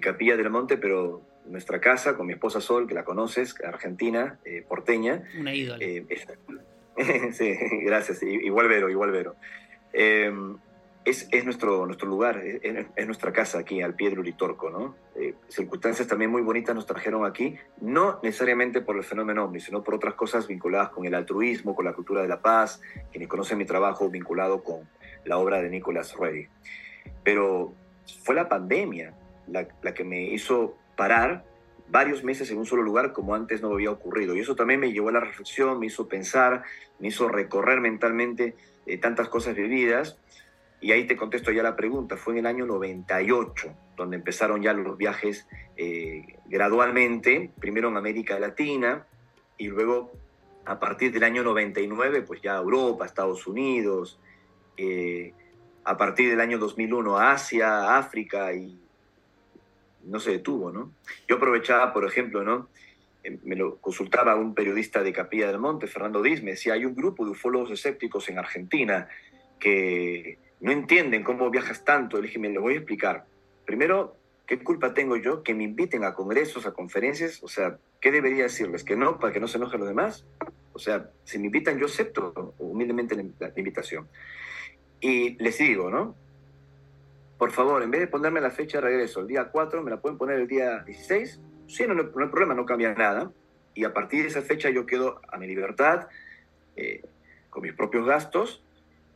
Capilla 0.00 0.36
del 0.36 0.50
Monte, 0.50 0.78
pero 0.78 1.22
nuestra 1.46 1.80
casa 1.80 2.16
con 2.16 2.26
mi 2.26 2.32
esposa 2.32 2.60
Sol, 2.60 2.86
que 2.86 2.94
la 2.94 3.04
conoces, 3.04 3.54
argentina, 3.64 4.38
eh, 4.44 4.64
porteña. 4.66 5.24
Una 5.38 5.54
ídola. 5.54 5.84
Eh, 5.84 6.04
sí, 7.32 7.56
gracias, 7.84 8.22
igual 8.22 8.68
Vero, 8.68 8.88
igual 8.90 9.10
Vero 9.10 9.36
es, 11.04 11.28
es, 11.32 11.44
nuestro, 11.44 11.84
nuestro 11.86 12.08
lugar, 12.08 12.40
es, 12.44 13.06
nuestra 13.06 13.32
casa 13.32 13.58
aquí 13.58 13.82
al 13.82 13.94
pie 13.94 14.10
del 14.10 14.20
Uritorco, 14.20 14.70
¿no? 14.70 14.94
Eh, 15.16 15.34
circunstancias 15.48 16.06
también 16.06 16.30
muy 16.30 16.42
bonitas 16.42 16.74
nos 16.74 16.86
trajeron 16.86 17.26
aquí, 17.26 17.56
no 17.80 18.20
necesariamente 18.22 18.80
por 18.80 18.96
el 18.96 19.04
fenómeno 19.04 19.44
ovni, 19.44 19.60
sino 19.60 19.82
por 19.82 19.94
otras 19.94 20.14
cosas 20.14 20.46
vinculadas 20.46 20.90
con 20.90 21.04
el 21.04 21.14
altruismo, 21.14 21.74
con 21.74 21.84
la 21.84 21.92
cultura 21.92 22.22
de 22.22 22.28
la 22.28 22.40
paz, 22.40 22.80
quienes 23.10 23.28
conocen 23.28 23.58
mi 23.58 23.64
trabajo 23.64 24.08
vinculado 24.08 24.62
con 24.62 24.88
la 25.24 25.38
obra 25.38 25.60
de 25.60 25.70
Nicholas 25.70 26.14
Reddy. 26.16 26.46
Pero 27.24 27.74
fue 28.22 28.34
la 28.34 28.48
pandemia 28.48 29.14
la, 29.48 29.66
la 29.82 29.94
que 29.94 30.04
me 30.04 30.22
hizo 30.22 30.76
parar 30.96 31.44
varios 31.88 32.24
meses 32.24 32.50
en 32.50 32.58
un 32.58 32.66
solo 32.66 32.82
lugar 32.82 33.12
como 33.12 33.34
antes 33.34 33.60
no 33.60 33.72
había 33.72 33.90
ocurrido. 33.90 34.34
Y 34.34 34.40
eso 34.40 34.56
también 34.56 34.80
me 34.80 34.92
llevó 34.92 35.10
a 35.10 35.12
la 35.12 35.20
reflexión, 35.20 35.78
me 35.78 35.86
hizo 35.86 36.08
pensar, 36.08 36.62
me 36.98 37.08
hizo 37.08 37.28
recorrer 37.28 37.80
mentalmente 37.80 38.56
eh, 38.86 38.98
tantas 38.98 39.28
cosas 39.28 39.54
vividas 39.54 40.18
y 40.82 40.90
ahí 40.90 41.06
te 41.06 41.16
contesto 41.16 41.52
ya 41.52 41.62
la 41.62 41.76
pregunta, 41.76 42.16
fue 42.16 42.32
en 42.32 42.40
el 42.40 42.46
año 42.46 42.66
98, 42.66 43.72
donde 43.96 44.16
empezaron 44.16 44.60
ya 44.62 44.72
los 44.72 44.98
viajes 44.98 45.46
eh, 45.76 46.38
gradualmente, 46.46 47.52
primero 47.60 47.88
en 47.88 47.96
América 47.96 48.38
Latina 48.40 49.06
y 49.56 49.68
luego 49.68 50.10
a 50.64 50.80
partir 50.80 51.12
del 51.12 51.22
año 51.22 51.44
99, 51.44 52.22
pues 52.22 52.42
ya 52.42 52.56
Europa, 52.56 53.06
Estados 53.06 53.46
Unidos, 53.46 54.18
eh, 54.76 55.34
a 55.84 55.96
partir 55.96 56.30
del 56.30 56.40
año 56.40 56.58
2001 56.58 57.16
Asia, 57.16 57.96
África 57.96 58.52
y 58.52 58.81
no 60.04 60.20
se 60.20 60.32
detuvo, 60.32 60.72
¿no? 60.72 60.92
Yo 61.28 61.36
aprovechaba, 61.36 61.92
por 61.92 62.04
ejemplo, 62.06 62.42
¿no? 62.42 62.68
Eh, 63.24 63.38
me 63.44 63.56
lo 63.56 63.76
consultaba 63.76 64.34
un 64.36 64.54
periodista 64.54 65.02
de 65.02 65.12
Capilla 65.12 65.46
del 65.46 65.58
Monte, 65.58 65.86
Fernando 65.86 66.22
Diz, 66.22 66.42
me 66.42 66.52
decía, 66.52 66.74
hay 66.74 66.84
un 66.84 66.94
grupo 66.94 67.24
de 67.24 67.32
ufólogos 67.32 67.70
escépticos 67.70 68.28
en 68.28 68.38
Argentina 68.38 69.08
que 69.58 70.38
no 70.60 70.72
entienden 70.72 71.22
cómo 71.22 71.50
viajas 71.50 71.84
tanto. 71.84 72.16
Le 72.16 72.26
dije, 72.26 72.38
me 72.38 72.50
lo 72.50 72.62
voy 72.62 72.74
a 72.74 72.78
explicar. 72.78 73.26
Primero, 73.64 74.16
¿qué 74.46 74.58
culpa 74.58 74.94
tengo 74.94 75.16
yo 75.16 75.42
que 75.42 75.54
me 75.54 75.64
inviten 75.64 76.04
a 76.04 76.14
congresos, 76.14 76.66
a 76.66 76.72
conferencias? 76.72 77.42
O 77.42 77.48
sea, 77.48 77.78
¿qué 78.00 78.10
debería 78.10 78.44
decirles? 78.44 78.84
¿Que 78.84 78.96
no, 78.96 79.18
para 79.18 79.32
que 79.32 79.40
no 79.40 79.48
se 79.48 79.58
enojen 79.58 79.80
los 79.80 79.88
demás? 79.88 80.24
O 80.72 80.78
sea, 80.78 81.10
si 81.24 81.38
me 81.38 81.46
invitan, 81.46 81.78
yo 81.78 81.86
acepto 81.86 82.54
humildemente 82.58 83.16
la, 83.38 83.52
invitación. 83.56 84.08
Y 85.00 85.36
les 85.42 85.58
digo, 85.58 85.90
¿no? 85.90 86.16
Por 87.42 87.50
favor, 87.50 87.82
en 87.82 87.90
vez 87.90 88.02
de 88.02 88.06
ponerme 88.06 88.40
la 88.40 88.52
fecha 88.52 88.78
de 88.78 88.82
regreso 88.82 89.18
el 89.18 89.26
día 89.26 89.48
4, 89.50 89.82
me 89.82 89.90
la 89.90 90.00
pueden 90.00 90.16
poner 90.16 90.38
el 90.38 90.46
día 90.46 90.78
16. 90.86 91.40
Sí, 91.66 91.84
no, 91.88 91.94
no, 91.94 92.02
hay 92.02 92.28
problema, 92.28 92.54
no 92.54 92.64
cambia 92.64 92.94
nada. 92.94 93.32
Y 93.74 93.82
a 93.82 93.92
partir 93.92 94.22
de 94.22 94.28
esa 94.28 94.42
fecha 94.42 94.70
yo 94.70 94.86
quedo 94.86 95.20
a 95.26 95.38
mi 95.38 95.48
libertad, 95.48 96.06
eh, 96.76 97.02
con 97.50 97.64
mis 97.64 97.72
propios 97.72 98.06
gastos, 98.06 98.62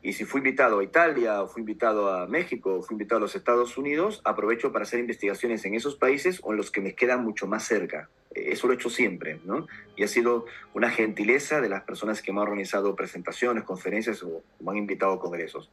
y 0.03 0.13
si 0.15 0.25
fui 0.25 0.41
invitado 0.41 0.81
a 0.81 0.83
Italia, 0.83 1.41
o 1.41 1.47
fui 1.47 1.61
invitado 1.61 2.13
a 2.13 2.27
México, 2.27 2.75
o 2.75 2.83
fui 2.83 2.95
invitado 2.95 3.19
a 3.19 3.21
los 3.21 3.37
Estados 3.37 3.79
Unidos, 3.79 4.23
aprovecho 4.25 4.73
para 4.73 4.83
hacer 4.83 4.99
investigaciones 4.99 5.65
en 5.65 5.77
esos 5.77 5.95
países 5.95 6.41
o 6.43 6.51
en 6.51 6.57
los 6.57 6.73
que 6.73 6.81
me 6.81 6.97
quedan 6.97 7.23
mucho 7.23 7.47
más 7.47 7.63
cerca. 7.63 8.11
Eso 8.37 8.67
lo 8.67 8.73
he 8.73 8.77
hecho 8.77 8.91
siempre, 8.91 9.41
¿no? 9.45 9.67
Y 9.97 10.05
ha 10.05 10.09
sido 10.09 10.47
una 10.75 10.91
gentileza 10.91 11.61
de 11.61 11.69
las 11.69 11.83
personas 11.83 12.23
que 12.23 12.33
me 12.33 12.41
han 12.41 12.49
organizado 12.49 12.95
presentaciones, 12.95 13.65
conferencias 13.65 14.23
o 14.23 14.43
me 14.61 14.71
han 14.73 14.77
invitado 14.77 15.13
a 15.13 15.21
congresos. 15.21 15.71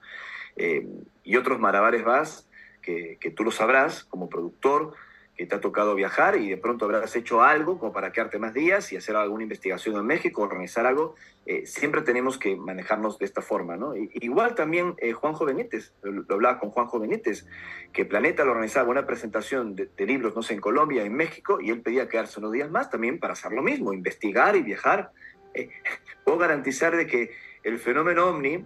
Eh, 0.56 0.88
y 1.24 1.36
otros 1.36 1.60
marabares 1.60 2.04
vas, 2.04 2.50
que, 2.82 3.18
que, 3.20 3.32
tú 3.32 3.44
lo 3.44 3.52
sabrás 3.52 4.04
como 4.04 4.30
productor, 4.30 4.94
que 5.36 5.48
te 5.48 5.56
ha 5.56 5.62
tocado 5.62 5.96
viajar 5.96 6.36
y 6.36 6.50
de 6.50 6.58
pronto 6.58 6.86
habrás 6.86 7.16
hecho 7.16 7.42
algo 7.42 7.80
como 7.80 7.92
para 7.92 8.12
quedarte 8.12 8.38
más 8.38 8.54
días 8.54 8.92
y 8.92 8.98
hacer 8.98 9.16
alguna 9.16 9.44
investigación 9.44 9.96
en 9.96 10.06
México, 10.06 10.44
organizar 10.44 10.86
algo, 10.86 11.16
eh, 11.48 11.66
siempre 11.66 12.02
tenemos 12.02 12.38
que 12.38 12.56
manejarnos 12.56 13.18
de 13.18 13.26
esta 13.26 13.42
forma, 13.42 13.76
¿no? 13.76 13.96
igual 13.96 14.54
también 14.54 14.94
eh, 15.00 15.14
Juanjo 15.14 15.46
Benítez, 15.46 15.94
lo, 16.04 16.24
hablaba 16.30 16.60
con 16.60 16.70
Juanjo 16.70 17.00
Benítez, 17.00 17.48
que 17.92 18.06
Planeta 18.06 18.46
lo 18.46 18.52
organizaba 18.52 18.90
una 18.90 19.08
presentación 19.08 19.76
de, 19.76 19.90
libros, 20.06 20.36
no 20.36 20.44
sé, 20.44 20.54
en 20.54 20.62
Colombia, 20.62 21.04
en 21.04 21.14
México, 21.14 21.60
y 21.60 21.72
él 21.72 21.82
pedía 21.82 22.08
quedarse 22.08 22.40
unos 22.40 22.52
días 22.52 22.70
más 22.70 22.92
también 22.92 23.20
para 23.20 23.34
hacer 23.34 23.54
lo 23.54 23.64
mismo, 23.64 23.94
investigar 23.94 24.56
y 24.56 24.62
viajar. 24.62 25.12
Eh, 25.56 25.70
puedo 26.24 26.38
garantizar 26.38 26.96
de 26.96 27.08
que 27.08 27.32
el 27.64 27.80
fenómeno 27.80 28.28
ovni 28.28 28.64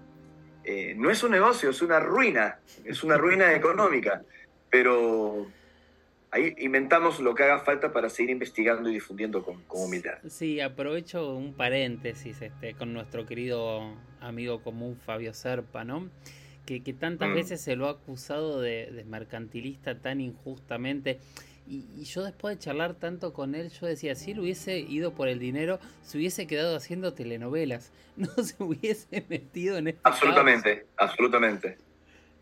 no 0.97 1.09
es 1.09 1.23
un 1.23 1.31
negocio, 1.31 1.69
es 1.69 1.81
una 1.81 2.01
ruina, 2.01 2.59
es 2.83 3.01
una 3.01 3.17
ruina 3.17 3.53
económica, 3.53 4.23
pero 4.69 5.47
ahí 6.37 6.55
inventamos 6.59 7.19
lo 7.19 7.35
que 7.35 7.43
haga 7.43 7.59
falta 7.59 7.91
para 7.91 8.09
seguir 8.09 8.31
investigando 8.31 8.89
y 8.89 8.93
difundiendo 8.93 9.43
con, 9.43 9.63
humildad. 9.69 10.17
Sí, 10.29 10.59
aprovecho 10.61 11.35
un 11.35 11.53
paréntesis 11.53 12.41
este, 12.41 12.73
con 12.73 12.93
nuestro 12.93 13.25
querido 13.25 13.95
amigo 14.21 14.61
común 14.61 14.97
Fabio 15.05 15.33
Serpa, 15.33 15.83
¿no? 15.83 16.09
Que, 16.65 16.81
tantas 16.93 17.29
mm. 17.29 17.33
veces 17.33 17.61
se 17.61 17.77
lo 17.77 17.87
ha 17.87 17.91
acusado 17.91 18.59
de, 18.59 19.03
mercantilista 19.07 19.99
tan 19.99 20.19
injustamente. 20.19 21.19
Y, 21.65 22.03
yo 22.03 22.23
después 22.23 22.57
de 22.57 22.63
charlar 22.63 22.95
tanto 22.95 23.33
con 23.33 23.55
él, 23.55 23.69
yo 23.69 23.87
decía, 23.87 24.15
si 24.15 24.31
él 24.31 24.39
hubiese 24.41 24.79
ido 24.79 25.13
por 25.13 25.29
el 25.29 25.39
dinero, 25.39 25.79
se 26.03 26.17
hubiese 26.17 26.45
quedado 26.45 26.75
haciendo 26.75 27.13
telenovelas, 27.13 27.91
no 28.17 28.31
se 28.43 28.61
hubiese 28.61 29.25
metido 29.29 29.77
en 29.77 29.87
este 29.89 30.01
Absolutamente, 30.03 30.85
absolutamente. 30.97 31.77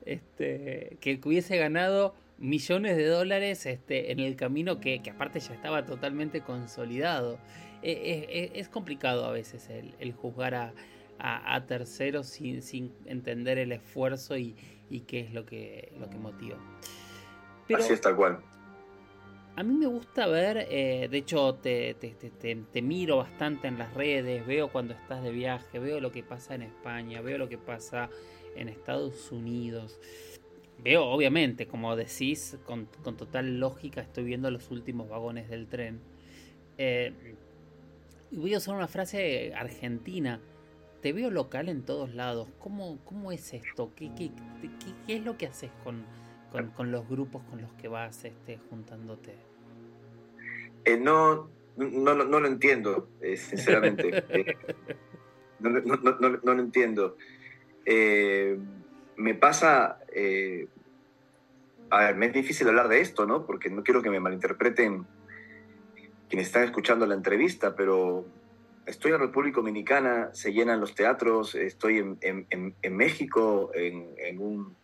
Este, 0.05 0.97
que 1.01 1.19
hubiese 1.23 1.57
ganado 1.57 2.15
millones 2.37 2.97
de 2.97 3.07
dólares 3.07 3.65
este, 3.65 4.11
en 4.11 4.19
el 4.19 4.35
camino 4.35 4.79
que, 4.79 5.01
aparte 5.11 5.39
ya 5.39 5.53
estaba 5.53 5.85
totalmente 5.85 6.41
consolidado. 6.41 7.39
E, 7.81 7.91
e, 7.91 8.53
e, 8.55 8.59
es, 8.59 8.67
complicado 8.67 9.25
a 9.25 9.31
veces 9.31 9.69
el, 9.69 10.13
juzgar 10.13 10.73
a, 11.19 11.65
terceros 11.67 12.27
sin, 12.27 12.61
sin, 12.61 12.93
entender 13.05 13.57
el 13.57 13.71
esfuerzo 13.71 14.37
y, 14.37 14.55
qué 15.07 15.19
es 15.19 15.33
lo 15.33 15.45
que, 15.45 15.93
lo 15.99 16.09
que 16.09 16.17
motiva. 16.17 16.57
Así 17.73 17.93
es 17.93 18.01
tal 18.01 18.15
cual. 18.15 18.39
A 19.57 19.63
mí 19.63 19.73
me 19.73 19.85
gusta 19.85 20.27
ver, 20.27 20.67
eh, 20.69 21.07
de 21.09 21.17
hecho 21.17 21.55
te, 21.55 21.93
te, 21.93 22.81
miro 22.81 23.17
bastante 23.17 23.69
en 23.69 23.77
las 23.79 23.93
redes, 23.93 24.45
veo 24.45 24.67
cuando 24.67 24.93
estás 24.93 25.23
de 25.23 25.31
viaje, 25.31 25.79
veo 25.79 26.01
lo 26.01 26.11
que 26.11 26.23
pasa 26.23 26.55
en 26.55 26.63
España, 26.63 27.21
veo 27.21 27.37
lo 27.37 27.47
que 27.47 27.57
pasa 27.57 28.09
en 28.57 28.67
Estados 28.67 29.31
Unidos 29.31 29.97
veo, 30.83 31.03
obviamente, 31.05 31.67
como 31.67 31.95
decís, 31.95 32.57
con, 32.65 32.87
total 33.17 33.59
lógica, 33.59 34.01
estoy 34.01 34.23
viendo 34.23 34.49
los 34.51 34.71
últimos 34.71 35.09
vagones 35.09 35.49
del 35.49 35.67
tren. 35.67 35.99
Eh, 36.77 37.13
voy 38.31 38.53
a 38.53 38.57
usar 38.57 38.75
una 38.75 38.87
frase 38.87 39.53
argentina. 39.55 40.39
Te 41.01 41.13
veo 41.13 41.29
local 41.29 41.69
en 41.69 41.83
todos 41.83 42.13
lados. 42.13 42.49
¿Cómo, 42.59 42.99
cómo 43.05 43.31
es 43.31 43.53
esto? 43.53 43.91
¿Qué, 43.95 44.11
qué, 44.17 44.31
qué, 45.05 45.15
es 45.15 45.23
lo 45.23 45.37
que 45.37 45.47
haces 45.47 45.71
con, 45.83 46.03
con, 46.75 46.91
los 46.91 47.07
grupos 47.07 47.43
con 47.49 47.61
los 47.61 47.71
que 47.73 47.87
vas 47.87 48.25
este, 48.25 48.59
juntándote? 48.69 49.35
Eh, 50.83 50.97
no, 50.97 51.49
no, 51.77 52.15
no, 52.15 52.39
lo 52.39 52.47
entiendo, 52.47 53.09
eh, 53.21 53.37
sinceramente. 53.37 54.23
no, 55.59 55.69
no, 55.69 56.53
lo 56.53 56.59
entiendo. 56.59 57.17
Me 59.17 59.35
pasa 59.35 59.99
a 61.89 61.99
ver, 61.99 62.15
me 62.15 62.25
es 62.27 62.33
difícil 62.33 62.67
hablar 62.67 62.87
de 62.87 63.01
esto, 63.01 63.25
¿no? 63.25 63.45
Porque 63.45 63.69
no 63.69 63.83
quiero 63.83 64.01
que 64.01 64.09
me 64.09 64.19
malinterpreten 64.19 65.05
quienes 66.29 66.47
están 66.47 66.63
escuchando 66.63 67.05
la 67.05 67.15
entrevista, 67.15 67.75
pero 67.75 68.25
estoy 68.85 69.11
en 69.11 69.19
República 69.19 69.57
Dominicana, 69.57 70.29
se 70.33 70.51
llenan 70.53 70.79
los 70.79 70.95
teatros, 70.95 71.55
estoy 71.55 71.99
en, 72.21 72.75
México, 72.91 73.71
en, 73.73 74.39
un 74.39 74.75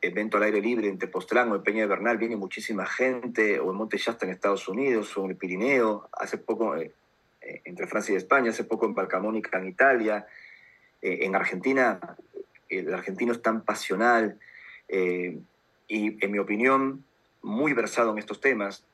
evento 0.00 0.36
al 0.36 0.44
aire 0.44 0.60
libre 0.60 0.88
en 0.88 0.98
Tepoztlán 0.98 1.50
o 1.50 1.56
en 1.56 1.62
Peña 1.62 1.82
de 1.82 1.86
Bernal, 1.86 2.18
viene 2.18 2.36
muchísima 2.36 2.86
gente, 2.86 3.58
o 3.60 3.70
en 3.70 3.76
Monte 3.76 3.96
Shasta 3.96 4.26
en 4.26 4.32
Estados 4.32 4.68
Unidos, 4.68 5.16
o 5.16 5.24
en 5.24 5.30
el 5.30 5.36
Pirineo, 5.36 6.08
hace 6.12 6.38
poco 6.38 6.76
eh, 6.76 6.92
eh, 7.40 7.62
entre 7.64 7.86
Francia 7.86 8.12
y 8.12 8.16
España, 8.16 8.50
hace 8.50 8.64
poco 8.64 8.86
en 8.86 8.94
Palcamónica 8.94 9.58
en 9.58 9.68
Italia, 9.68 10.26
eh, 11.00 11.18
en 11.22 11.34
Argentina, 11.34 12.00
el 12.68 12.92
argentino 12.92 13.32
es 13.32 13.42
tan 13.42 13.62
pasional, 13.62 14.38
y 14.88 16.24
en 16.24 16.30
mi 16.30 16.38
opinión, 16.38 17.04
muy 17.46 17.72
versado 17.72 18.10
en 18.10 18.18
estos 18.18 18.40
temas. 18.40 18.84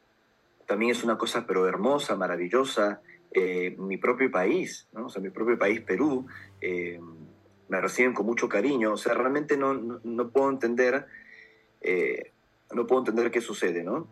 También 0.67 0.93
es 0.93 1.03
una 1.03 1.17
cosa 1.17 1.47
pero 1.47 1.67
hermosa, 1.67 2.17
maravillosa. 2.17 3.01
Eh, 3.33 3.75
mi 3.79 3.97
propio 3.97 4.31
país, 4.31 4.87
¿no? 4.93 5.07
o 5.07 5.09
sea, 5.09 5.23
mi 5.23 5.31
propio 5.31 5.59
país, 5.59 5.81
Perú, 5.81 6.27
eh, 6.61 7.01
me 7.69 7.81
reciben 7.81 8.13
con 8.13 8.27
mucho 8.27 8.49
cariño. 8.49 8.93
O 8.93 8.97
sea, 8.99 9.15
realmente 9.15 9.57
no, 9.57 9.73
no, 9.75 10.31
puedo 10.31 10.51
entender, 10.51 11.07
eh, 11.81 12.33
no 12.73 12.87
puedo 12.87 13.01
entender 13.01 13.31
qué 13.31 13.41
sucede, 13.41 13.83
¿no? 13.83 14.07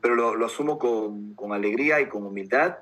pero 0.00 0.14
lo, 0.14 0.36
lo 0.36 0.46
asumo 0.46 0.78
con, 0.78 1.34
con, 1.34 1.52
alegría 1.52 2.00
y 2.00 2.08
con 2.08 2.24
humildad, 2.24 2.76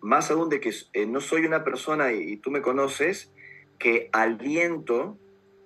más 0.00 0.30
aún 0.30 0.48
de 0.48 0.60
que 0.60 0.70
no 1.08 1.20
soy 1.20 1.46
una 1.46 1.64
persona, 1.64 2.12
y, 2.12 2.34
y 2.34 2.36
tú 2.36 2.50
me 2.50 2.60
conoces, 2.60 3.32
que 3.82 4.08
aliento, 4.12 5.18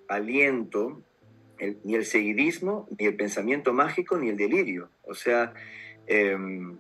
aliento 0.08 1.02
ni 1.84 1.94
el 1.94 2.06
seguidismo, 2.06 2.88
ni 2.98 3.04
el 3.04 3.14
pensamiento 3.14 3.74
mágico, 3.74 4.16
ni 4.16 4.30
el 4.30 4.38
delirio. 4.38 4.88
O 5.02 5.12
sea, 5.12 5.52
em, 6.06 6.78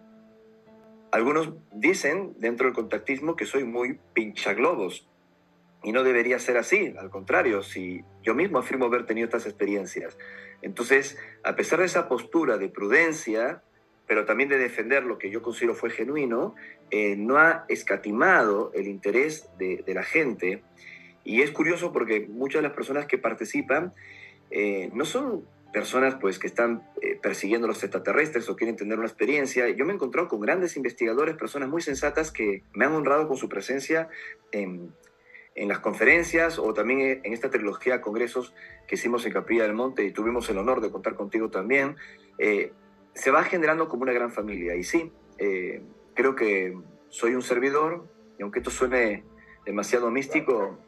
algunos 1.12 1.52
dicen 1.72 2.32
dentro 2.38 2.64
del 2.66 2.74
contactismo 2.74 3.36
que 3.36 3.44
soy 3.44 3.64
muy 3.64 3.98
pinchaglobos. 4.14 5.06
Y 5.82 5.92
no 5.92 6.04
debería 6.04 6.38
ser 6.38 6.56
así, 6.56 6.94
al 6.98 7.10
contrario, 7.10 7.62
si 7.62 8.02
yo 8.22 8.34
mismo 8.34 8.58
afirmo 8.58 8.86
haber 8.86 9.04
tenido 9.04 9.26
estas 9.26 9.44
experiencias. 9.44 10.16
Entonces, 10.62 11.18
a 11.44 11.54
pesar 11.54 11.80
de 11.80 11.84
esa 11.84 12.08
postura 12.08 12.56
de 12.56 12.70
prudencia, 12.70 13.62
pero 14.06 14.24
también 14.24 14.48
de 14.48 14.56
defender 14.56 15.04
lo 15.04 15.18
que 15.18 15.30
yo 15.30 15.42
considero 15.42 15.74
fue 15.74 15.90
genuino, 15.90 16.54
eh, 16.90 17.14
no 17.14 17.36
ha 17.36 17.66
escatimado 17.68 18.72
el 18.74 18.88
interés 18.88 19.50
de, 19.58 19.84
de 19.86 19.92
la 19.92 20.02
gente. 20.02 20.62
Y 21.26 21.42
es 21.42 21.50
curioso 21.50 21.92
porque 21.92 22.24
muchas 22.28 22.62
de 22.62 22.68
las 22.68 22.76
personas 22.76 23.06
que 23.06 23.18
participan 23.18 23.92
eh, 24.52 24.90
no 24.94 25.04
son 25.04 25.44
personas 25.72 26.14
pues 26.14 26.38
que 26.38 26.46
están 26.46 26.88
eh, 27.02 27.18
persiguiendo 27.20 27.66
los 27.66 27.82
extraterrestres 27.82 28.48
o 28.48 28.54
quieren 28.54 28.76
tener 28.76 28.96
una 28.96 29.08
experiencia. 29.08 29.68
Yo 29.70 29.84
me 29.84 29.90
he 29.90 29.96
encontrado 29.96 30.28
con 30.28 30.38
grandes 30.40 30.76
investigadores, 30.76 31.34
personas 31.34 31.68
muy 31.68 31.82
sensatas 31.82 32.30
que 32.30 32.62
me 32.74 32.84
han 32.84 32.92
honrado 32.92 33.26
con 33.26 33.36
su 33.36 33.48
presencia 33.48 34.08
en, 34.52 34.94
en 35.56 35.66
las 35.66 35.80
conferencias 35.80 36.60
o 36.60 36.72
también 36.72 37.20
en 37.24 37.32
esta 37.32 37.50
trilogía 37.50 37.94
de 37.94 38.00
congresos 38.02 38.54
que 38.86 38.94
hicimos 38.94 39.26
en 39.26 39.32
Capilla 39.32 39.64
del 39.64 39.74
Monte 39.74 40.04
y 40.04 40.12
tuvimos 40.12 40.48
el 40.48 40.58
honor 40.58 40.80
de 40.80 40.92
contar 40.92 41.16
contigo 41.16 41.50
también. 41.50 41.96
Eh, 42.38 42.72
se 43.14 43.32
va 43.32 43.42
generando 43.42 43.88
como 43.88 44.04
una 44.04 44.12
gran 44.12 44.30
familia 44.30 44.76
y 44.76 44.84
sí, 44.84 45.10
creo 46.14 46.36
que 46.36 46.78
soy 47.08 47.34
un 47.34 47.42
servidor 47.42 48.06
y 48.38 48.42
aunque 48.42 48.60
esto 48.60 48.70
suene 48.70 49.24
demasiado 49.64 50.10
místico, 50.10 50.78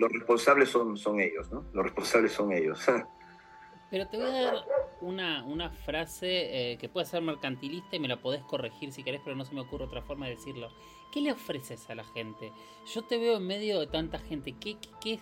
los 0.00 0.10
responsables 0.10 0.70
son, 0.70 0.96
son 0.96 1.20
ellos, 1.20 1.52
¿no? 1.52 1.66
Los 1.74 1.84
responsables 1.84 2.32
son 2.32 2.52
ellos. 2.52 2.80
Pero 3.90 4.08
te 4.08 4.16
voy 4.16 4.26
a 4.26 4.30
dar 4.30 4.54
una, 5.00 5.44
una 5.44 5.70
frase 5.70 6.72
eh, 6.72 6.78
que 6.78 6.88
puede 6.88 7.06
ser 7.06 7.22
mercantilista 7.22 7.96
y 7.96 8.00
me 8.00 8.08
la 8.08 8.20
podés 8.20 8.42
corregir 8.44 8.92
si 8.92 9.02
querés, 9.02 9.20
pero 9.24 9.34
no 9.34 9.44
se 9.44 9.52
me 9.52 9.62
ocurre 9.62 9.86
otra 9.86 10.00
forma 10.00 10.26
de 10.26 10.36
decirlo. 10.36 10.70
¿Qué 11.12 11.20
le 11.20 11.32
ofreces 11.32 11.90
a 11.90 11.96
la 11.96 12.04
gente? 12.04 12.52
Yo 12.94 13.02
te 13.02 13.18
veo 13.18 13.38
en 13.38 13.46
medio 13.48 13.80
de 13.80 13.88
tanta 13.88 14.20
gente. 14.20 14.54
¿Qué, 14.60 14.76
qué, 15.00 15.18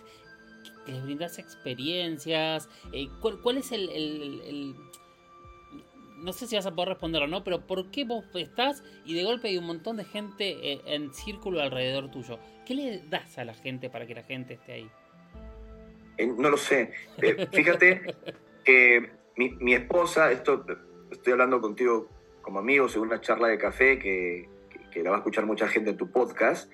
les 0.85 1.03
brindas 1.03 1.39
experiencias? 1.39 2.69
Eh, 2.93 3.09
¿cuál, 3.21 3.57
es 3.57 3.71
el, 3.71 3.89
el, 3.89 4.75
no 6.21 6.33
sé 6.33 6.47
si 6.47 6.55
vas 6.55 6.65
a 6.65 6.75
poder 6.75 6.89
responder 6.89 7.23
o 7.23 7.27
no, 7.27 7.43
pero 7.43 7.65
¿por 7.65 7.91
qué 7.91 8.05
vos 8.05 8.25
estás 8.33 8.83
y 9.05 9.13
de 9.13 9.23
golpe 9.23 9.49
hay 9.49 9.57
un 9.57 9.65
montón 9.65 9.97
de 9.97 10.03
gente 10.03 10.71
eh, 10.71 10.81
en 10.85 11.13
círculo 11.13 11.61
alrededor 11.61 12.11
tuyo? 12.11 12.39
¿Qué 12.65 12.75
le 12.75 13.03
das 13.09 13.37
a 13.37 13.45
la 13.45 13.53
gente 13.53 13.89
para 13.89 14.05
que 14.05 14.15
la 14.15 14.23
gente 14.23 14.55
esté 14.55 14.73
ahí? 14.73 14.91
Eh, 16.17 16.27
no 16.27 16.49
lo 16.49 16.57
sé. 16.57 16.91
Eh, 17.21 17.47
fíjate 17.51 18.01
que 18.63 19.11
mi, 19.35 19.73
esposa, 19.73 20.31
esto 20.31 20.65
estoy 21.11 21.33
hablando 21.33 21.61
contigo 21.61 22.09
como 22.41 22.59
amigo, 22.59 22.89
según 22.89 23.07
una 23.07 23.21
charla 23.21 23.47
de 23.47 23.57
café 23.57 23.97
que, 23.99 24.47
la 24.95 25.11
va 25.11 25.17
a 25.17 25.19
escuchar 25.19 25.45
mucha 25.45 25.67
gente 25.67 25.91
en 25.91 25.97
tu 25.97 26.11
podcast. 26.11 26.69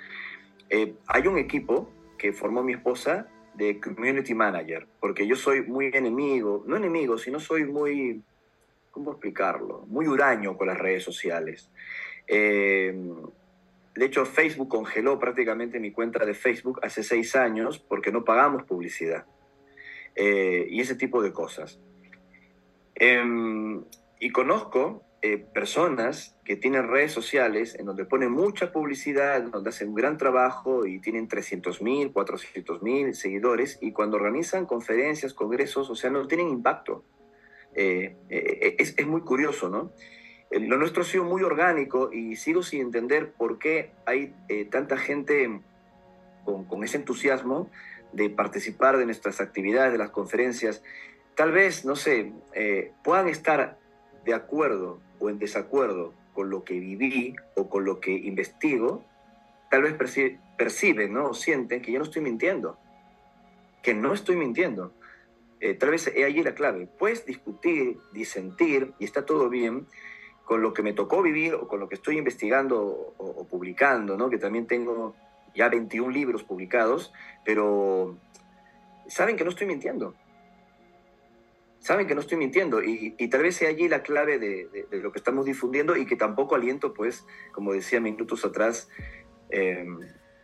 Hay 1.07 1.27
un 1.27 1.37
equipo 1.37 1.91
que 2.17 2.33
formó 2.33 2.63
mi 2.63 2.73
esposa 2.73 3.27
de 3.53 3.79
community 3.79 4.33
manager, 4.33 4.87
porque 4.99 5.27
yo 5.27 5.35
soy 5.35 5.61
muy 5.61 5.91
enemigo, 5.93 6.63
no 6.65 6.75
enemigo, 6.75 7.17
sino 7.17 7.39
soy 7.39 7.65
muy, 7.65 8.23
¿cómo 8.95 9.11
explicarlo? 9.11 9.83
Muy 9.87 10.07
huraño 10.07 10.57
con 10.57 10.67
las 10.67 10.79
redes 10.79 11.03
sociales. 11.03 11.69
De 13.95 14.05
hecho, 14.05 14.25
Facebook 14.25 14.69
congeló 14.69 15.19
prácticamente 15.19 15.81
mi 15.81 15.91
cuenta 15.91 16.25
de 16.25 16.33
Facebook 16.33 16.79
hace 16.81 17.03
seis 17.03 17.35
años 17.35 17.77
porque 17.77 18.13
no 18.13 18.23
pagamos 18.23 18.63
publicidad. 18.63 19.25
Eh, 20.15 20.65
y 20.69 20.79
ese 20.79 20.95
tipo 20.95 21.21
de 21.21 21.33
cosas. 21.33 21.79
Em, 22.95 23.83
Y 24.17 24.29
conozco 24.31 25.03
eh, 25.21 25.37
personas 25.37 26.37
que 26.45 26.55
tienen 26.55 26.87
redes 26.87 27.11
sociales 27.11 27.75
en 27.77 27.85
donde 27.85 28.05
ponen 28.05 28.31
mucha 28.31 28.71
publicidad, 28.71 29.41
donde 29.43 29.69
hacen 29.69 29.89
un 29.89 29.95
gran 29.95 30.17
trabajo 30.17 30.85
y 30.85 30.99
tienen 30.99 31.27
300 31.27 31.81
mil, 31.81 32.13
400 32.13 32.81
mil 32.81 33.13
seguidores 33.13 33.77
y 33.81 33.91
cuando 33.91 34.15
organizan 34.15 34.65
conferencias, 34.65 35.33
congresos, 35.33 35.89
o 35.89 35.95
sea, 35.95 36.09
no 36.09 36.27
tienen 36.27 36.47
impacto. 36.49 37.03
Eh, 37.75 38.15
eh, 38.29 38.75
es, 38.79 38.95
es, 38.97 39.07
muy 39.07 39.21
curioso, 39.21 39.69
¿no? 39.69 39.91
Lo 40.51 40.77
nuestro 40.77 41.01
ha 41.01 41.05
sido 41.05 41.23
muy 41.25 41.43
orgánico 41.43 42.11
y 42.13 42.35
sigo 42.37 42.63
sin 42.63 42.81
entender 42.81 43.33
por 43.33 43.59
qué 43.59 43.91
hay 44.05 44.33
tanta 44.69 44.95
gente 44.95 45.59
con, 46.45 46.63
con 46.65 46.83
ese 46.83 46.97
entusiasmo 46.97 47.69
de 48.13 48.29
participar 48.29 48.97
de 48.97 49.05
nuestras 49.05 49.41
actividades, 49.41 49.91
de 49.91 49.97
las 49.97 50.11
conferencias, 50.11 50.81
tal 51.35 51.51
vez, 51.51 51.85
no 51.85 51.95
sé, 51.95 52.31
eh, 52.53 52.93
puedan 53.03 53.27
estar 53.27 53.77
de 54.23 54.33
acuerdo 54.33 54.99
o 55.19 55.29
en 55.29 55.37
desacuerdo 55.37 56.13
con 56.33 56.49
lo 56.49 56.63
que 56.63 56.79
viví 56.79 57.35
o 57.55 57.69
con 57.69 57.83
lo 57.85 57.99
que 57.99 58.11
investigo, 58.11 59.03
tal 59.69 59.83
vez 59.83 59.95
perciben 60.57 61.13
¿no? 61.13 61.29
o 61.29 61.33
sienten 61.33 61.81
que 61.81 61.91
yo 61.91 61.99
no 61.99 62.05
estoy 62.05 62.21
mintiendo, 62.21 62.77
que 63.83 63.93
no 63.93 64.13
estoy 64.13 64.37
mintiendo. 64.37 64.93
Eh, 65.65 65.73
tal 65.73 65.89
vez 65.89 66.05
es 66.05 66.23
allí 66.23 66.43
la 66.43 66.53
clave. 66.53 66.85
Puedes 66.85 67.25
discutir, 67.25 67.97
disentir 68.13 68.93
y 68.99 69.05
está 69.05 69.25
todo 69.25 69.49
bien 69.49 69.87
con 70.43 70.61
lo 70.61 70.75
que 70.75 70.83
me 70.83 70.93
tocó 70.93 71.23
vivir 71.23 71.55
o 71.55 71.67
con 71.67 71.79
lo 71.79 71.89
que 71.89 71.95
estoy 71.95 72.19
investigando 72.19 73.15
o, 73.17 73.47
publicando, 73.47 74.15
¿no? 74.15 74.29
que 74.29 74.37
también 74.37 74.67
tengo 74.67 75.15
ya 75.55 75.67
21 75.67 76.11
libros 76.11 76.43
publicados, 76.43 77.11
pero 77.43 78.15
saben 79.07 79.37
que 79.37 79.43
no 79.43 79.49
estoy 79.49 79.65
mintiendo. 79.65 80.13
Saben 81.79 82.05
que 82.05 82.13
no 82.13 82.21
estoy 82.21 82.37
mintiendo 82.37 82.83
y, 82.83 83.09
tal 83.29 83.41
vez 83.41 83.55
sea 83.55 83.69
allí 83.69 83.87
la 83.87 84.03
clave 84.03 84.37
de, 84.37 84.87
lo 84.91 85.11
que 85.11 85.17
estamos 85.17 85.45
difundiendo 85.45 85.97
y 85.97 86.05
que 86.05 86.15
tampoco 86.15 86.53
aliento, 86.53 86.93
pues, 86.93 87.25
como 87.51 87.73
decía 87.73 87.99
minutos 87.99 88.45
atrás, 88.45 88.87
em, 89.49 89.99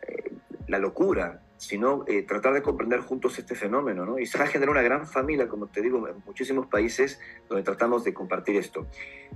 eh, 0.08 0.32
la 0.68 0.80
locura, 0.80 1.44
sino 1.62 2.06
eh, 2.08 2.24
tratar 2.24 2.56
de 2.56 2.64
comprender 2.64 3.02
juntos 3.02 3.38
este 3.38 3.54
fenómeno, 3.54 4.04
¿no? 4.04 4.18
Y 4.18 4.26
se 4.26 4.40
va 4.40 4.46
a 4.46 4.48
generar 4.48 4.72
una 4.72 4.82
gran 4.82 5.06
familia, 5.06 5.48
como 5.48 5.68
te 5.68 5.84
digo, 5.84 6.08
en 6.08 6.16
muchísimos 6.26 6.66
países 6.66 7.20
donde 7.48 7.64
tratamos 7.64 8.04
de 8.04 8.16
compartir 8.16 8.56
esto. 8.56 8.88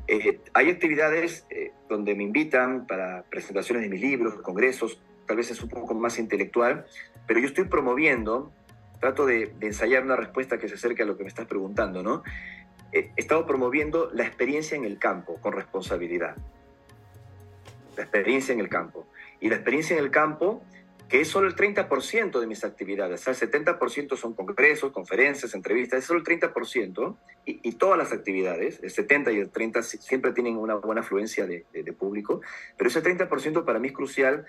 Eh, 0.07 0.39
hay 0.55 0.71
actividades 0.71 1.45
donde 1.87 2.15
me 2.15 2.23
invitan 2.23 2.87
para 2.87 3.25
presentaciones 3.29 3.83
de 3.83 3.89
mis 3.89 4.01
libros, 4.01 4.33
congresos, 4.41 4.99
tal 5.27 5.37
vez 5.37 5.51
es 5.51 5.61
un 5.61 5.69
poco 5.69 5.93
más 5.93 6.17
intelectual, 6.17 6.87
pero 7.27 7.39
yo 7.39 7.45
estoy 7.45 7.65
promoviendo, 7.65 8.51
trato 8.99 9.27
de, 9.27 9.53
ensayar 9.61 10.03
una 10.03 10.15
respuesta 10.15 10.57
que 10.57 10.67
se 10.67 10.73
acerque 10.73 11.03
a 11.03 11.05
lo 11.05 11.17
que 11.17 11.21
me 11.21 11.29
estás 11.29 11.45
preguntando, 11.45 12.01
¿no? 12.01 12.23
He 12.91 13.11
estado 13.17 13.45
promoviendo 13.45 14.09
la 14.11 14.25
experiencia 14.25 14.75
en 14.75 14.83
el 14.83 14.97
campo 14.97 15.35
con 15.41 15.53
responsabilidad. 15.53 16.35
La 17.95 18.01
experiencia 18.01 18.51
en 18.51 18.61
el 18.61 18.69
campo. 18.69 19.05
Y 19.39 19.49
la 19.49 19.57
experiencia 19.57 19.95
en 19.95 20.03
el 20.03 20.09
campo, 20.09 20.63
que 21.09 21.21
es 21.21 21.27
solo 21.27 21.47
el 21.47 21.55
30% 21.55 22.39
de 22.39 22.47
mis 22.47 22.63
actividades, 22.63 23.27
el 23.27 23.35
70% 23.35 24.17
son 24.17 24.33
congresos, 24.33 24.91
conferencias, 24.91 25.53
entrevistas, 25.53 25.99
es 25.99 26.05
solo 26.05 26.19
el 26.19 26.25
30%, 26.25 27.15
y, 27.45 27.59
y, 27.61 27.73
todas 27.73 27.97
las 27.97 28.11
actividades, 28.11 28.79
el 28.81 28.89
70 28.89 29.31
y 29.31 29.37
el 29.37 29.49
30 29.49 29.83
siempre 29.83 30.31
tienen 30.31 30.57
una 30.57 30.75
buena 30.75 31.01
afluencia 31.01 31.45
de, 31.45 31.65
de, 31.71 31.83
de 31.83 31.93
público, 31.93 32.41
pero 32.77 32.89
ese 32.89 33.03
30% 33.03 33.65
para 33.65 33.79
mí 33.79 33.89
es 33.89 33.93
crucial 33.93 34.45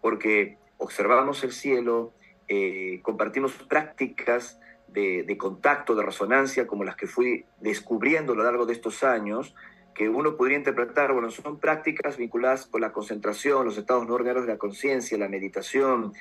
porque 0.00 0.58
observamos 0.78 1.44
el 1.44 1.52
cielo, 1.52 2.12
eh, 2.48 3.00
compartimos 3.02 3.52
prácticas 3.52 4.58
de, 4.88 5.36
contacto, 5.38 5.94
de 5.94 6.02
resonancia, 6.02 6.66
como 6.66 6.82
las 6.82 6.96
que 6.96 7.06
fui 7.06 7.44
descubriendo 7.60 8.32
a 8.32 8.36
lo 8.36 8.42
largo 8.42 8.66
de 8.66 8.72
estos 8.72 9.04
años, 9.04 9.54
que 9.94 10.08
uno 10.08 10.36
podría 10.36 10.58
interpretar, 10.58 11.12
bueno, 11.12 11.30
son 11.30 11.58
prácticas 11.58 12.16
vinculadas 12.16 12.66
con 12.66 12.80
la 12.80 12.92
concentración, 12.92 13.64
los 13.64 13.78
estados 13.78 14.06
no 14.06 14.14
orgánicos 14.14 14.46
de 14.46 14.52
la 14.52 14.58
conciencia, 14.58 15.18
la 15.18 15.28
meditación, 15.28 16.12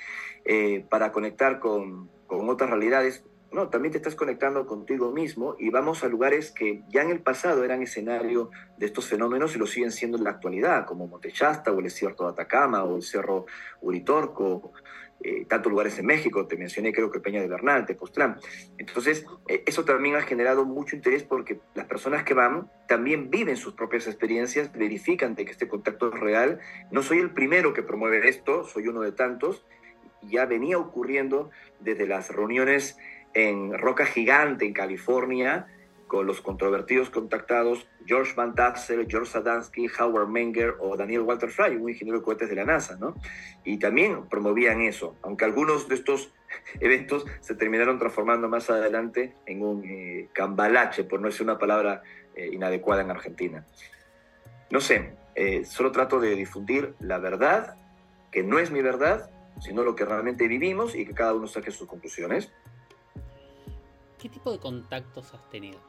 eh, 0.46 0.86
para 0.90 1.12
conectar 1.12 1.60
con, 1.60 2.10
con 2.28 2.50
otras 2.50 2.70
realidades, 2.70 3.24
no, 3.52 3.70
también 3.70 3.92
te 3.92 3.98
estás 3.98 4.14
conectando 4.14 4.68
contigo 4.68 5.12
mismo 5.12 5.56
y 5.58 5.72
vamos 5.72 6.04
a 6.04 6.08
lugares 6.08 6.52
que 6.52 6.84
ya 6.90 7.02
en 7.02 7.10
el 7.10 7.22
pasado 7.22 7.64
eran 7.64 7.82
escenario 7.82 8.52
de 8.78 8.86
estos 8.86 9.08
fenómenos 9.08 9.56
y 9.56 9.60
lo 9.60 9.66
siguen 9.66 9.92
siendo 9.92 10.18
en 10.18 10.24
la 10.24 10.30
actualidad, 10.30 10.86
como 10.86 11.08
Montechasta 11.08 11.72
o 11.72 11.80
el 11.80 11.86
desierto 11.86 12.26
de 12.26 12.32
Atacama 12.32 12.84
o 12.84 12.98
el 12.98 13.02
Cerro 13.02 13.48
Uritorco, 13.82 14.72
eh, 15.22 15.46
tantos 15.46 15.70
lugares 15.70 16.00
en 16.00 16.06
México, 16.06 16.48
te 16.48 16.56
mencioné 16.56 16.94
creo 16.94 17.12
que 17.12 17.20
Peña 17.20 17.42
de 17.42 17.48
Bernal, 17.48 17.86
Tepoztlán. 17.86 18.38
Entonces, 18.78 19.26
eh, 19.48 19.64
eso 19.66 19.84
también 19.84 20.16
ha 20.16 20.22
generado 20.22 20.66
mucho 20.66 20.96
interés 20.96 21.24
porque 21.24 21.60
las 21.76 21.88
personas 21.88 22.24
que 22.24 22.34
van 22.34 22.72
también 22.88 23.30
viven 23.30 23.58
sus 23.58 23.74
propias 23.74 24.08
experiencias, 24.08 24.72
verifican 24.72 25.36
de 25.36 25.44
que 25.46 25.52
este 25.52 25.68
contacto 25.68 26.14
es 26.14 26.20
real. 26.20 26.60
No 26.92 27.04
soy 27.04 27.20
el 27.20 27.32
primero 27.32 27.74
que 27.74 27.84
promueve 27.84 28.28
esto, 28.30 28.64
soy 28.64 28.88
uno 28.88 29.02
de 29.02 29.12
tantos. 29.12 29.66
Ya 30.22 30.46
venía 30.46 30.78
ocurriendo 30.78 31.50
desde 31.80 32.08
las 32.08 32.30
reuniones 32.34 32.98
en 33.34 33.78
Roca 33.78 34.06
Gigante, 34.06 34.66
en 34.66 34.74
California, 34.74 35.68
con 36.10 36.26
los 36.26 36.42
controvertidos 36.42 37.12
contactados 37.12 37.88
George 38.06 38.34
Van 38.36 38.56
Tassel, 38.56 39.06
George 39.08 39.32
Sadansky, 39.32 39.88
Howard 40.00 40.28
Menger 40.28 40.76
o 40.80 40.98
Daniel 40.98 41.22
Walter 41.22 41.50
Fry, 41.50 41.76
un 41.76 41.88
ingeniero 41.88 42.20
de 42.20 42.26
cohetes 42.26 42.50
de 42.50 42.56
la 42.56 42.66
NASA, 42.66 42.98
¿no? 43.00 43.14
Y 43.64 43.78
también 43.78 44.28
promovían 44.28 44.82
eso, 44.82 45.16
aunque 45.22 45.46
algunos 45.46 45.88
de 45.88 45.94
estos 45.96 46.34
eventos 46.80 47.26
se 47.42 47.54
terminaron 47.54 48.00
transformando 48.00 48.50
más 48.50 48.70
adelante 48.72 49.36
en 49.46 49.62
un 49.62 49.86
eh, 49.86 50.30
cambalache, 50.34 51.04
por 51.04 51.22
no 51.22 51.28
decir 51.28 51.44
una 51.44 51.60
palabra 51.60 52.02
eh, 52.36 52.50
inadecuada 52.52 53.04
en 53.04 53.12
Argentina. 53.12 53.66
No 54.72 54.82
sé, 54.82 55.14
eh, 55.36 55.64
solo 55.64 55.92
trato 55.92 56.20
de 56.20 56.36
difundir 56.36 56.96
la 57.00 57.20
verdad, 57.20 57.76
que 58.32 58.42
no 58.42 58.58
es 58.58 58.72
mi 58.72 58.82
verdad, 58.82 59.30
sino 59.62 59.84
lo 59.84 59.96
que 59.96 60.06
realmente 60.06 60.48
vivimos 60.48 60.96
y 60.96 61.06
que 61.06 61.14
cada 61.14 61.36
uno 61.36 61.46
saque 61.46 61.70
sus 61.70 61.88
conclusiones. 61.88 62.52
¿Qué 64.18 64.28
tipo 64.28 64.52
de 64.52 64.60
contactos 64.60 65.36
has 65.36 65.48
tenido? 65.52 65.89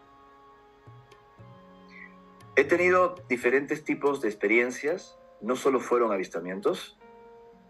He 2.60 2.64
tenido 2.64 3.14
diferentes 3.26 3.84
tipos 3.84 4.20
de 4.20 4.28
experiencias, 4.28 5.18
no 5.40 5.56
solo 5.56 5.80
fueron 5.80 6.12
avistamientos, 6.12 6.98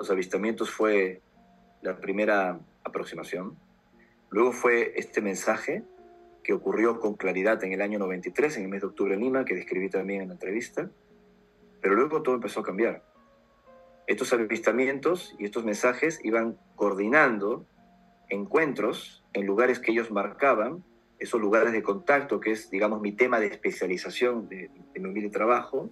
los 0.01 0.11
avistamientos 0.11 0.68
fue 0.68 1.22
la 1.80 2.01
primera 2.01 2.59
aproximación, 2.82 3.57
luego 4.30 4.51
fue 4.51 4.95
este 4.97 5.20
mensaje 5.20 5.84
que 6.43 6.55
ocurrió 6.55 6.99
con 6.99 7.14
claridad 7.14 7.62
en 7.62 7.72
el 7.72 7.82
año 7.82 8.01
93, 8.01 8.57
en 8.57 8.64
el 8.64 8.68
mes 8.68 8.80
de 8.80 8.88
octubre 8.88 9.14
en 9.14 9.20
Lima, 9.20 9.45
que 9.45 9.55
describí 9.55 9.88
también 9.91 10.22
en 10.22 10.28
la 10.30 10.34
entrevista, 10.34 10.91
pero 11.80 11.95
luego 11.95 12.22
todo 12.22 12.34
empezó 12.34 12.59
a 12.59 12.64
cambiar. 12.64 13.05
Estos 14.09 14.32
avistamientos 14.32 15.36
y 15.38 15.45
estos 15.45 15.64
mensajes 15.64 16.18
iban 16.24 16.59
coordinando 16.74 17.64
encuentros 18.28 19.24
en 19.34 19.47
lugares 19.47 19.78
que 19.78 19.93
ellos 19.93 20.11
marcaban, 20.11 20.82
esos 21.21 21.41
lugares 21.41 21.73
de 21.73 21.83
contacto, 21.83 22.41
que 22.41 22.53
es, 22.53 22.71
digamos, 22.71 23.01
mi 23.01 23.12
tema 23.12 23.39
de 23.39 23.47
especialización 23.47 24.49
de, 24.49 24.71
mi 24.95 25.09
humilde 25.09 25.31
trabajo. 25.31 25.91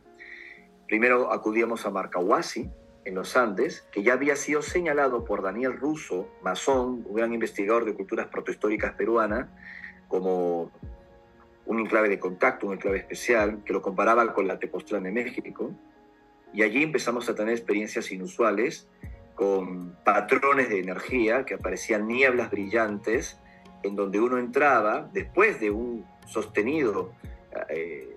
Primero 0.87 1.31
acudíamos 1.33 1.87
a 1.87 1.91
Marcahuasi, 1.91 2.71
en 3.05 3.15
los 3.15 3.37
Andes, 3.37 3.87
que 3.93 4.03
ya 4.03 4.15
había 4.15 4.37
sido 4.37 4.61
señalado 4.61 5.25
por 5.25 5.43
Daniel 5.43 5.79
Russo, 5.79 6.29
masón, 6.43 7.05
un 7.07 7.15
gran 7.15 7.33
investigador 7.33 7.85
de 7.85 7.95
culturas 7.95 8.27
protohistóricas 8.27 8.93
peruanas, 8.95 9.49
como 10.09 10.71
un 11.65 11.81
enclave 11.81 12.09
de 12.09 12.19
contacto, 12.19 12.67
un 12.67 12.75
enclave 12.75 12.99
especial, 12.99 13.63
que 13.65 13.73
lo 13.73 13.81
comparaba 13.81 14.33
con 14.35 14.47
la 14.47 14.59
Tepoztlán 14.59 15.05
de 15.05 15.13
México. 15.13 15.73
Y 16.53 16.63
allí 16.63 16.83
empezamos 16.83 17.29
a 17.29 17.35
tener 17.35 17.55
experiencias 17.55 18.11
inusuales 18.11 18.89
con 19.35 19.97
patrones 20.05 20.69
de 20.69 20.81
energía, 20.81 21.45
que 21.45 21.55
aparecían 21.55 22.09
nieblas 22.09 22.51
brillantes, 22.51 23.41
en 23.83 23.97
donde 23.97 24.21
uno 24.21 24.39
entraba 24.39 25.09
después 25.13 25.61
de 25.61 25.71
un 25.71 26.05
sostenido 26.27 27.13
eh, 27.71 28.17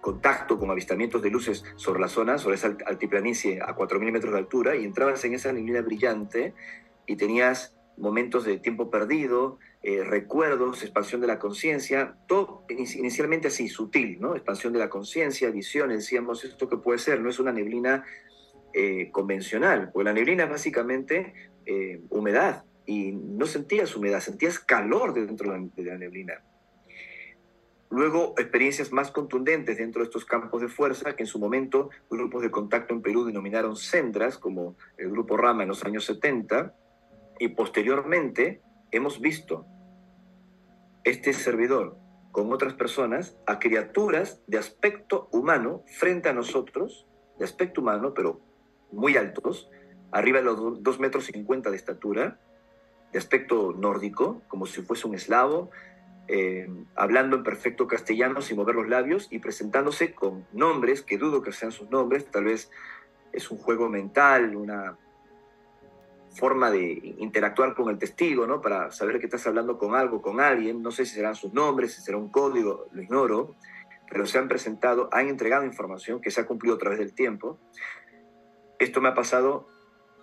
contacto 0.00 0.58
con 0.58 0.70
avistamientos 0.70 1.20
de 1.22 1.30
luces 1.30 1.64
sobre 1.76 2.00
la 2.00 2.08
zona, 2.08 2.38
sobre 2.38 2.56
esa 2.56 2.76
altiplanicie 2.86 3.60
a 3.60 3.74
4.000 3.74 4.12
metros 4.12 4.32
de 4.32 4.38
altura, 4.38 4.76
y 4.76 4.84
entrabas 4.84 5.24
en 5.24 5.34
esa 5.34 5.52
neblina 5.52 5.80
brillante 5.80 6.54
y 7.06 7.16
tenías 7.16 7.74
momentos 7.96 8.44
de 8.44 8.58
tiempo 8.58 8.90
perdido, 8.90 9.58
eh, 9.82 10.04
recuerdos, 10.04 10.82
expansión 10.82 11.20
de 11.22 11.26
la 11.26 11.38
conciencia, 11.38 12.18
todo 12.28 12.64
inicialmente 12.68 13.48
así, 13.48 13.68
sutil, 13.68 14.20
¿no? 14.20 14.36
Expansión 14.36 14.72
de 14.72 14.78
la 14.78 14.88
conciencia, 14.88 15.50
visiones, 15.50 15.98
decíamos, 15.98 16.44
esto 16.44 16.68
que 16.68 16.76
puede 16.76 16.98
ser, 16.98 17.20
no 17.20 17.30
es 17.30 17.40
una 17.40 17.52
neblina 17.52 18.04
eh, 18.74 19.10
convencional, 19.10 19.90
porque 19.92 20.04
la 20.04 20.12
neblina 20.12 20.44
es 20.44 20.50
básicamente 20.50 21.34
humedad 22.10 22.64
y 22.86 23.12
no 23.12 23.46
sentías 23.46 23.94
humedad, 23.96 24.20
sentías 24.20 24.58
calor 24.58 25.12
dentro 25.12 25.52
de 25.52 25.84
la 25.84 25.98
neblina. 25.98 26.42
Luego, 27.90 28.34
experiencias 28.36 28.92
más 28.92 29.10
contundentes 29.10 29.78
dentro 29.78 30.02
de 30.02 30.06
estos 30.06 30.24
campos 30.24 30.60
de 30.60 30.68
fuerza, 30.68 31.14
que 31.14 31.22
en 31.22 31.28
su 31.28 31.38
momento 31.38 31.90
grupos 32.10 32.42
de 32.42 32.50
contacto 32.50 32.94
en 32.94 33.02
Perú 33.02 33.24
denominaron 33.24 33.76
centras, 33.76 34.38
como 34.38 34.76
el 34.96 35.10
grupo 35.10 35.36
Rama 35.36 35.62
en 35.62 35.68
los 35.68 35.84
años 35.84 36.04
70, 36.04 36.74
y 37.38 37.48
posteriormente 37.48 38.60
hemos 38.90 39.20
visto 39.20 39.66
este 41.04 41.32
servidor 41.32 41.96
con 42.32 42.52
otras 42.52 42.74
personas 42.74 43.36
a 43.46 43.58
criaturas 43.60 44.42
de 44.46 44.58
aspecto 44.58 45.28
humano 45.30 45.84
frente 45.86 46.28
a 46.28 46.32
nosotros, 46.32 47.06
de 47.38 47.44
aspecto 47.44 47.80
humano, 47.80 48.14
pero 48.14 48.40
muy 48.90 49.16
altos, 49.16 49.70
arriba 50.10 50.38
de 50.38 50.44
los 50.44 50.82
2 50.82 51.00
metros 51.00 51.26
50 51.26 51.70
de 51.70 51.76
estatura, 51.76 52.40
de 53.16 53.20
aspecto 53.20 53.72
nórdico, 53.72 54.42
como 54.46 54.66
si 54.66 54.82
fuese 54.82 55.08
un 55.08 55.14
eslavo, 55.14 55.70
eh, 56.28 56.68
hablando 56.94 57.36
en 57.36 57.44
perfecto 57.44 57.86
castellano 57.86 58.42
sin 58.42 58.58
mover 58.58 58.74
los 58.74 58.90
labios 58.90 59.28
y 59.30 59.38
presentándose 59.38 60.12
con 60.12 60.46
nombres, 60.52 61.00
que 61.00 61.16
dudo 61.16 61.40
que 61.40 61.50
sean 61.50 61.72
sus 61.72 61.88
nombres, 61.88 62.30
tal 62.30 62.44
vez 62.44 62.70
es 63.32 63.50
un 63.50 63.56
juego 63.56 63.88
mental, 63.88 64.54
una 64.54 64.98
forma 66.28 66.70
de 66.70 67.14
interactuar 67.16 67.74
con 67.74 67.88
el 67.88 67.96
testigo, 67.96 68.46
¿no? 68.46 68.60
Para 68.60 68.90
saber 68.90 69.18
que 69.18 69.24
estás 69.24 69.46
hablando 69.46 69.78
con 69.78 69.94
algo, 69.94 70.20
con 70.20 70.38
alguien, 70.38 70.82
no 70.82 70.90
sé 70.90 71.06
si 71.06 71.14
serán 71.14 71.36
sus 71.36 71.54
nombres, 71.54 71.94
si 71.94 72.02
será 72.02 72.18
un 72.18 72.28
código, 72.28 72.86
lo 72.92 73.00
ignoro, 73.00 73.54
pero 74.10 74.26
se 74.26 74.36
han 74.36 74.46
presentado, 74.46 75.08
han 75.10 75.28
entregado 75.28 75.64
información 75.64 76.20
que 76.20 76.30
se 76.30 76.42
ha 76.42 76.46
cumplido 76.46 76.76
a 76.76 76.78
través 76.78 76.98
del 76.98 77.14
tiempo. 77.14 77.58
Esto 78.78 79.00
me 79.00 79.08
ha 79.08 79.14
pasado, 79.14 79.68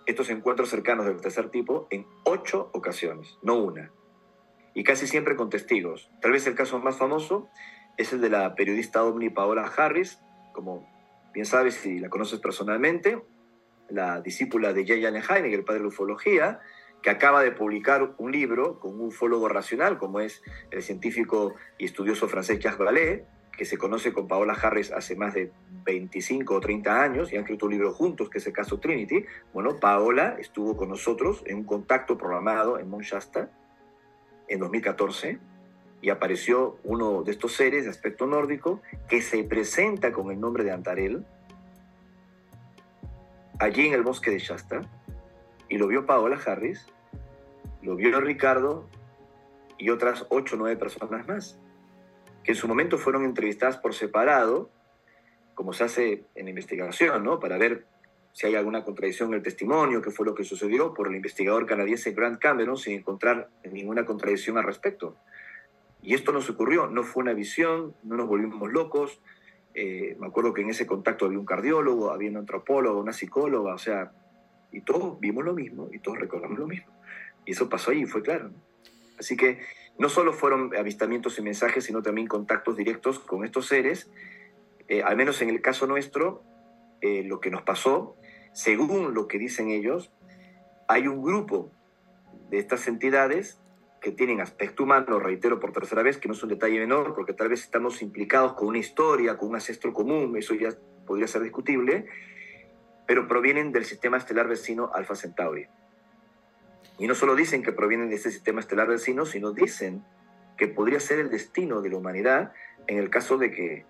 estos 0.06 0.30
encuentros 0.30 0.68
cercanos 0.70 1.06
del 1.06 1.20
tercer 1.20 1.50
tipo, 1.50 1.86
en 1.90 2.06
ocho 2.24 2.70
ocasiones, 2.72 3.38
no 3.42 3.56
una 3.56 3.90
y 4.74 4.82
casi 4.82 5.06
siempre 5.06 5.36
con 5.36 5.48
testigos. 5.48 6.10
Tal 6.20 6.32
vez 6.32 6.46
el 6.46 6.54
caso 6.54 6.78
más 6.80 6.96
famoso 6.96 7.48
es 7.96 8.12
el 8.12 8.20
de 8.20 8.28
la 8.28 8.54
periodista 8.54 9.04
ovni 9.04 9.30
Paola 9.30 9.70
Harris, 9.74 10.18
como 10.52 10.86
bien 11.32 11.46
sabes 11.46 11.74
si 11.74 12.00
la 12.00 12.08
conoces 12.08 12.40
personalmente, 12.40 13.22
la 13.88 14.20
discípula 14.20 14.72
de 14.72 14.82
J. 14.82 15.08
Allen 15.32 15.52
el 15.52 15.64
padre 15.64 15.78
de 15.78 15.84
la 15.84 15.88
ufología, 15.88 16.60
que 17.02 17.10
acaba 17.10 17.42
de 17.42 17.52
publicar 17.52 18.14
un 18.18 18.32
libro 18.32 18.80
con 18.80 18.94
un 18.94 19.08
ufólogo 19.08 19.48
racional, 19.48 19.98
como 19.98 20.20
es 20.20 20.42
el 20.70 20.82
científico 20.82 21.54
y 21.78 21.84
estudioso 21.84 22.28
francés 22.28 22.58
Jacques 22.58 22.80
Vallée, 22.80 23.24
que 23.56 23.64
se 23.64 23.78
conoce 23.78 24.12
con 24.12 24.28
Paola 24.28 24.54
Harris 24.54 24.92
hace 24.92 25.16
más 25.16 25.34
de 25.34 25.52
25 25.84 26.54
o 26.54 26.60
30 26.60 27.02
años 27.02 27.32
y 27.32 27.36
han 27.36 27.42
escrito 27.42 27.66
un 27.66 27.72
libro 27.72 27.92
juntos, 27.92 28.28
que 28.28 28.38
es 28.38 28.46
el 28.46 28.52
caso 28.52 28.78
Trinity. 28.78 29.24
Bueno, 29.52 29.78
Paola 29.78 30.36
estuvo 30.38 30.76
con 30.76 30.88
nosotros 30.88 31.42
en 31.46 31.58
un 31.58 31.64
contacto 31.64 32.18
programado 32.18 32.78
en 32.78 32.88
Mount 32.88 33.04
Shasta, 33.04 33.50
en 34.48 34.58
2014 34.58 35.38
y 36.02 36.10
apareció 36.10 36.78
uno 36.84 37.22
de 37.22 37.30
estos 37.30 37.54
seres 37.54 37.84
de 37.84 37.90
aspecto 37.90 38.26
nórdico 38.26 38.82
que 39.08 39.22
se 39.22 39.42
presenta 39.44 40.12
con 40.12 40.30
el 40.30 40.38
nombre 40.38 40.64
de 40.64 40.70
Antarel 40.70 41.24
allí 43.58 43.86
en 43.86 43.94
el 43.94 44.02
bosque 44.02 44.30
de 44.30 44.38
Shasta 44.38 44.82
y 45.68 45.78
lo 45.78 45.86
vio 45.86 46.04
Paola 46.04 46.38
Harris, 46.44 46.86
lo 47.82 47.96
vio 47.96 48.20
Ricardo 48.20 48.86
y 49.78 49.90
otras 49.90 50.26
ocho 50.28 50.56
o 50.56 50.58
nueve 50.58 50.76
personas 50.76 51.26
más 51.26 51.58
que 52.44 52.52
en 52.52 52.56
su 52.56 52.68
momento 52.68 52.98
fueron 52.98 53.24
entrevistadas 53.24 53.78
por 53.78 53.94
separado, 53.94 54.70
como 55.54 55.72
se 55.72 55.84
hace 55.84 56.24
en 56.34 56.48
investigación, 56.48 57.24
¿no? 57.24 57.40
Para 57.40 57.58
ver 57.58 57.86
si 58.32 58.46
hay 58.46 58.56
alguna 58.56 58.84
contradicción 58.84 59.30
en 59.30 59.36
el 59.36 59.42
testimonio, 59.42 60.02
qué 60.02 60.10
fue 60.10 60.26
lo 60.26 60.34
que 60.34 60.44
sucedió 60.44 60.92
por 60.92 61.08
el 61.08 61.14
investigador 61.14 61.66
canadiense 61.66 62.12
Grant 62.12 62.40
Cameron 62.40 62.76
sin 62.76 62.94
encontrar 62.94 63.48
ninguna 63.64 64.04
contradicción 64.04 64.58
al 64.58 64.64
respecto. 64.64 65.16
Y 66.02 66.14
esto 66.14 66.32
nos 66.32 66.50
ocurrió, 66.50 66.88
no 66.88 67.02
fue 67.04 67.22
una 67.22 67.32
visión, 67.32 67.94
no 68.02 68.16
nos 68.16 68.28
volvimos 68.28 68.70
locos. 68.70 69.20
Eh, 69.74 70.16
me 70.18 70.26
acuerdo 70.26 70.52
que 70.52 70.62
en 70.62 70.70
ese 70.70 70.86
contacto 70.86 71.26
había 71.26 71.38
un 71.38 71.46
cardiólogo, 71.46 72.10
había 72.10 72.30
un 72.30 72.36
antropólogo, 72.36 73.00
una 73.00 73.12
psicóloga, 73.12 73.72
o 73.72 73.78
sea, 73.78 74.12
y 74.70 74.80
todos 74.80 75.18
vimos 75.20 75.44
lo 75.44 75.54
mismo 75.54 75.88
y 75.92 76.00
todos 76.00 76.18
recordamos 76.18 76.58
lo 76.58 76.66
mismo. 76.66 76.92
Y 77.46 77.52
eso 77.52 77.68
pasó 77.68 77.92
ahí, 77.92 78.04
fue 78.04 78.22
claro. 78.22 78.50
Así 79.18 79.36
que 79.36 79.60
no 79.98 80.08
solo 80.08 80.32
fueron 80.32 80.74
avistamientos 80.76 81.38
y 81.38 81.42
mensajes, 81.42 81.84
sino 81.84 82.02
también 82.02 82.26
contactos 82.26 82.76
directos 82.76 83.18
con 83.18 83.44
estos 83.44 83.66
seres. 83.66 84.10
Eh, 84.88 85.02
al 85.02 85.16
menos 85.16 85.40
en 85.42 85.50
el 85.50 85.60
caso 85.62 85.86
nuestro, 85.86 86.42
eh, 87.00 87.22
lo 87.24 87.40
que 87.40 87.50
nos 87.50 87.62
pasó 87.62 88.16
según 88.54 89.14
lo 89.14 89.26
que 89.26 89.38
dicen 89.38 89.68
ellos, 89.68 90.12
hay 90.86 91.08
un 91.08 91.22
grupo 91.22 91.72
de 92.50 92.58
estas 92.58 92.86
entidades 92.86 93.60
que 94.00 94.12
tienen 94.12 94.40
aspecto 94.40 94.84
humano, 94.84 95.18
reitero 95.18 95.58
por 95.58 95.72
tercera 95.72 96.02
vez, 96.02 96.18
que 96.18 96.28
no 96.28 96.34
es 96.34 96.42
un 96.42 96.50
detalle 96.50 96.78
menor, 96.78 97.14
porque 97.14 97.32
tal 97.32 97.48
vez 97.48 97.62
estamos 97.62 98.00
implicados 98.00 98.52
con 98.52 98.68
una 98.68 98.78
historia, 98.78 99.36
con 99.36 99.48
un 99.48 99.54
ancestro 99.56 99.92
común, 99.92 100.36
eso 100.36 100.54
ya 100.54 100.70
podría 101.04 101.26
ser 101.26 101.42
discutible, 101.42 102.06
pero 103.06 103.26
provienen 103.26 103.72
del 103.72 103.84
sistema 103.84 104.18
estelar 104.18 104.46
vecino 104.46 104.90
Alpha 104.94 105.16
Centauri. 105.16 105.66
Y 106.98 107.06
no 107.06 107.14
solo 107.14 107.34
dicen 107.34 107.62
que 107.62 107.72
provienen 107.72 108.08
de 108.08 108.16
ese 108.16 108.30
sistema 108.30 108.60
estelar 108.60 108.88
vecino, 108.88 109.26
sino 109.26 109.52
dicen 109.52 110.04
que 110.56 110.68
podría 110.68 111.00
ser 111.00 111.18
el 111.18 111.30
destino 111.30 111.82
de 111.82 111.90
la 111.90 111.96
humanidad 111.96 112.52
en 112.86 112.98
el 112.98 113.10
caso 113.10 113.38
de 113.38 113.50
que 113.50 113.84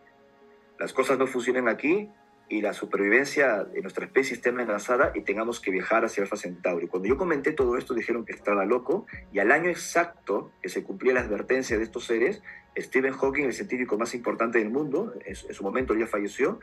las 0.79 0.93
cosas 0.93 1.19
no 1.19 1.27
funcionen 1.27 1.69
aquí 1.69 2.11
y 2.49 2.61
la 2.61 2.73
supervivencia 2.73 3.65
de 3.65 3.81
nuestra 3.81 4.05
especie 4.05 4.35
esté 4.35 4.51
amenazada 4.51 5.13
y 5.15 5.23
tengamos 5.23 5.61
que 5.61 5.71
viajar 5.71 6.05
hacia 6.05 6.23
Alfa 6.23 6.37
Centauri. 6.37 6.87
Cuando 6.89 7.09
yo 7.09 7.17
comenté 7.17 7.53
todo 7.53 7.77
esto 7.79 7.95
dijeron 7.95 8.25
que 8.25 8.33
estaba 8.33 8.65
loco 8.65 9.07
y 9.33 9.39
al 9.39 9.51
año 9.51 9.71
exacto 9.71 10.53
que 10.63 10.69
se 10.69 10.83
cumplía 10.83 11.15
la 11.15 11.21
advertencia 11.21 11.79
de 11.79 11.85
estos 11.85 12.07
seres, 12.07 12.43
Stephen 12.77 13.15
Hawking, 13.15 13.45
el 13.45 13.53
científico 13.53 13.97
más 13.97 14.15
importante 14.15 14.59
del 14.59 14.71
mundo, 14.71 15.15
en, 15.25 15.35
su 15.35 15.63
momento 15.63 15.95
ya 15.95 16.07
falleció, 16.07 16.61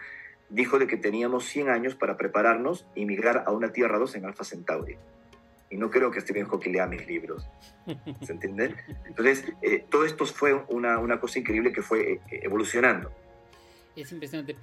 dijo 0.49 0.77
de 0.77 0.87
que 0.87 0.97
teníamos 0.97 1.45
100 1.45 1.69
años 1.69 1.95
para 1.95 2.17
prepararnos 2.17 2.85
y 2.93 3.05
migrar 3.05 3.43
a 3.45 3.51
una 3.51 3.71
Tierra 3.71 3.97
2 3.97 4.15
en 4.15 4.25
Alfa 4.25 4.43
Centauri. 4.43 4.97
Y 5.71 5.77
no 5.77 5.89
creo 5.89 6.11
que 6.11 6.21
Stephen 6.21 6.45
Hawking 6.45 6.71
lea 6.73 6.85
mis 6.85 7.07
libros. 7.07 7.47
¿Se 8.21 8.33
entiende? 8.33 8.75
Entonces, 9.05 9.45
eh, 9.61 9.85
todo 9.89 10.05
esto 10.05 10.25
fue 10.25 10.53
una, 10.67 10.99
una, 10.99 11.19
cosa 11.19 11.39
increíble 11.39 11.71
que 11.71 11.81
fue 11.81 12.13
eh, 12.13 12.19
evolucionando. 12.29 13.11
Es 13.95 14.11
impresionante. 14.11 14.55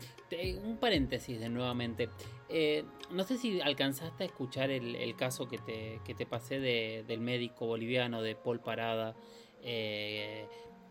Un 0.65 0.79
paréntesis 0.79 1.39
de 1.39 1.49
nuevamente. 1.49 2.09
Eh, 2.49 2.85
no 3.11 3.25
sé 3.25 3.37
si 3.37 3.61
alcanzaste 3.61 4.25
a 4.25 4.27
escuchar 4.27 4.71
el, 4.71 5.15
caso 5.17 5.49
que 5.49 5.59
te, 5.59 6.01
que 6.05 6.15
te 6.15 6.25
pasé 6.25 6.61
del 6.61 7.21
médico 7.21 7.67
boliviano 7.67 8.23
de 8.23 8.35
Paul 8.35 8.61
Parada, 8.61 9.15
eh, 9.63 10.47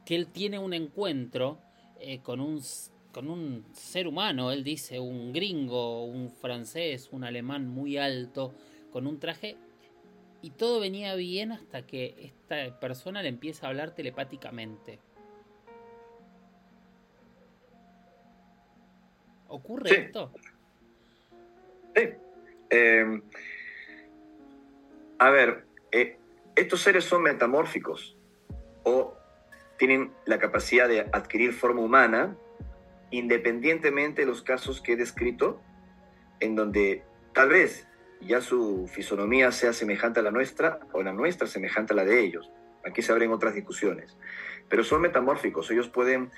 que 0.06 0.16
él 0.16 0.28
tiene 0.28 0.60
un 0.60 0.74
encuentro 0.74 1.60
eh, 2.00 2.20
con, 2.22 2.40
un, 2.40 2.62
con 3.12 3.30
un 3.30 3.66
ser 3.74 4.08
humano, 4.08 4.52
él 4.52 4.64
dice, 4.64 5.00
un 5.00 5.34
gringo, 5.34 6.06
un 6.06 6.30
francés, 6.30 7.10
un 7.12 7.24
alemán 7.24 7.68
muy 7.68 7.98
alto, 7.98 8.54
con 8.92 9.08
un 9.08 9.20
traje, 9.20 9.58
y 10.42 10.52
todo 10.52 10.80
venía 10.80 11.16
bien 11.16 11.52
hasta 11.52 11.86
que 11.86 12.16
esta 12.20 12.80
persona 12.80 13.22
le 13.22 13.30
empieza 13.30 13.66
a 13.66 13.70
hablar 13.70 13.96
telepáticamente. 13.96 15.00
¿Ocurre 19.48 20.06
esto? 20.06 20.32
Sí. 21.96 22.10
Em, 22.70 23.22
a 25.20 25.30
ver, 25.30 25.66
eh, 25.92 26.18
estos 26.56 26.82
seres 26.82 27.06
son 27.06 27.24
metamórficos 27.24 28.18
o 28.84 29.16
tienen 29.78 30.12
la 30.26 30.38
capacidad 30.38 30.88
de 30.88 31.02
adquirir 31.12 31.54
forma 31.54 31.82
humana 31.82 32.36
independientemente 33.12 34.22
de 34.22 34.28
los 34.28 34.42
casos 34.42 34.82
que 34.82 34.94
he 34.94 34.96
descrito, 34.98 35.62
en 36.40 36.56
donde 36.56 37.04
tal 37.34 37.50
vez 37.50 37.87
ya 38.22 38.42
su 38.42 38.88
fisonomía 38.88 39.52
sea 39.52 39.74
semejante 39.74 40.20
a 40.20 40.24
la 40.24 40.32
nuestra 40.32 40.80
o 40.92 41.04
la 41.04 41.14
nuestra 41.14 41.48
semejante 41.48 41.94
a 41.94 41.96
la 41.96 42.06
de 42.06 42.22
ellos. 42.22 42.52
Aquí 42.86 43.02
se 43.02 43.12
abren 43.12 43.32
otras 43.32 43.54
discusiones. 43.54 44.18
Pero 44.70 44.84
son 44.84 45.02
metamórficos, 45.02 45.70
ellos 45.72 45.90
pueden 45.90 46.32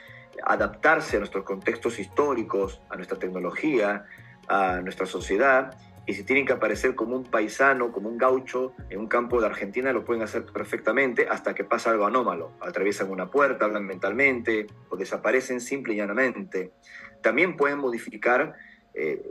adaptarse 0.43 1.17
a 1.17 1.19
nuestros 1.19 1.43
contextos 1.43 1.99
históricos, 1.99 2.81
a 2.89 2.95
nuestra 2.95 3.17
tecnología, 3.17 4.05
a 4.47 4.81
nuestra 4.81 5.05
sociedad. 5.05 5.77
Y 6.05 6.13
si 6.13 6.23
tienen 6.23 6.45
que 6.45 6.53
aparecer 6.53 6.95
como 6.95 7.15
un 7.15 7.23
paisano, 7.23 7.91
como 7.91 8.09
un 8.09 8.17
gaucho 8.17 8.73
en 8.89 8.99
un 8.99 9.07
campo 9.07 9.39
de 9.39 9.47
Argentina, 9.47 9.93
lo 9.93 10.05
pueden 10.05 10.23
hacer 10.23 10.45
perfectamente 10.45 11.27
hasta 11.29 11.53
que 11.53 11.63
pasa 11.63 11.91
algo 11.91 12.05
anómalo. 12.05 12.53
Atraviesan 12.61 13.11
una 13.11 13.29
puerta, 13.29 13.65
hablan 13.65 13.85
mentalmente 13.85 14.65
o 14.89 14.97
desaparecen 14.97 15.61
simple 15.61 15.93
y 15.93 15.97
llanamente. 15.97 16.71
También 17.21 17.55
pueden 17.57 17.77
modificar 17.77 18.55
eh, 18.95 19.21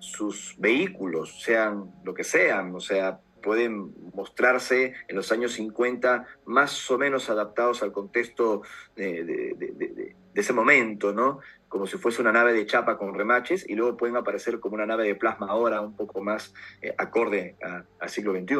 sus 0.00 0.56
vehículos, 0.58 1.42
sean 1.42 1.92
lo 2.04 2.12
que 2.14 2.24
sean, 2.24 2.74
o 2.74 2.80
sea, 2.80 3.20
pueden 3.42 3.92
mostrarse 4.14 4.94
en 5.08 5.16
los 5.16 5.32
años 5.32 5.52
50 5.52 6.26
más 6.46 6.90
o 6.90 6.98
menos 6.98 7.30
adaptados 7.30 7.82
al 7.82 7.92
contexto 7.92 8.62
de, 8.96 10.14
ese 10.34 10.52
momento, 10.52 11.12
¿no? 11.12 11.40
Como 11.68 11.86
si 11.86 11.96
fuese 11.98 12.22
una 12.22 12.32
nave 12.32 12.52
de 12.52 12.66
chapa 12.66 12.96
con 12.96 13.14
remaches 13.14 13.68
y 13.68 13.74
luego 13.74 13.96
pueden 13.96 14.16
aparecer 14.16 14.60
como 14.60 14.74
una 14.74 14.86
nave 14.86 15.06
de 15.06 15.14
plasma 15.14 15.48
ahora 15.48 15.80
un 15.80 15.96
poco 15.96 16.20
más 16.20 16.54
eh, 16.82 16.94
acorde 16.98 17.56
al 17.98 18.08
siglo 18.08 18.32
XXI. 18.32 18.54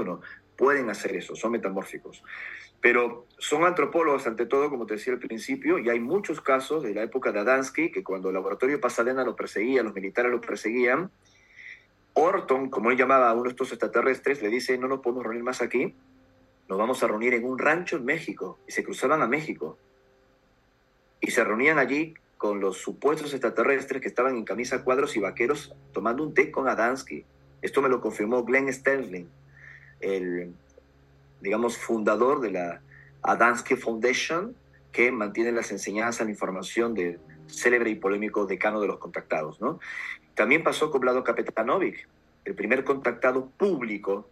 Pueden 0.61 0.91
hacer 0.91 1.17
eso, 1.17 1.35
son 1.35 1.53
metamórficos. 1.53 2.23
Pero 2.83 3.27
son 3.39 3.65
antropólogos 3.65 4.27
ante 4.27 4.45
todo, 4.45 4.69
como 4.69 4.85
te 4.85 4.95
decía 4.95 5.15
al 5.15 5.19
principio, 5.19 5.79
y 5.79 5.89
hay 5.89 6.01
muchos 6.01 6.43
casos 6.43 6.83
de 6.83 6.93
la 6.93 7.03
época 7.03 7.33
de 7.33 7.41
Adansky 7.41 7.91
que 7.91 8.05
cuando 8.05 8.29
el 8.29 8.35
laboratorio 8.35 8.77
de 8.77 8.83
Pasadena 8.83 9.25
lo 9.25 9.35
perseguía, 9.35 9.83
los 9.83 9.95
militares 9.95 10.31
lo 10.31 10.39
perseguían, 10.43 11.11
Orton, 12.13 12.69
como 12.69 12.91
él 12.91 12.99
llamaba 12.99 13.31
a 13.31 13.33
uno 13.33 13.45
de 13.45 13.49
estos 13.51 13.71
extraterrestres, 13.73 14.43
le 14.43 14.51
dice, 14.51 14.77
no 14.77 14.87
nos 14.87 15.01
podemos 15.01 15.25
reunir 15.25 15.45
más 15.45 15.63
aquí, 15.63 15.95
nos 16.69 16.79
vamos 16.79 17.03
a 17.03 17.07
reunir 17.07 17.33
en 17.33 17.47
un 17.47 17.59
rancho 17.59 17.97
en 17.97 18.05
México. 18.05 18.59
Y 18.69 18.73
se 18.73 18.85
cruzaban 18.85 19.23
a 19.23 19.27
México. 19.27 19.79
y 21.23 21.31
se 21.31 21.43
reunían 21.43 21.79
allí 21.79 22.13
con 22.37 22.61
los 22.61 22.77
supuestos 22.77 23.33
extraterrestres 23.33 24.03
que 24.03 24.09
estaban 24.09 24.37
en 24.37 24.45
camisa 24.45 24.85
cuadros 24.85 25.17
y 25.17 25.21
vaqueros 25.21 25.75
tomando 25.93 26.23
un 26.23 26.35
té 26.35 26.51
con 26.51 26.69
Adansky. 26.69 27.25
Esto 27.63 27.81
me 27.81 27.89
lo 27.89 28.03
confirmó 28.03 28.45
Glenn 28.45 28.71
Sterling, 28.71 29.27
el, 30.01 30.55
digamos, 31.41 31.77
fundador 31.77 32.41
de 32.41 32.51
la 32.51 32.81
Adansky 33.23 33.77
Foundation, 33.77 34.55
que 34.93 35.13
mantiene 35.13 35.53
las 35.53 35.71
enseñanzas, 35.71 36.27
la 36.27 36.33
información 36.33 36.95
del 36.95 37.21
célebre 37.47 37.91
y 37.91 37.95
polémico 37.95 38.47
decano 38.47 38.81
de 38.81 38.89
los 38.89 38.99
contactados. 38.99 39.61
¿no? 39.61 39.79
También 40.35 40.63
pasó 40.63 40.91
con 40.91 41.01
Vlado 41.01 41.23
Kapetanovic, 41.23 42.09
el 42.45 42.55
primer 42.55 42.85
contactado 42.85 43.51
público 43.57 44.27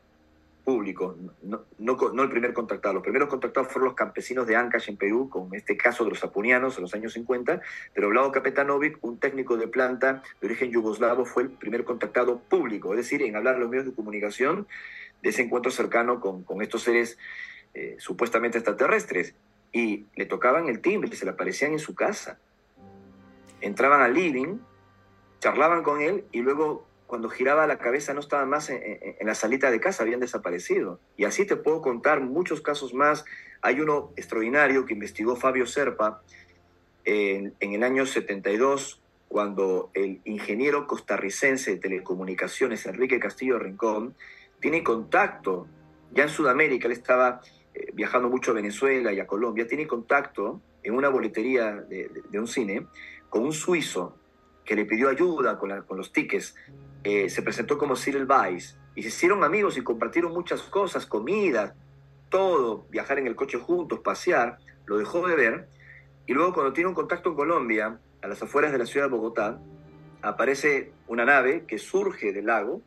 público, 0.68 1.16
no, 1.78 2.22
el 2.22 2.28
primer 2.28 2.52
contactado. 2.52 2.92
Los 2.92 3.02
primeros 3.02 3.30
contactados 3.30 3.72
fueron 3.72 3.86
los 3.86 3.94
campesinos 3.94 4.46
de 4.46 4.54
Ancash 4.54 4.90
en 4.90 4.98
Perú, 4.98 5.30
con 5.30 5.54
este 5.54 5.78
caso 5.78 6.04
de 6.04 6.10
los 6.10 6.22
apunianos 6.22 6.76
en 6.76 6.82
los 6.82 6.92
años 6.92 7.14
50, 7.14 7.62
pero 7.94 8.10
Vlado 8.10 8.30
Kapetanovic, 8.32 8.98
un 9.00 9.18
técnico 9.18 9.56
de 9.56 9.66
planta 9.66 10.22
de 10.42 10.46
origen 10.46 10.70
yugoslavo, 10.70 11.24
fue 11.24 11.44
el 11.44 11.48
primer 11.48 11.84
contactado 11.84 12.40
público, 12.40 12.90
es 12.92 12.98
decir, 12.98 13.22
en 13.22 13.34
hablar 13.34 13.58
los 13.58 13.70
medios 13.70 13.86
de 13.86 13.94
comunicación 13.94 14.66
de 15.22 15.30
ese 15.30 15.42
encuentro 15.42 15.70
cercano 15.70 16.20
con, 16.20 16.44
con 16.44 16.62
estos 16.62 16.82
seres 16.82 17.18
eh, 17.74 17.96
supuestamente 17.98 18.58
extraterrestres. 18.58 19.34
Y 19.72 20.06
le 20.16 20.26
tocaban 20.26 20.68
el 20.68 20.80
timbre, 20.80 21.14
se 21.14 21.24
le 21.24 21.32
aparecían 21.32 21.72
en 21.72 21.78
su 21.78 21.94
casa. 21.94 22.38
Entraban 23.60 24.00
al 24.00 24.14
living, 24.14 24.58
charlaban 25.40 25.82
con 25.82 26.00
él 26.00 26.24
y 26.32 26.40
luego 26.40 26.86
cuando 27.08 27.30
giraba 27.30 27.66
la 27.66 27.78
cabeza 27.78 28.12
no 28.12 28.20
estaban 28.20 28.50
más 28.50 28.68
en, 28.68 29.16
la 29.20 29.34
salita 29.34 29.70
de 29.70 29.80
casa, 29.80 30.02
habían 30.02 30.20
desaparecido. 30.20 31.00
Y 31.16 31.24
así 31.24 31.46
te 31.46 31.56
puedo 31.56 31.80
contar 31.80 32.20
muchos 32.20 32.60
casos 32.60 32.92
más. 32.92 33.24
Hay 33.62 33.80
uno 33.80 34.12
extraordinario 34.16 34.84
que 34.84 34.92
investigó 34.92 35.34
Fabio 35.34 35.66
Serpa 35.66 36.22
en, 37.04 37.54
el 37.60 37.82
año 37.82 38.04
72, 38.04 39.00
cuando 39.28 39.90
el 39.94 40.20
ingeniero 40.24 40.86
costarricense 40.86 41.72
de 41.72 41.76
telecomunicaciones, 41.78 42.84
Enrique 42.84 43.18
Castillo 43.18 43.58
Rincón, 43.58 44.14
tiene 44.60 44.82
contacto, 44.82 45.66
ya 46.12 46.24
en 46.24 46.28
Sudamérica, 46.28 46.86
él 46.86 46.92
estaba 46.92 47.40
eh, 47.74 47.90
viajando 47.94 48.28
mucho 48.28 48.50
a 48.50 48.54
Venezuela 48.54 49.12
y 49.12 49.20
a 49.20 49.26
Colombia, 49.26 49.66
tiene 49.66 49.86
contacto 49.86 50.60
en 50.82 50.94
una 50.94 51.08
boletería 51.08 51.72
de, 51.72 52.10
un 52.32 52.46
cine 52.46 52.86
con 53.28 53.42
un 53.42 53.52
suizo 53.52 54.16
que 54.64 54.74
le 54.74 54.84
pidió 54.84 55.08
ayuda 55.08 55.58
con, 55.58 55.82
con 55.82 55.96
los 55.96 56.12
tickets 56.12 56.54
eh, 57.04 57.30
se 57.30 57.42
presentó 57.42 57.78
como 57.78 57.96
Cyril 57.96 58.26
Weiss 58.28 58.76
y 58.94 59.02
se 59.02 59.08
hicieron 59.08 59.44
amigos 59.44 59.78
y 59.78 59.82
compartieron 59.82 60.32
muchas 60.32 60.62
cosas, 60.62 61.06
comida, 61.06 61.74
todo, 62.28 62.86
viajar 62.90 63.18
en 63.18 63.26
el 63.26 63.36
coche 63.36 63.58
juntos, 63.58 64.00
pasear, 64.00 64.58
lo 64.86 64.98
dejó 64.98 65.26
de 65.26 65.36
ver 65.36 65.68
y 66.26 66.34
luego 66.34 66.52
cuando 66.52 66.72
tiene 66.72 66.88
un 66.88 66.94
contacto 66.94 67.30
en 67.30 67.36
Colombia, 67.36 67.98
a 68.20 68.26
las 68.26 68.42
afueras 68.42 68.72
de 68.72 68.78
la 68.78 68.86
ciudad 68.86 69.06
de 69.06 69.12
Bogotá, 69.12 69.60
aparece 70.22 70.92
una 71.06 71.24
nave 71.24 71.64
que 71.66 71.78
surge 71.78 72.32
del 72.32 72.46
lago. 72.46 72.82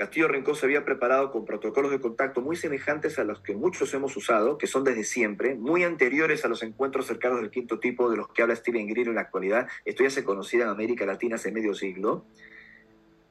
Castillo 0.00 0.28
Rincón 0.28 0.56
se 0.56 0.64
había 0.64 0.86
preparado 0.86 1.30
con 1.30 1.44
protocolos 1.44 1.90
de 1.90 2.00
contacto 2.00 2.40
muy 2.40 2.56
semejantes 2.56 3.18
a 3.18 3.24
los 3.24 3.42
que 3.42 3.54
muchos 3.54 3.92
hemos 3.92 4.16
usado, 4.16 4.56
que 4.56 4.66
son 4.66 4.82
desde 4.82 5.04
siempre, 5.04 5.56
muy 5.56 5.84
anteriores 5.84 6.42
a 6.42 6.48
los 6.48 6.62
encuentros 6.62 7.04
cercanos 7.04 7.38
del 7.38 7.50
quinto 7.50 7.80
tipo 7.80 8.08
de 8.08 8.16
los 8.16 8.28
que 8.28 8.40
habla 8.40 8.56
Steven 8.56 8.86
Greer 8.86 9.08
en 9.08 9.16
la 9.16 9.20
actualidad. 9.20 9.68
Esto 9.84 10.02
ya 10.02 10.08
se 10.08 10.24
conocía 10.24 10.62
en 10.62 10.70
América 10.70 11.04
Latina 11.04 11.34
hace 11.34 11.52
medio 11.52 11.74
siglo. 11.74 12.24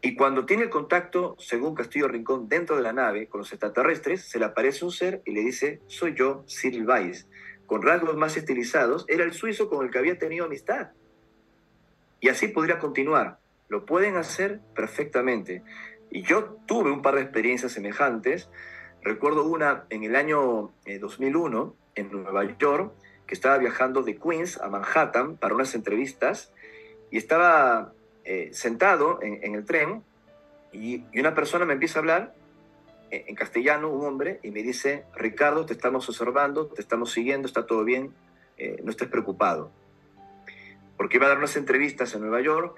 Y 0.03 0.13
cuando 0.13 0.45
tiene 0.45 0.61
el 0.61 0.69
contacto, 0.69 1.35
según 1.39 1.73
Castillo 1.73 2.07
Rincón, 2.07 2.47
dentro 2.47 2.75
de 2.75 2.83
la 2.83 2.93
nave 2.93 3.25
con 3.25 3.39
los 3.39 3.51
extraterrestres, 3.51 4.29
se 4.29 4.37
le 4.37 4.45
aparece 4.45 4.85
un 4.85 4.91
ser 4.91 5.23
y 5.25 5.31
le 5.31 5.41
dice, 5.41 5.81
soy 5.87 6.13
yo, 6.13 6.45
Cyril 6.47 6.87
Weiss. 6.87 7.27
Con 7.65 7.81
rasgos 7.81 8.15
más 8.15 8.37
estilizados, 8.37 9.05
era 9.07 9.23
el 9.23 9.33
suizo 9.33 9.71
con 9.71 9.83
el 9.83 9.91
que 9.91 9.97
había 9.97 10.19
tenido 10.19 10.45
amistad. 10.45 10.89
Y 12.19 12.29
así 12.29 12.47
podría 12.47 12.77
continuar. 12.77 13.39
Lo 13.69 13.85
pueden 13.85 14.17
hacer 14.17 14.59
perfectamente. 14.75 15.63
Y 16.09 16.23
yo 16.23 16.57
tuve 16.65 16.91
un 16.91 17.01
par 17.01 17.15
de 17.15 17.21
experiencias 17.21 17.71
semejantes. 17.71 18.49
Recuerdo 19.01 19.45
una 19.45 19.85
en 19.89 20.03
el 20.03 20.15
año 20.15 20.71
2001, 20.99 21.75
eh, 21.95 22.01
en 22.01 22.11
Nueva 22.11 22.57
York, 22.57 22.93
que 23.27 23.35
estaba 23.35 23.57
viajando 23.57 24.01
de 24.01 24.17
Queens 24.17 24.59
a 24.59 24.69
Manhattan 24.69 25.37
para 25.37 25.53
unas 25.53 25.75
entrevistas 25.75 26.51
y 27.11 27.17
estaba 27.17 27.93
eh, 28.23 28.49
sentado 28.53 29.19
en, 29.21 29.55
el 29.55 29.65
tren 29.65 30.03
y, 30.71 31.03
una 31.19 31.33
persona 31.33 31.65
me 31.65 31.73
empieza 31.73 31.99
a 31.99 32.01
hablar 32.01 32.35
eh, 33.11 33.25
en, 33.27 33.35
castellano, 33.35 33.89
un 33.89 34.05
hombre, 34.05 34.39
y 34.43 34.51
me 34.51 34.61
dice, 34.61 35.05
Ricardo, 35.15 35.65
te 35.65 35.73
estamos 35.73 36.07
observando, 36.09 36.67
te 36.67 36.81
estamos 36.81 37.11
siguiendo, 37.11 37.47
está 37.47 37.65
todo 37.65 37.83
bien, 37.83 38.13
eh, 38.57 38.79
no 38.83 38.91
estés 38.91 39.07
preocupado. 39.07 39.71
Porque 40.97 41.17
iba 41.17 41.25
a 41.25 41.29
dar 41.29 41.37
unas 41.37 41.55
entrevistas 41.55 42.13
en 42.13 42.21
Nueva 42.21 42.41
York 42.41 42.75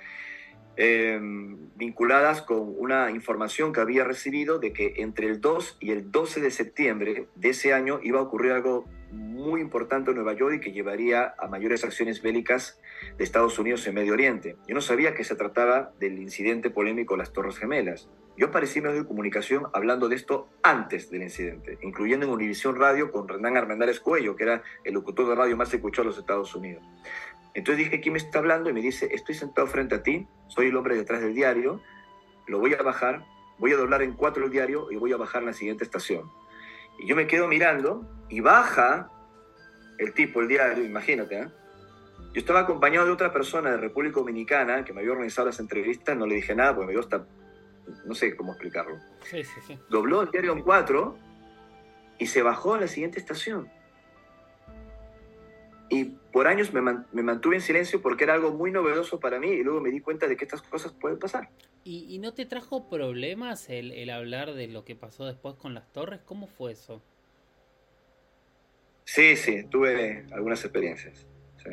vinculadas 1.76 2.42
con 2.42 2.74
una 2.78 3.12
información 3.12 3.74
que 3.74 3.82
había 3.82 4.04
recibido 4.04 4.60
de 4.60 4.74
que 4.74 4.94
entre 4.98 5.28
el 5.28 5.42
2 5.42 5.78
y 5.80 5.92
el 5.92 6.12
12 6.12 6.42
de 6.42 6.52
septiembre 6.52 7.28
de 7.36 7.50
ese 7.50 7.74
año 7.74 8.00
iba 8.04 8.20
a 8.20 8.24
ocurrir 8.24 8.52
algo 8.54 8.86
muy 9.12 9.62
importante 9.62 10.12
en 10.12 10.16
Nueva 10.16 10.34
York 10.34 10.56
y 10.56 10.60
que 10.60 10.72
llevaría 10.72 11.34
a 11.38 11.48
mayores 11.48 11.84
acciones 11.84 12.22
bélicas 12.22 12.80
de 13.18 13.24
Estados 13.24 13.58
Unidos 13.60 13.86
en 13.88 13.96
Medio 13.96 14.14
Oriente. 14.14 14.56
Yo 14.68 14.76
no 14.76 14.82
sabía 14.82 15.14
que 15.14 15.24
se 15.24 15.36
trataba 15.36 15.94
del 16.00 16.20
incidente 16.20 16.70
polémico 16.70 17.14
de 17.14 17.20
las 17.20 17.34
Torres 17.34 17.58
Gemelas. 17.58 18.10
Yo 18.38 18.48
aparecí 18.48 18.80
en 18.80 18.86
medios 18.86 19.04
de 19.04 19.08
comunicación 19.08 19.68
hablando 19.74 20.08
de 20.08 20.16
esto 20.16 20.48
antes 20.64 21.12
del 21.12 21.24
incidente, 21.24 21.78
incluyendo 21.82 22.26
en 22.26 22.32
Univisión 22.32 22.76
Radio 22.76 23.12
con 23.12 23.28
Renan 23.28 23.58
Armendáriz 23.58 24.00
Cuello, 24.00 24.36
que 24.36 24.44
era 24.44 24.64
el 24.84 24.94
locutor 24.94 25.28
de 25.28 25.36
radio 25.36 25.58
más 25.58 25.74
escuchado 25.74 26.04
de 26.04 26.10
los 26.12 26.18
Estados 26.18 26.56
Unidos. 26.56 26.84
Entonces 27.54 27.86
dije, 27.86 28.00
¿quién 28.00 28.14
me 28.14 28.20
está 28.20 28.40
hablando? 28.40 28.70
Y 28.70 28.74
me 28.74 28.82
dice, 28.82 29.10
estoy 29.12 29.36
sentado 29.36 29.68
frente 29.68 29.96
a 29.96 30.04
ti, 30.04 30.28
soy 30.48 30.68
el 30.68 30.78
hombre 30.78 30.96
detrás 30.96 31.22
del 31.22 31.36
diario, 31.36 31.82
lo 32.48 32.60
voy 32.60 32.74
a 32.74 32.82
bajar, 32.82 33.26
voy 33.58 33.74
a 33.74 33.78
doblar 33.78 34.02
en 34.02 34.14
cuatro 34.14 34.46
el 34.46 34.52
diario 34.52 34.90
y 34.92 34.96
voy 34.96 35.12
a 35.12 35.18
bajar 35.18 35.42
en 35.42 35.48
la 35.48 35.54
siguiente 35.54 35.84
estación. 35.84 36.32
Y 37.00 37.08
yo 37.08 37.16
me 37.16 37.28
quedo 37.28 37.48
mirando 37.48 38.06
y 38.30 38.40
baja 38.40 39.10
el 39.98 40.14
tipo, 40.14 40.42
el 40.42 40.48
diario, 40.48 40.84
imagínate, 40.84 41.40
¿eh? 41.40 41.48
Yo 42.34 42.40
estaba 42.40 42.62
acompañado 42.62 43.06
de 43.06 43.12
otra 43.12 43.34
persona 43.34 43.72
de 43.72 43.78
República 43.78 44.20
Dominicana 44.20 44.86
que 44.86 44.94
me 44.94 45.02
había 45.02 45.12
organizado 45.12 45.48
las 45.48 45.60
entrevistas, 45.60 46.16
no 46.16 46.26
le 46.26 46.36
dije 46.36 46.56
nada 46.56 46.74
porque 46.74 46.88
me 46.88 46.92
dio 46.94 47.02
hasta, 47.02 47.26
no 48.06 48.16
sé 48.16 48.36
cómo 48.36 48.54
explicarlo. 48.54 48.98
Sí, 49.24 49.44
sí, 49.44 49.60
sí. 49.68 49.78
Dobló 49.90 50.22
el 50.22 50.32
diario 50.32 50.54
en 50.54 50.62
cuatro 50.62 51.18
y 52.18 52.28
se 52.28 52.42
bajó 52.42 52.76
a 52.76 52.80
la 52.80 52.88
siguiente 52.88 53.20
estación. 53.20 53.70
Y 55.92 56.06
por 56.06 56.48
años 56.48 56.72
me, 56.72 56.82
mantuve 57.22 57.56
en 57.56 57.62
silencio 57.62 58.02
porque 58.02 58.24
era 58.24 58.34
algo 58.34 58.54
muy 58.54 58.72
novedoso 58.72 59.20
para 59.20 59.40
mí 59.40 59.50
y 59.50 59.62
luego 59.62 59.82
me 59.82 59.92
di 59.92 60.00
cuenta 60.00 60.26
de 60.26 60.38
que 60.38 60.46
estas 60.46 60.62
cosas 60.62 60.94
pueden 60.94 61.20
pasar. 61.20 61.50
¿Y, 61.84 62.18
no 62.20 62.34
te 62.34 62.46
trajo 62.46 62.88
problemas 62.88 63.70
el, 63.70 63.92
el 63.92 64.10
hablar 64.10 64.54
de 64.54 64.70
lo 64.70 64.86
que 64.86 64.96
pasó 64.96 65.26
después 65.26 65.56
con 65.56 65.74
las 65.74 65.92
torres? 65.92 66.22
¿Cómo 66.24 66.48
fue 66.48 66.72
eso? 66.72 67.04
Sí, 69.04 69.36
sí, 69.36 69.66
tuve 69.66 70.26
algunas 70.32 70.64
experiencias. 70.64 71.28
Sí. 71.62 71.72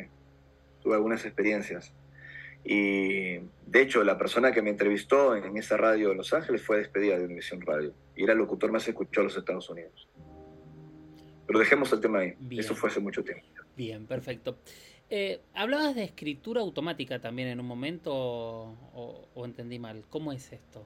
Tuve 0.83 0.95
algunas 0.95 1.23
experiencias. 1.23 1.93
Y 2.65 3.37
de 3.37 3.81
hecho, 3.81 4.03
la 4.03 4.17
persona 4.17 4.51
que 4.51 4.61
me 4.61 4.69
entrevistó 4.69 5.33
en 5.33 5.55
esa 5.55 5.77
radio 5.77 6.09
de 6.09 6.15
Los 6.15 6.33
Ángeles 6.33 6.61
fue 6.61 6.79
despedida 6.79 7.17
de 7.17 7.23
Univisión 7.23 7.61
Radio. 7.61 7.93
Y 8.17 8.25
era 8.25 8.33
el 8.33 8.39
locutor 8.39 8.69
más 8.69 8.85
escuchado 8.85 9.21
de 9.21 9.29
los 9.29 9.37
Estados 9.37 9.69
Unidos. 9.69 10.09
Pero 11.47 11.59
dejemos 11.59 11.93
el 11.93 12.01
tema 12.01 12.19
ahí. 12.19 12.35
Eso 12.51 12.75
fue 12.75 12.89
hace 12.89 12.99
mucho 12.99 13.23
tiempo. 13.23 13.47
Bien, 13.79 14.05
perfecto. 14.05 14.57
Eh, 15.09 15.39
hablabas 15.53 15.95
de 15.95 16.03
escritura 16.03 16.59
automática 16.59 17.21
también 17.21 17.47
en 17.47 17.61
un 17.61 17.65
momento 17.65 18.13
o 18.13 19.45
entendí 19.45 19.79
mal. 19.79 20.03
¿Cómo 20.09 20.33
es 20.33 20.51
esto? 20.51 20.85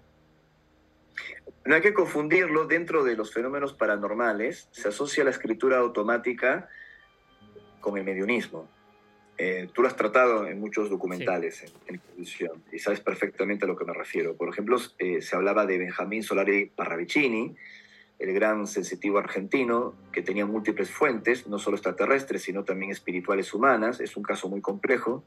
No 1.65 1.73
hay 1.73 1.81
que 1.81 1.91
confundirlo, 1.91 2.67
dentro 2.67 3.03
de 3.03 3.15
los 3.15 3.33
fenómenos 3.33 3.73
paranormales 3.73 4.67
se 4.69 4.89
asocia 4.89 5.23
la 5.23 5.31
escritura 5.31 5.79
automática 5.79 6.69
con 7.81 7.97
el 7.97 8.03
mediunismo. 8.03 8.69
Eh, 9.39 9.67
tú 9.73 9.81
lo 9.81 9.87
has 9.87 9.95
tratado 9.95 10.45
en 10.45 10.59
muchos 10.59 10.91
documentales 10.91 11.63
en, 11.87 11.99
televisión 11.99 12.63
y 12.71 12.77
sabes 12.77 12.99
perfectamente 12.99 13.65
a 13.65 13.67
lo 13.67 13.75
que 13.75 13.85
me 13.85 13.93
refiero. 13.93 14.35
Por 14.35 14.49
ejemplo, 14.49 14.77
eh, 14.99 15.19
se 15.23 15.35
hablaba 15.35 15.65
de 15.65 15.79
Benjamín 15.79 16.21
Solari 16.21 16.67
Parravicini, 16.67 17.55
el 18.23 18.33
gran 18.33 18.67
sensitivo 18.67 19.17
argentino 19.17 19.95
que 20.13 20.21
tenía 20.21 20.45
múltiples 20.45 20.89
fuentes, 20.89 21.45
no 21.45 21.59
solo 21.59 21.75
extraterrestres, 21.75 22.43
sino 22.43 22.63
también 22.63 22.89
espirituales 22.89 23.53
humanas. 23.53 23.99
Es 23.99 24.15
un 24.15 24.23
caso 24.23 24.47
muy 24.47 24.61
complejo. 24.61 25.25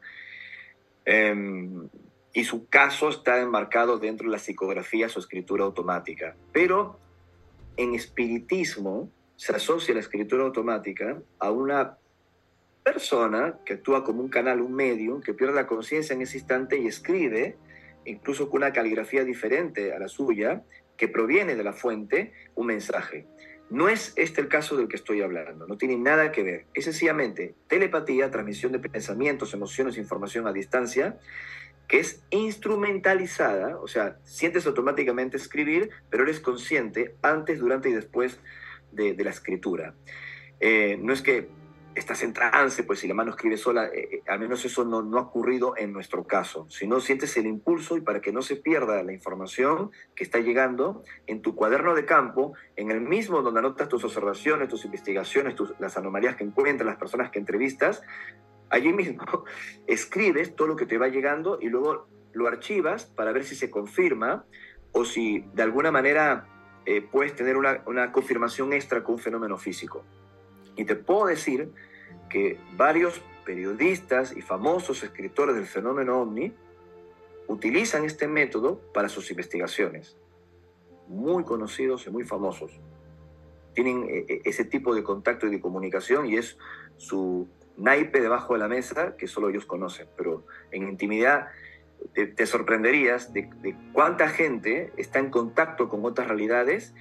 Em, 1.04 1.88
y 2.32 2.44
su 2.44 2.68
caso 2.68 3.10
está 3.10 3.38
enmarcado 3.42 3.98
dentro 3.98 4.26
de 4.26 4.32
la 4.32 4.38
psicografía 4.38 5.08
o 5.14 5.18
escritura 5.18 5.64
automática. 5.64 6.36
Pero 6.52 6.98
en 7.76 7.94
espiritismo 7.94 9.10
se 9.36 9.54
asocia 9.54 9.92
la 9.92 10.00
escritura 10.00 10.44
automática 10.44 11.20
a 11.38 11.50
una 11.50 11.98
persona 12.82 13.58
que 13.66 13.74
actúa 13.74 14.04
como 14.04 14.22
un 14.22 14.30
canal, 14.30 14.62
un 14.62 14.72
medio, 14.72 15.20
que 15.20 15.34
pierde 15.34 15.54
la 15.54 15.66
conciencia 15.66 16.14
en 16.14 16.22
ese 16.22 16.38
instante 16.38 16.78
y 16.78 16.86
escribe, 16.86 17.58
incluso 18.06 18.48
con 18.48 18.62
una 18.62 18.72
caligrafía 18.72 19.22
diferente 19.22 19.92
a 19.92 19.98
la 19.98 20.08
suya, 20.08 20.62
que 20.96 21.08
proviene 21.08 21.54
de 21.54 21.64
la 21.64 21.72
fuente, 21.72 22.32
un 22.54 22.66
mensaje. 22.66 23.26
No 23.68 23.88
es 23.88 24.12
este 24.16 24.40
el 24.40 24.48
caso 24.48 24.76
del 24.76 24.86
que 24.86 24.96
estoy 24.96 25.22
hablando, 25.22 25.66
no 25.66 25.76
tiene 25.76 25.96
nada 25.96 26.30
que 26.30 26.42
ver. 26.42 26.66
Es 26.74 26.84
sencillamente 26.84 27.54
telepatía, 27.66 28.30
transmisión 28.30 28.72
de 28.72 28.78
pensamientos, 28.78 29.54
emociones, 29.54 29.98
información 29.98 30.46
a 30.46 30.52
distancia, 30.52 31.18
que 31.88 31.98
es 32.00 32.22
instrumentalizada, 32.30 33.78
o 33.78 33.88
sea, 33.88 34.18
sientes 34.24 34.66
automáticamente 34.66 35.36
escribir, 35.36 35.90
pero 36.10 36.24
eres 36.24 36.40
consciente 36.40 37.14
antes, 37.22 37.58
durante 37.58 37.88
y 37.88 37.92
después 37.92 38.40
de, 38.92 39.14
la 39.22 39.30
escritura. 39.30 39.94
Eh, 40.60 40.98
no 41.00 41.12
es 41.12 41.22
que 41.22 41.48
estás 41.96 42.22
en 42.22 42.34
trance, 42.34 42.84
pues 42.84 43.00
si 43.00 43.08
la 43.08 43.14
mano 43.14 43.30
escribe 43.30 43.56
sola, 43.56 43.86
eh, 43.86 44.08
eh, 44.12 44.22
al 44.28 44.38
menos 44.38 44.64
eso 44.64 44.84
no, 44.84 45.02
no, 45.02 45.18
ha 45.18 45.22
ocurrido 45.22 45.74
en 45.78 45.92
nuestro 45.92 46.26
caso. 46.26 46.66
Si 46.68 46.86
no, 46.86 47.00
sientes 47.00 47.34
el 47.38 47.46
impulso 47.46 47.96
y 47.96 48.02
para 48.02 48.20
que 48.20 48.32
no 48.32 48.42
se 48.42 48.56
pierda 48.56 49.02
la 49.02 49.12
información 49.14 49.90
que 50.14 50.22
está 50.22 50.38
llegando 50.38 51.02
en 51.26 51.40
tu 51.40 51.54
cuaderno 51.54 51.94
de 51.94 52.04
campo, 52.04 52.52
en 52.76 52.90
el 52.90 53.00
mismo 53.00 53.40
donde 53.40 53.60
anotas 53.60 53.88
tus 53.88 54.04
observaciones, 54.04 54.68
tus 54.68 54.84
investigaciones, 54.84 55.54
tus, 55.54 55.72
las 55.80 55.96
anomalías 55.96 56.36
que 56.36 56.44
encuentras, 56.44 56.86
las 56.86 56.98
personas 56.98 57.30
que 57.30 57.38
entrevistas, 57.38 58.02
allí 58.68 58.92
mismo 58.92 59.24
escribes 59.86 60.54
todo 60.54 60.68
lo 60.68 60.76
que 60.76 60.86
te 60.86 60.98
va 60.98 61.08
llegando 61.08 61.58
y 61.60 61.70
luego 61.70 62.08
lo 62.34 62.46
archivas 62.46 63.06
para 63.06 63.32
ver 63.32 63.44
si 63.44 63.54
se 63.54 63.70
confirma 63.70 64.44
o 64.92 65.06
si 65.06 65.46
de 65.54 65.62
alguna 65.62 65.90
manera 65.90 66.46
eh, 66.84 67.00
puedes 67.00 67.34
tener 67.34 67.56
una, 67.56 67.82
una 67.86 68.12
confirmación 68.12 68.74
extra 68.74 69.02
con 69.02 69.14
un 69.14 69.20
fenómeno 69.20 69.56
físico. 69.56 70.04
Y 70.76 70.84
te 70.84 70.94
puedo 70.94 71.26
decir 71.26 71.72
que 72.28 72.58
varios 72.76 73.20
periodistas 73.44 74.36
y 74.36 74.42
famosos 74.42 75.02
escritores 75.02 75.56
del 75.56 75.66
fenómeno 75.66 76.20
ovni 76.20 76.52
utilizan 77.46 78.04
este 78.04 78.28
método 78.28 78.80
para 78.92 79.08
sus 79.08 79.30
investigaciones. 79.30 80.16
Muy 81.08 81.44
conocidos 81.44 82.06
y 82.06 82.10
muy 82.10 82.24
famosos. 82.24 82.72
Tienen 83.74 84.04
eh, 84.08 84.26
eh, 84.28 84.40
ese 84.44 84.64
tipo 84.64 84.94
de 84.94 85.04
contacto 85.04 85.46
y 85.46 85.50
de 85.50 85.60
comunicación 85.60 86.26
y 86.26 86.36
es 86.36 86.58
su 86.96 87.48
naipe 87.76 88.20
debajo 88.20 88.54
de 88.54 88.60
la 88.60 88.68
mesa 88.68 89.16
que 89.16 89.28
solo 89.28 89.48
ellos 89.48 89.66
conocen. 89.66 90.08
Pero 90.16 90.44
en 90.72 90.88
intimidad 90.88 91.48
te, 92.12 92.46
sorprenderías 92.46 93.32
de, 93.32 93.48
de, 93.62 93.76
cuánta 93.92 94.28
gente 94.28 94.92
está 94.96 95.18
en 95.18 95.30
contacto 95.30 95.88
con 95.88 96.04
otras 96.04 96.28
realidades 96.28 96.94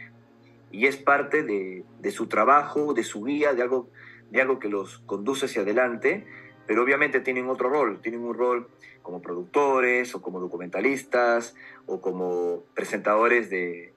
y 0.76 0.88
es 0.88 0.98
parte 0.98 1.44
de, 1.44 2.12
su 2.12 2.28
trabajo, 2.28 2.94
de 2.94 3.06
su 3.06 3.24
guía, 3.24 3.54
de 3.54 3.62
algo, 3.62 3.90
de 4.30 4.42
algo 4.42 4.60
que 4.60 4.68
los 4.68 5.00
conduce 5.06 5.46
hacia 5.46 5.62
adelante, 5.62 6.28
pero 6.68 6.84
obviamente 6.84 7.22
tienen 7.22 7.48
otro 7.48 7.70
rol, 7.70 8.02
tienen 8.02 8.22
un 8.22 8.34
rol 8.34 8.68
como 9.02 9.22
productores 9.22 10.14
o 10.16 10.22
como 10.22 10.42
documentalistas 10.42 11.56
o 11.86 12.02
como 12.02 12.64
presentadores 12.74 13.50
de, 13.50 13.94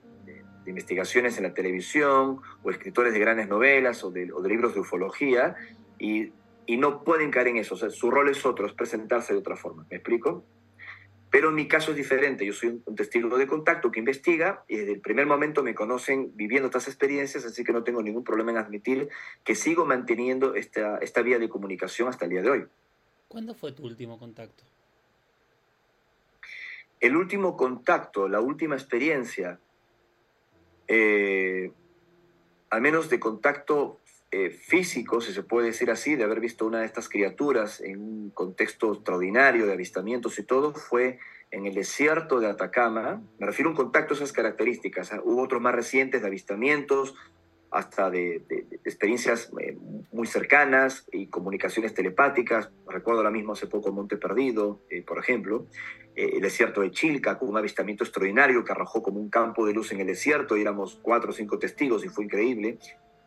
investigaciones 0.66 1.36
en 1.38 1.44
la 1.44 1.54
televisión 1.54 2.42
o 2.62 2.70
escritores 2.70 3.12
de 3.12 3.18
grandes 3.18 3.48
novelas 3.48 4.04
o 4.04 4.12
de, 4.12 4.30
libros 4.46 4.74
de 4.74 4.80
ufología 4.80 5.56
y, 5.98 6.32
y, 6.66 6.76
no 6.76 7.02
pueden 7.02 7.32
caer 7.32 7.48
en 7.48 7.56
eso, 7.56 7.74
o 7.74 7.78
sea, 7.78 7.90
su 7.90 8.10
rol 8.10 8.28
es 8.28 8.46
otro, 8.46 8.66
es 8.66 8.74
presentarse 8.74 9.32
de 9.32 9.40
otra 9.40 9.56
forma, 9.56 9.84
¿me 9.90 9.96
explico? 9.96 10.44
Pero 11.30 11.50
en 11.50 11.54
mi 11.54 11.68
caso 11.68 11.90
es 11.90 11.96
diferente. 11.96 12.46
Yo 12.46 12.52
soy 12.52 12.80
un 12.84 12.96
testigo 12.96 13.36
de 13.36 13.46
contacto 13.46 13.90
que 13.90 13.98
investiga 13.98 14.64
y 14.66 14.76
desde 14.76 14.92
el 14.92 15.00
primer 15.00 15.26
momento 15.26 15.62
me 15.62 15.74
conocen 15.74 16.32
viviendo 16.34 16.68
estas 16.68 16.88
experiencias, 16.88 17.44
así 17.44 17.64
que 17.64 17.72
no 17.72 17.84
tengo 17.84 18.02
ningún 18.02 18.24
problema 18.24 18.50
en 18.52 18.56
admitir 18.56 19.08
que 19.44 19.54
sigo 19.54 19.84
manteniendo 19.84 20.54
esta, 20.54 20.98
esta 20.98 21.20
vía 21.22 21.38
de 21.38 21.48
comunicación 21.48 22.08
hasta 22.08 22.24
el 22.24 22.30
día 22.30 22.42
de 22.42 22.50
hoy. 22.50 22.66
¿Cuándo 23.28 23.54
fue 23.54 23.72
tu 23.72 23.84
último 23.84 24.18
contacto? 24.18 24.64
El 27.00 27.14
último 27.14 27.56
contacto, 27.56 28.28
la 28.28 28.40
última 28.40 28.74
experiencia, 28.74 29.60
eh, 30.88 31.70
al 32.70 32.80
menos 32.80 33.08
de 33.08 33.20
contacto 33.20 34.00
eh, 34.30 34.50
físico, 34.50 35.22
si 35.22 35.32
se 35.32 35.42
puede 35.42 35.68
decir 35.68 35.90
así, 35.90 36.14
de 36.14 36.24
haber 36.24 36.40
visto 36.40 36.66
una 36.66 36.80
de 36.80 36.84
estas 36.84 37.08
criaturas 37.08 37.80
en 37.80 37.98
un 37.98 38.30
contexto 38.30 38.92
extraordinario 38.92 39.64
de 39.64 39.72
avistamientos 39.72 40.38
y 40.38 40.42
todo, 40.42 40.74
fue 40.74 41.18
en 41.50 41.64
el 41.64 41.74
desierto 41.74 42.38
de 42.38 42.46
Atacama. 42.46 43.22
Me 43.38 43.46
refiero 43.46 43.70
a 43.70 43.72
un 43.72 43.76
contacto 43.76 44.12
esas 44.12 44.34
características. 44.34 45.14
¿ah? 45.14 45.22
Hubo 45.24 45.42
otros 45.42 45.62
más 45.62 45.74
recientes 45.74 46.20
de 46.20 46.26
avistamientos, 46.26 47.14
hasta 47.70 48.10
de, 48.10 48.42
experiencias 48.84 49.50
eh, 49.60 49.78
muy 50.12 50.26
cercanas 50.26 51.06
y 51.10 51.28
comunicaciones 51.28 51.94
telepáticas. 51.94 52.70
Recuerdo 52.86 53.20
ahora 53.20 53.30
mismo 53.30 53.54
hace 53.54 53.66
poco 53.66 53.92
Monte 53.92 54.18
Perdido, 54.18 54.80
eh, 54.90 55.00
por 55.00 55.18
ejemplo, 55.18 55.66
el 56.16 56.40
desierto 56.42 56.82
de 56.82 56.90
Chilca, 56.90 57.38
con 57.38 57.48
un 57.48 57.56
avistamiento 57.56 58.04
extraordinario 58.04 58.64
que 58.64 58.72
arrojó 58.72 59.02
como 59.02 59.20
un 59.20 59.30
campo 59.30 59.64
de 59.64 59.72
luz 59.72 59.92
en 59.92 60.00
el 60.00 60.08
desierto 60.08 60.56
y 60.56 60.62
éramos 60.62 60.98
cuatro 61.00 61.30
o 61.30 61.32
cinco 61.32 61.58
testigos 61.58 62.04
y 62.04 62.08
fue 62.08 62.24
increíble. 62.24 62.78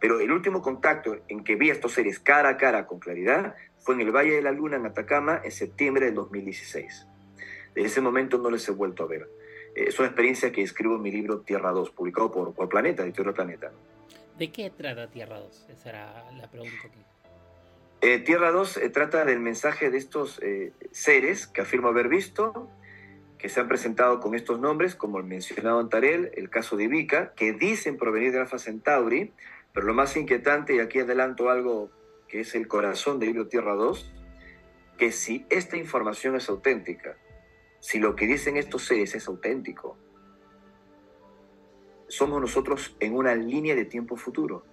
Pero 0.01 0.19
el 0.19 0.31
último 0.31 0.63
contacto 0.63 1.15
en 1.27 1.43
que 1.43 1.55
vi 1.55 1.69
a 1.69 1.73
estos 1.73 1.93
seres 1.93 2.19
cara 2.19 2.49
a 2.49 2.57
cara 2.57 2.87
con 2.87 2.99
claridad 2.99 3.55
fue 3.77 3.93
en 3.93 4.01
el 4.01 4.11
Valle 4.11 4.33
de 4.33 4.41
la 4.41 4.51
Luna, 4.51 4.77
en 4.77 4.85
Atacama, 4.87 5.39
en 5.43 5.51
septiembre 5.51 6.07
del 6.07 6.15
2016. 6.15 7.07
Desde 7.75 7.87
ese 7.87 8.01
momento 8.01 8.39
no 8.39 8.49
les 8.49 8.67
he 8.67 8.71
vuelto 8.71 9.03
a 9.03 9.07
ver. 9.07 9.29
Eh, 9.75 9.85
es 9.87 9.99
una 9.99 10.07
experiencia 10.07 10.51
que 10.51 10.63
escribo 10.63 10.95
en 10.95 11.03
mi 11.03 11.11
libro 11.11 11.41
Tierra 11.41 11.71
2, 11.71 11.91
publicado 11.91 12.31
por, 12.31 12.51
por 12.53 12.67
Planeta, 12.67 13.03
Editorial 13.03 13.35
Planeta. 13.35 13.71
¿De 14.39 14.51
qué 14.51 14.71
trata 14.71 15.07
Tierra 15.07 15.39
2? 15.39 15.67
Esa 15.69 15.89
era 15.89 16.31
la 16.31 16.49
pregunta 16.49 16.89
que... 18.01 18.13
Eh, 18.13 18.17
Tierra 18.19 18.51
2 18.51 18.77
eh, 18.77 18.89
trata 18.89 19.23
del 19.23 19.39
mensaje 19.39 19.91
de 19.91 19.99
estos 19.99 20.41
seres 20.89 21.45
que 21.45 21.61
afirmo 21.61 21.89
haber 21.89 22.07
visto, 22.07 22.67
que 23.37 23.49
se 23.49 23.59
han 23.59 23.67
presentado 23.67 24.19
con 24.19 24.33
estos 24.33 24.59
nombres, 24.59 24.95
como 24.95 25.19
el 25.19 25.25
mencionado 25.25 25.79
Antarel, 25.79 26.31
el 26.35 26.49
caso 26.49 26.75
de 26.75 26.85
Ivica, 26.85 27.33
que 27.35 27.53
dicen 27.53 27.97
provenir 27.97 28.31
de 28.31 28.39
Alfa 28.39 28.57
Centauri, 28.57 29.31
pero 29.73 29.87
lo 29.87 29.93
más 29.93 30.15
inquietante, 30.17 30.75
y 30.75 30.79
aquí 30.79 30.99
adelanto 30.99 31.49
algo 31.49 31.91
que 32.27 32.41
es 32.41 32.55
el 32.55 32.67
corazón 32.67 33.19
del 33.19 33.29
libro 33.29 33.47
Tierra 33.47 33.75
2, 33.75 34.13
que 34.97 35.11
si 35.11 35.45
esta 35.49 35.77
información 35.77 36.35
es 36.35 36.49
auténtica, 36.49 37.17
si 37.79 37.99
lo 37.99 38.15
que 38.15 38.27
dicen 38.27 38.57
estos 38.57 38.85
seres 38.85 39.15
es 39.15 39.27
auténtico, 39.27 39.97
somos 42.07 42.41
nosotros 42.41 42.95
en 42.99 43.15
una 43.15 43.33
línea 43.35 43.73
de 43.73 43.85
tiempo 43.85 44.17
futuro. 44.17 44.65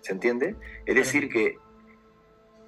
¿Se 0.00 0.12
entiende? 0.12 0.56
Es 0.86 0.94
decir, 0.94 1.28
que, 1.28 1.58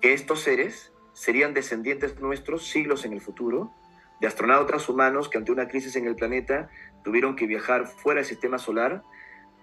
que 0.00 0.12
estos 0.12 0.40
seres 0.40 0.92
serían 1.12 1.54
descendientes 1.54 2.20
nuestros 2.20 2.66
siglos 2.66 3.04
en 3.04 3.12
el 3.12 3.20
futuro, 3.20 3.72
de 4.20 4.26
astronautas 4.26 4.88
humanos 4.88 5.28
que 5.28 5.38
ante 5.38 5.52
una 5.52 5.68
crisis 5.68 5.96
en 5.96 6.06
el 6.06 6.16
planeta 6.16 6.68
tuvieron 7.02 7.36
que 7.36 7.46
viajar 7.46 7.86
fuera 7.86 8.20
del 8.20 8.28
sistema 8.28 8.58
solar 8.58 9.02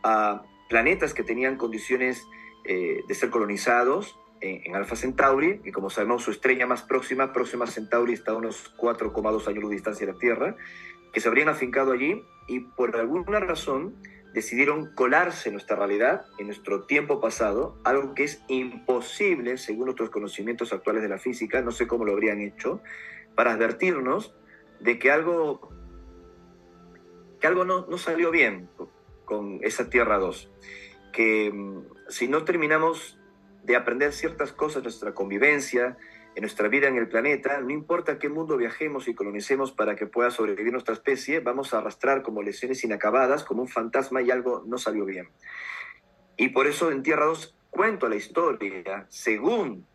a 0.03 0.43
planetas 0.71 1.13
que 1.13 1.23
tenían 1.23 1.57
condiciones 1.57 2.25
eh, 2.63 3.03
de 3.05 3.13
ser 3.13 3.29
colonizados 3.29 4.17
en, 4.39 4.73
Alfa 4.73 4.95
Centauri, 4.95 5.59
que 5.59 5.73
como 5.73 5.89
sabemos 5.89 6.23
su 6.23 6.31
estrella 6.31 6.65
más 6.65 6.81
próxima, 6.81 7.33
Próxima 7.33 7.67
Centauri, 7.67 8.13
está 8.13 8.31
a 8.31 8.35
unos 8.35 8.73
4,2 8.77 9.47
años 9.47 9.69
de 9.69 9.75
distancia 9.75 10.07
de 10.07 10.13
la 10.13 10.17
Tierra, 10.17 10.55
que 11.11 11.19
se 11.19 11.27
habrían 11.27 11.49
afincado 11.49 11.91
allí 11.91 12.23
y 12.47 12.61
por 12.61 12.95
alguna 12.95 13.41
razón 13.41 14.01
decidieron 14.33 14.95
colarse 14.95 15.49
en 15.49 15.55
nuestra 15.55 15.75
realidad, 15.75 16.25
en 16.39 16.47
nuestro 16.47 16.85
tiempo 16.85 17.19
pasado, 17.19 17.77
algo 17.83 18.15
que 18.15 18.23
es 18.23 18.41
imposible 18.47 19.57
según 19.57 19.85
nuestros 19.85 20.09
conocimientos 20.09 20.71
actuales 20.71 21.03
de 21.03 21.09
la 21.09 21.19
física, 21.19 21.61
no 21.61 21.71
sé 21.71 21.85
cómo 21.85 22.05
lo 22.05 22.13
habrían 22.13 22.39
hecho, 22.39 22.81
para 23.35 23.51
advertirnos 23.51 24.33
de 24.79 24.97
que 24.97 25.11
algo, 25.11 25.69
que 27.41 27.47
algo 27.47 27.65
no, 27.65 27.85
no 27.87 27.97
salió 27.97 28.31
bien 28.31 28.69
con 29.31 29.59
esa 29.61 29.89
Tierra 29.89 30.17
2, 30.17 30.51
que 31.13 31.49
mm, 31.53 31.85
si 32.09 32.27
no 32.27 32.43
terminamos 32.43 33.17
de 33.63 33.77
aprender 33.77 34.11
ciertas 34.11 34.51
cosas 34.51 34.79
en 34.79 34.83
nuestra 34.83 35.13
convivencia, 35.13 35.95
en 36.35 36.41
nuestra 36.41 36.67
vida 36.67 36.89
en 36.89 36.97
el 36.97 37.07
planeta, 37.07 37.61
no 37.61 37.69
importa 37.69 38.19
qué 38.19 38.27
mundo 38.27 38.57
viajemos 38.57 39.07
y 39.07 39.15
colonicemos 39.15 39.71
para 39.71 39.95
que 39.95 40.05
pueda 40.05 40.31
sobrevivir 40.31 40.73
nuestra 40.73 40.93
especie, 40.93 41.39
vamos 41.39 41.73
a 41.73 41.77
arrastrar 41.77 42.23
como 42.23 42.43
lesiones 42.43 42.83
inacabadas, 42.83 43.45
como 43.45 43.61
un 43.61 43.69
fantasma 43.69 44.21
y 44.21 44.31
algo 44.31 44.65
no 44.67 44.77
salió 44.77 45.05
bien. 45.05 45.29
Y 46.35 46.49
por 46.49 46.67
eso 46.67 46.91
en 46.91 47.01
Tierra 47.01 47.23
2 47.23 47.55
cuento 47.69 48.09
la 48.09 48.17
historia 48.17 49.05
según 49.07 49.87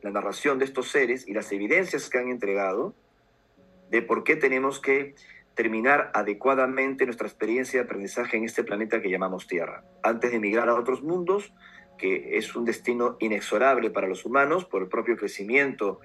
la 0.00 0.10
narración 0.10 0.58
de 0.58 0.64
estos 0.64 0.88
seres 0.88 1.28
y 1.28 1.34
las 1.34 1.52
evidencias 1.52 2.08
que 2.08 2.16
han 2.16 2.28
entregado 2.28 2.94
de 3.90 4.00
por 4.00 4.24
qué 4.24 4.36
tenemos 4.36 4.80
que 4.80 5.14
terminar 5.54 6.10
adecuadamente 6.14 7.04
nuestra 7.04 7.28
experiencia 7.28 7.80
de 7.80 7.84
aprendizaje 7.84 8.36
en 8.36 8.44
este 8.44 8.64
planeta 8.64 9.00
que 9.00 9.10
llamamos 9.10 9.46
Tierra, 9.46 9.84
antes 10.02 10.30
de 10.30 10.38
emigrar 10.38 10.68
a 10.68 10.74
otros 10.74 11.02
mundos, 11.02 11.52
que 11.96 12.36
es 12.36 12.56
un 12.56 12.64
destino 12.64 13.16
inexorable 13.20 13.90
para 13.90 14.08
los 14.08 14.24
humanos 14.24 14.64
por 14.64 14.82
el 14.82 14.88
propio 14.88 15.16
crecimiento 15.16 16.00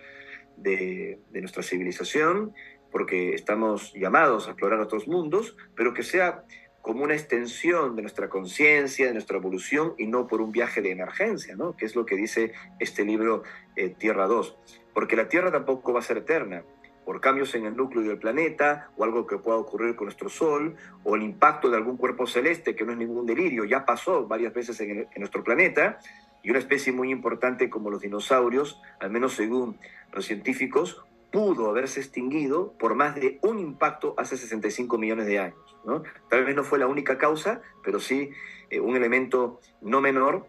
de, 0.55 1.19
nuestra 1.31 1.63
civilización, 1.63 2.53
porque 2.91 3.33
estamos 3.33 3.93
llamados 3.93 4.47
a 4.47 4.51
explorar 4.51 4.79
otros 4.79 5.07
mundos, 5.07 5.55
pero 5.75 5.93
que 5.93 6.03
sea 6.03 6.43
como 6.81 7.03
una 7.03 7.13
extensión 7.13 7.95
de 7.95 8.03
nuestra 8.03 8.29
conciencia, 8.29 9.07
de 9.07 9.13
nuestra 9.13 9.37
evolución 9.37 9.93
y 9.97 10.07
no 10.07 10.27
por 10.27 10.41
un 10.41 10.51
viaje 10.51 10.81
de 10.81 10.91
emergencia, 10.91 11.55
¿no? 11.55 11.75
que 11.75 11.85
es 11.85 11.95
lo 11.95 12.05
que 12.05 12.15
dice 12.15 12.53
este 12.79 13.03
libro 13.03 13.43
eh, 13.75 13.89
Tierra 13.89 14.27
2. 14.27 14.57
Porque 14.93 15.15
la 15.15 15.27
Tierra 15.27 15.51
tampoco 15.51 15.93
va 15.93 15.99
a 15.99 16.03
ser 16.03 16.17
eterna 16.17 16.63
por 17.09 17.21
cambios 17.21 17.55
en 17.55 17.65
el 17.65 17.75
núcleo 17.75 18.03
del 18.03 18.19
planeta 18.19 18.91
o 18.95 19.03
algo 19.03 19.25
que 19.25 19.39
pueda 19.39 19.57
ocurrir 19.57 19.95
con 19.95 20.05
nuestro 20.05 20.29
Sol 20.29 20.75
o 21.03 21.15
el 21.15 21.23
impacto 21.23 21.71
de 21.71 21.75
algún 21.75 21.97
cuerpo 21.97 22.27
celeste 22.27 22.75
que 22.75 22.85
no 22.85 22.91
es 22.91 22.99
ningún 22.99 23.25
delirio, 23.25 23.65
ya 23.65 23.83
pasó 23.83 24.27
varias 24.27 24.53
veces 24.53 24.79
en, 24.79 24.91
en 24.91 25.07
nuestro 25.17 25.43
planeta 25.43 25.97
y 26.43 26.51
una 26.51 26.59
especie 26.59 26.93
muy 26.93 27.09
importante 27.09 27.67
como 27.67 27.89
los 27.89 28.01
dinosaurios, 28.01 28.79
al 28.99 29.09
menos 29.09 29.33
según 29.33 29.79
los 30.13 30.23
científicos, 30.23 31.03
pudo 31.31 31.71
haberse 31.71 31.99
extinguido 31.99 32.73
por 32.73 32.93
más 32.93 33.15
de 33.15 33.39
un 33.41 33.57
impacto 33.57 34.13
hace 34.15 34.37
65 34.37 34.99
millones 34.99 35.25
de 35.25 35.39
años. 35.39 35.77
¿no? 35.85 36.03
Tal 36.29 36.45
vez 36.45 36.55
no 36.55 36.63
fue 36.63 36.77
la 36.77 36.85
única 36.85 37.17
causa, 37.17 37.63
pero 37.83 37.99
sí 37.99 38.29
eh, 38.69 38.79
un 38.79 38.95
elemento 38.95 39.59
no 39.81 39.99
menor 39.99 40.45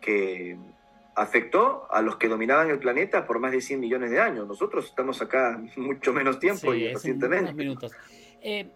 que 0.00 0.56
afectó 1.16 1.86
a 1.90 2.02
los 2.02 2.16
que 2.16 2.28
dominaban 2.28 2.70
el 2.70 2.78
planeta 2.78 3.26
por 3.26 3.38
más 3.38 3.52
de 3.52 3.60
100 3.60 3.80
millones 3.80 4.10
de 4.10 4.20
años. 4.20 4.46
Nosotros 4.46 4.86
estamos 4.86 5.20
acá 5.22 5.60
mucho 5.76 6.12
menos 6.12 6.38
tiempo 6.38 6.74
y 6.74 6.92
recientemente. 6.92 7.52
minutos. 7.52 7.92
Eh, 8.42 8.70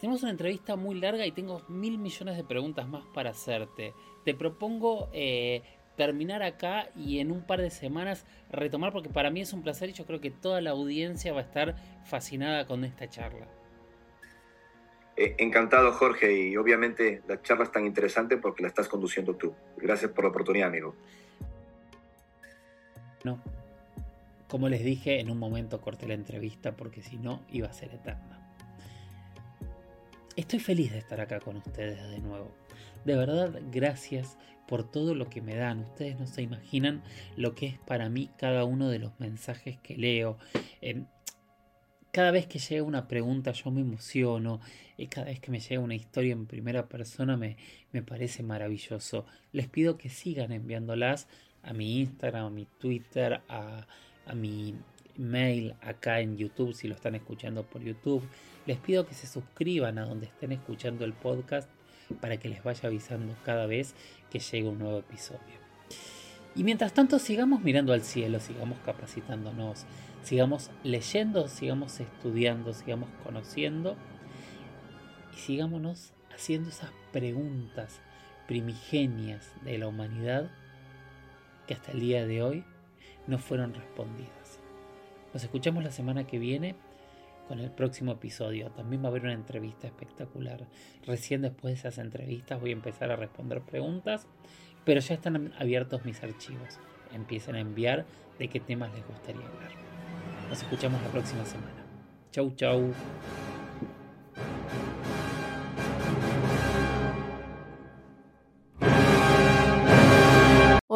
tenemos 0.00 0.22
una 0.22 0.30
entrevista 0.30 0.76
muy 0.76 1.00
larga 1.00 1.26
y 1.26 1.32
tengo 1.32 1.62
mil 1.68 1.98
millones 1.98 2.36
de 2.36 2.44
preguntas 2.44 2.88
más 2.88 3.04
para 3.14 3.30
hacerte. 3.30 3.92
Te 4.24 4.34
propongo 4.34 5.08
eh, 5.12 5.62
terminar 5.96 6.42
acá 6.42 6.90
y 6.94 7.18
en 7.18 7.32
un 7.32 7.44
par 7.44 7.60
de 7.60 7.70
semanas 7.70 8.24
retomar 8.50 8.92
porque 8.92 9.08
para 9.08 9.30
mí 9.30 9.40
es 9.40 9.52
un 9.52 9.62
placer 9.62 9.90
y 9.90 9.92
yo 9.92 10.06
creo 10.06 10.20
que 10.20 10.30
toda 10.30 10.60
la 10.60 10.70
audiencia 10.70 11.32
va 11.32 11.40
a 11.40 11.44
estar 11.44 11.74
fascinada 12.04 12.66
con 12.66 12.84
esta 12.84 13.08
charla. 13.08 13.48
Eh, 15.16 15.34
encantado 15.38 15.90
Jorge 15.90 16.32
y 16.32 16.56
obviamente 16.56 17.22
la 17.26 17.42
charla 17.42 17.64
es 17.64 17.72
tan 17.72 17.84
interesante 17.84 18.36
porque 18.36 18.62
la 18.62 18.68
estás 18.68 18.86
conduciendo 18.86 19.34
tú. 19.34 19.52
Gracias 19.76 20.12
por 20.12 20.22
la 20.22 20.30
oportunidad, 20.30 20.68
amigo. 20.68 20.94
No, 23.24 23.40
como 24.48 24.68
les 24.70 24.82
dije, 24.82 25.20
en 25.20 25.30
un 25.30 25.38
momento 25.38 25.80
corté 25.80 26.08
la 26.08 26.14
entrevista 26.14 26.72
porque 26.72 27.02
si 27.02 27.18
no 27.18 27.42
iba 27.52 27.68
a 27.68 27.72
ser 27.72 27.94
eterna. 27.94 28.40
Estoy 30.36 30.58
feliz 30.58 30.92
de 30.92 30.98
estar 30.98 31.20
acá 31.20 31.40
con 31.40 31.56
ustedes 31.56 32.00
de 32.10 32.18
nuevo. 32.20 32.50
De 33.04 33.16
verdad, 33.16 33.60
gracias 33.70 34.38
por 34.66 34.90
todo 34.90 35.14
lo 35.14 35.28
que 35.28 35.42
me 35.42 35.54
dan. 35.54 35.80
Ustedes 35.80 36.18
no 36.18 36.26
se 36.26 36.42
imaginan 36.42 37.02
lo 37.36 37.54
que 37.54 37.66
es 37.66 37.78
para 37.78 38.08
mí 38.08 38.30
cada 38.38 38.64
uno 38.64 38.88
de 38.88 38.98
los 38.98 39.18
mensajes 39.20 39.78
que 39.78 39.96
leo. 39.96 40.38
cada 42.10 42.30
vez 42.30 42.46
que 42.46 42.58
llega 42.58 42.82
una 42.82 43.06
pregunta 43.06 43.52
yo 43.52 43.70
me 43.70 43.82
emociono. 43.82 44.60
Y 44.96 45.08
cada 45.08 45.26
vez 45.26 45.40
que 45.40 45.50
me 45.50 45.60
llega 45.60 45.80
una 45.80 45.94
historia 45.94 46.32
en 46.32 46.46
primera 46.46 46.88
persona 46.88 47.36
me, 47.36 47.56
me 47.92 48.02
parece 48.02 48.42
maravilloso. 48.42 49.26
Les 49.52 49.68
pido 49.68 49.98
que 49.98 50.08
sigan 50.08 50.52
enviándolas 50.52 51.28
a 51.68 51.72
mi 51.74 52.00
Instagram, 52.00 52.46
a 52.46 52.50
mi 52.50 52.66
Twitter, 52.78 53.42
a, 53.48 53.86
a 54.26 54.34
mi 54.34 54.74
mail 55.16 55.74
acá 55.82 56.20
en 56.20 56.38
YouTube 56.38 56.72
si 56.72 56.88
lo 56.88 56.94
están 56.94 57.14
escuchando 57.14 57.64
por 57.64 57.82
YouTube. 57.82 58.26
Les 58.66 58.78
pido 58.78 59.06
que 59.06 59.14
se 59.14 59.26
suscriban 59.26 59.98
a 59.98 60.06
donde 60.06 60.26
estén 60.26 60.52
escuchando 60.52 61.04
el 61.04 61.12
podcast 61.12 61.68
para 62.20 62.38
que 62.38 62.48
les 62.48 62.62
vaya 62.62 62.88
avisando 62.88 63.34
cada 63.44 63.66
vez 63.66 63.94
que 64.30 64.38
llegue 64.38 64.68
un 64.68 64.78
nuevo 64.78 64.98
episodio. 64.98 65.58
Y 66.54 66.64
mientras 66.64 66.94
tanto 66.94 67.18
sigamos 67.18 67.60
mirando 67.60 67.92
al 67.92 68.02
cielo, 68.02 68.40
sigamos 68.40 68.78
capacitándonos, 68.84 69.84
sigamos 70.22 70.70
leyendo, 70.82 71.48
sigamos 71.48 72.00
estudiando, 72.00 72.72
sigamos 72.72 73.10
conociendo 73.22 73.96
y 75.34 75.38
sigámonos 75.38 76.12
haciendo 76.34 76.70
esas 76.70 76.90
preguntas 77.12 78.00
primigenias 78.46 79.52
de 79.62 79.76
la 79.78 79.88
humanidad 79.88 80.50
que 81.68 81.74
hasta 81.74 81.92
el 81.92 82.00
día 82.00 82.26
de 82.26 82.42
hoy 82.42 82.64
no 83.28 83.38
fueron 83.38 83.74
respondidas. 83.74 84.58
Nos 85.32 85.44
escuchamos 85.44 85.84
la 85.84 85.92
semana 85.92 86.26
que 86.26 86.38
viene 86.38 86.74
con 87.46 87.60
el 87.60 87.70
próximo 87.70 88.12
episodio. 88.12 88.70
También 88.70 89.02
va 89.02 89.06
a 89.06 89.10
haber 89.10 89.22
una 89.22 89.34
entrevista 89.34 89.86
espectacular. 89.86 90.66
Recién 91.06 91.42
después 91.42 91.74
de 91.74 91.78
esas 91.78 91.98
entrevistas 91.98 92.58
voy 92.60 92.70
a 92.70 92.72
empezar 92.72 93.10
a 93.10 93.16
responder 93.16 93.60
preguntas, 93.60 94.26
pero 94.84 95.00
ya 95.00 95.14
están 95.14 95.52
abiertos 95.58 96.04
mis 96.06 96.22
archivos. 96.22 96.80
Empiecen 97.12 97.54
a 97.54 97.60
enviar 97.60 98.06
de 98.38 98.48
qué 98.48 98.60
temas 98.60 98.92
les 98.94 99.06
gustaría 99.06 99.46
hablar. 99.46 99.72
Nos 100.48 100.62
escuchamos 100.62 101.02
la 101.02 101.08
próxima 101.08 101.44
semana. 101.44 101.84
Chau, 102.32 102.50
chau. 102.56 102.92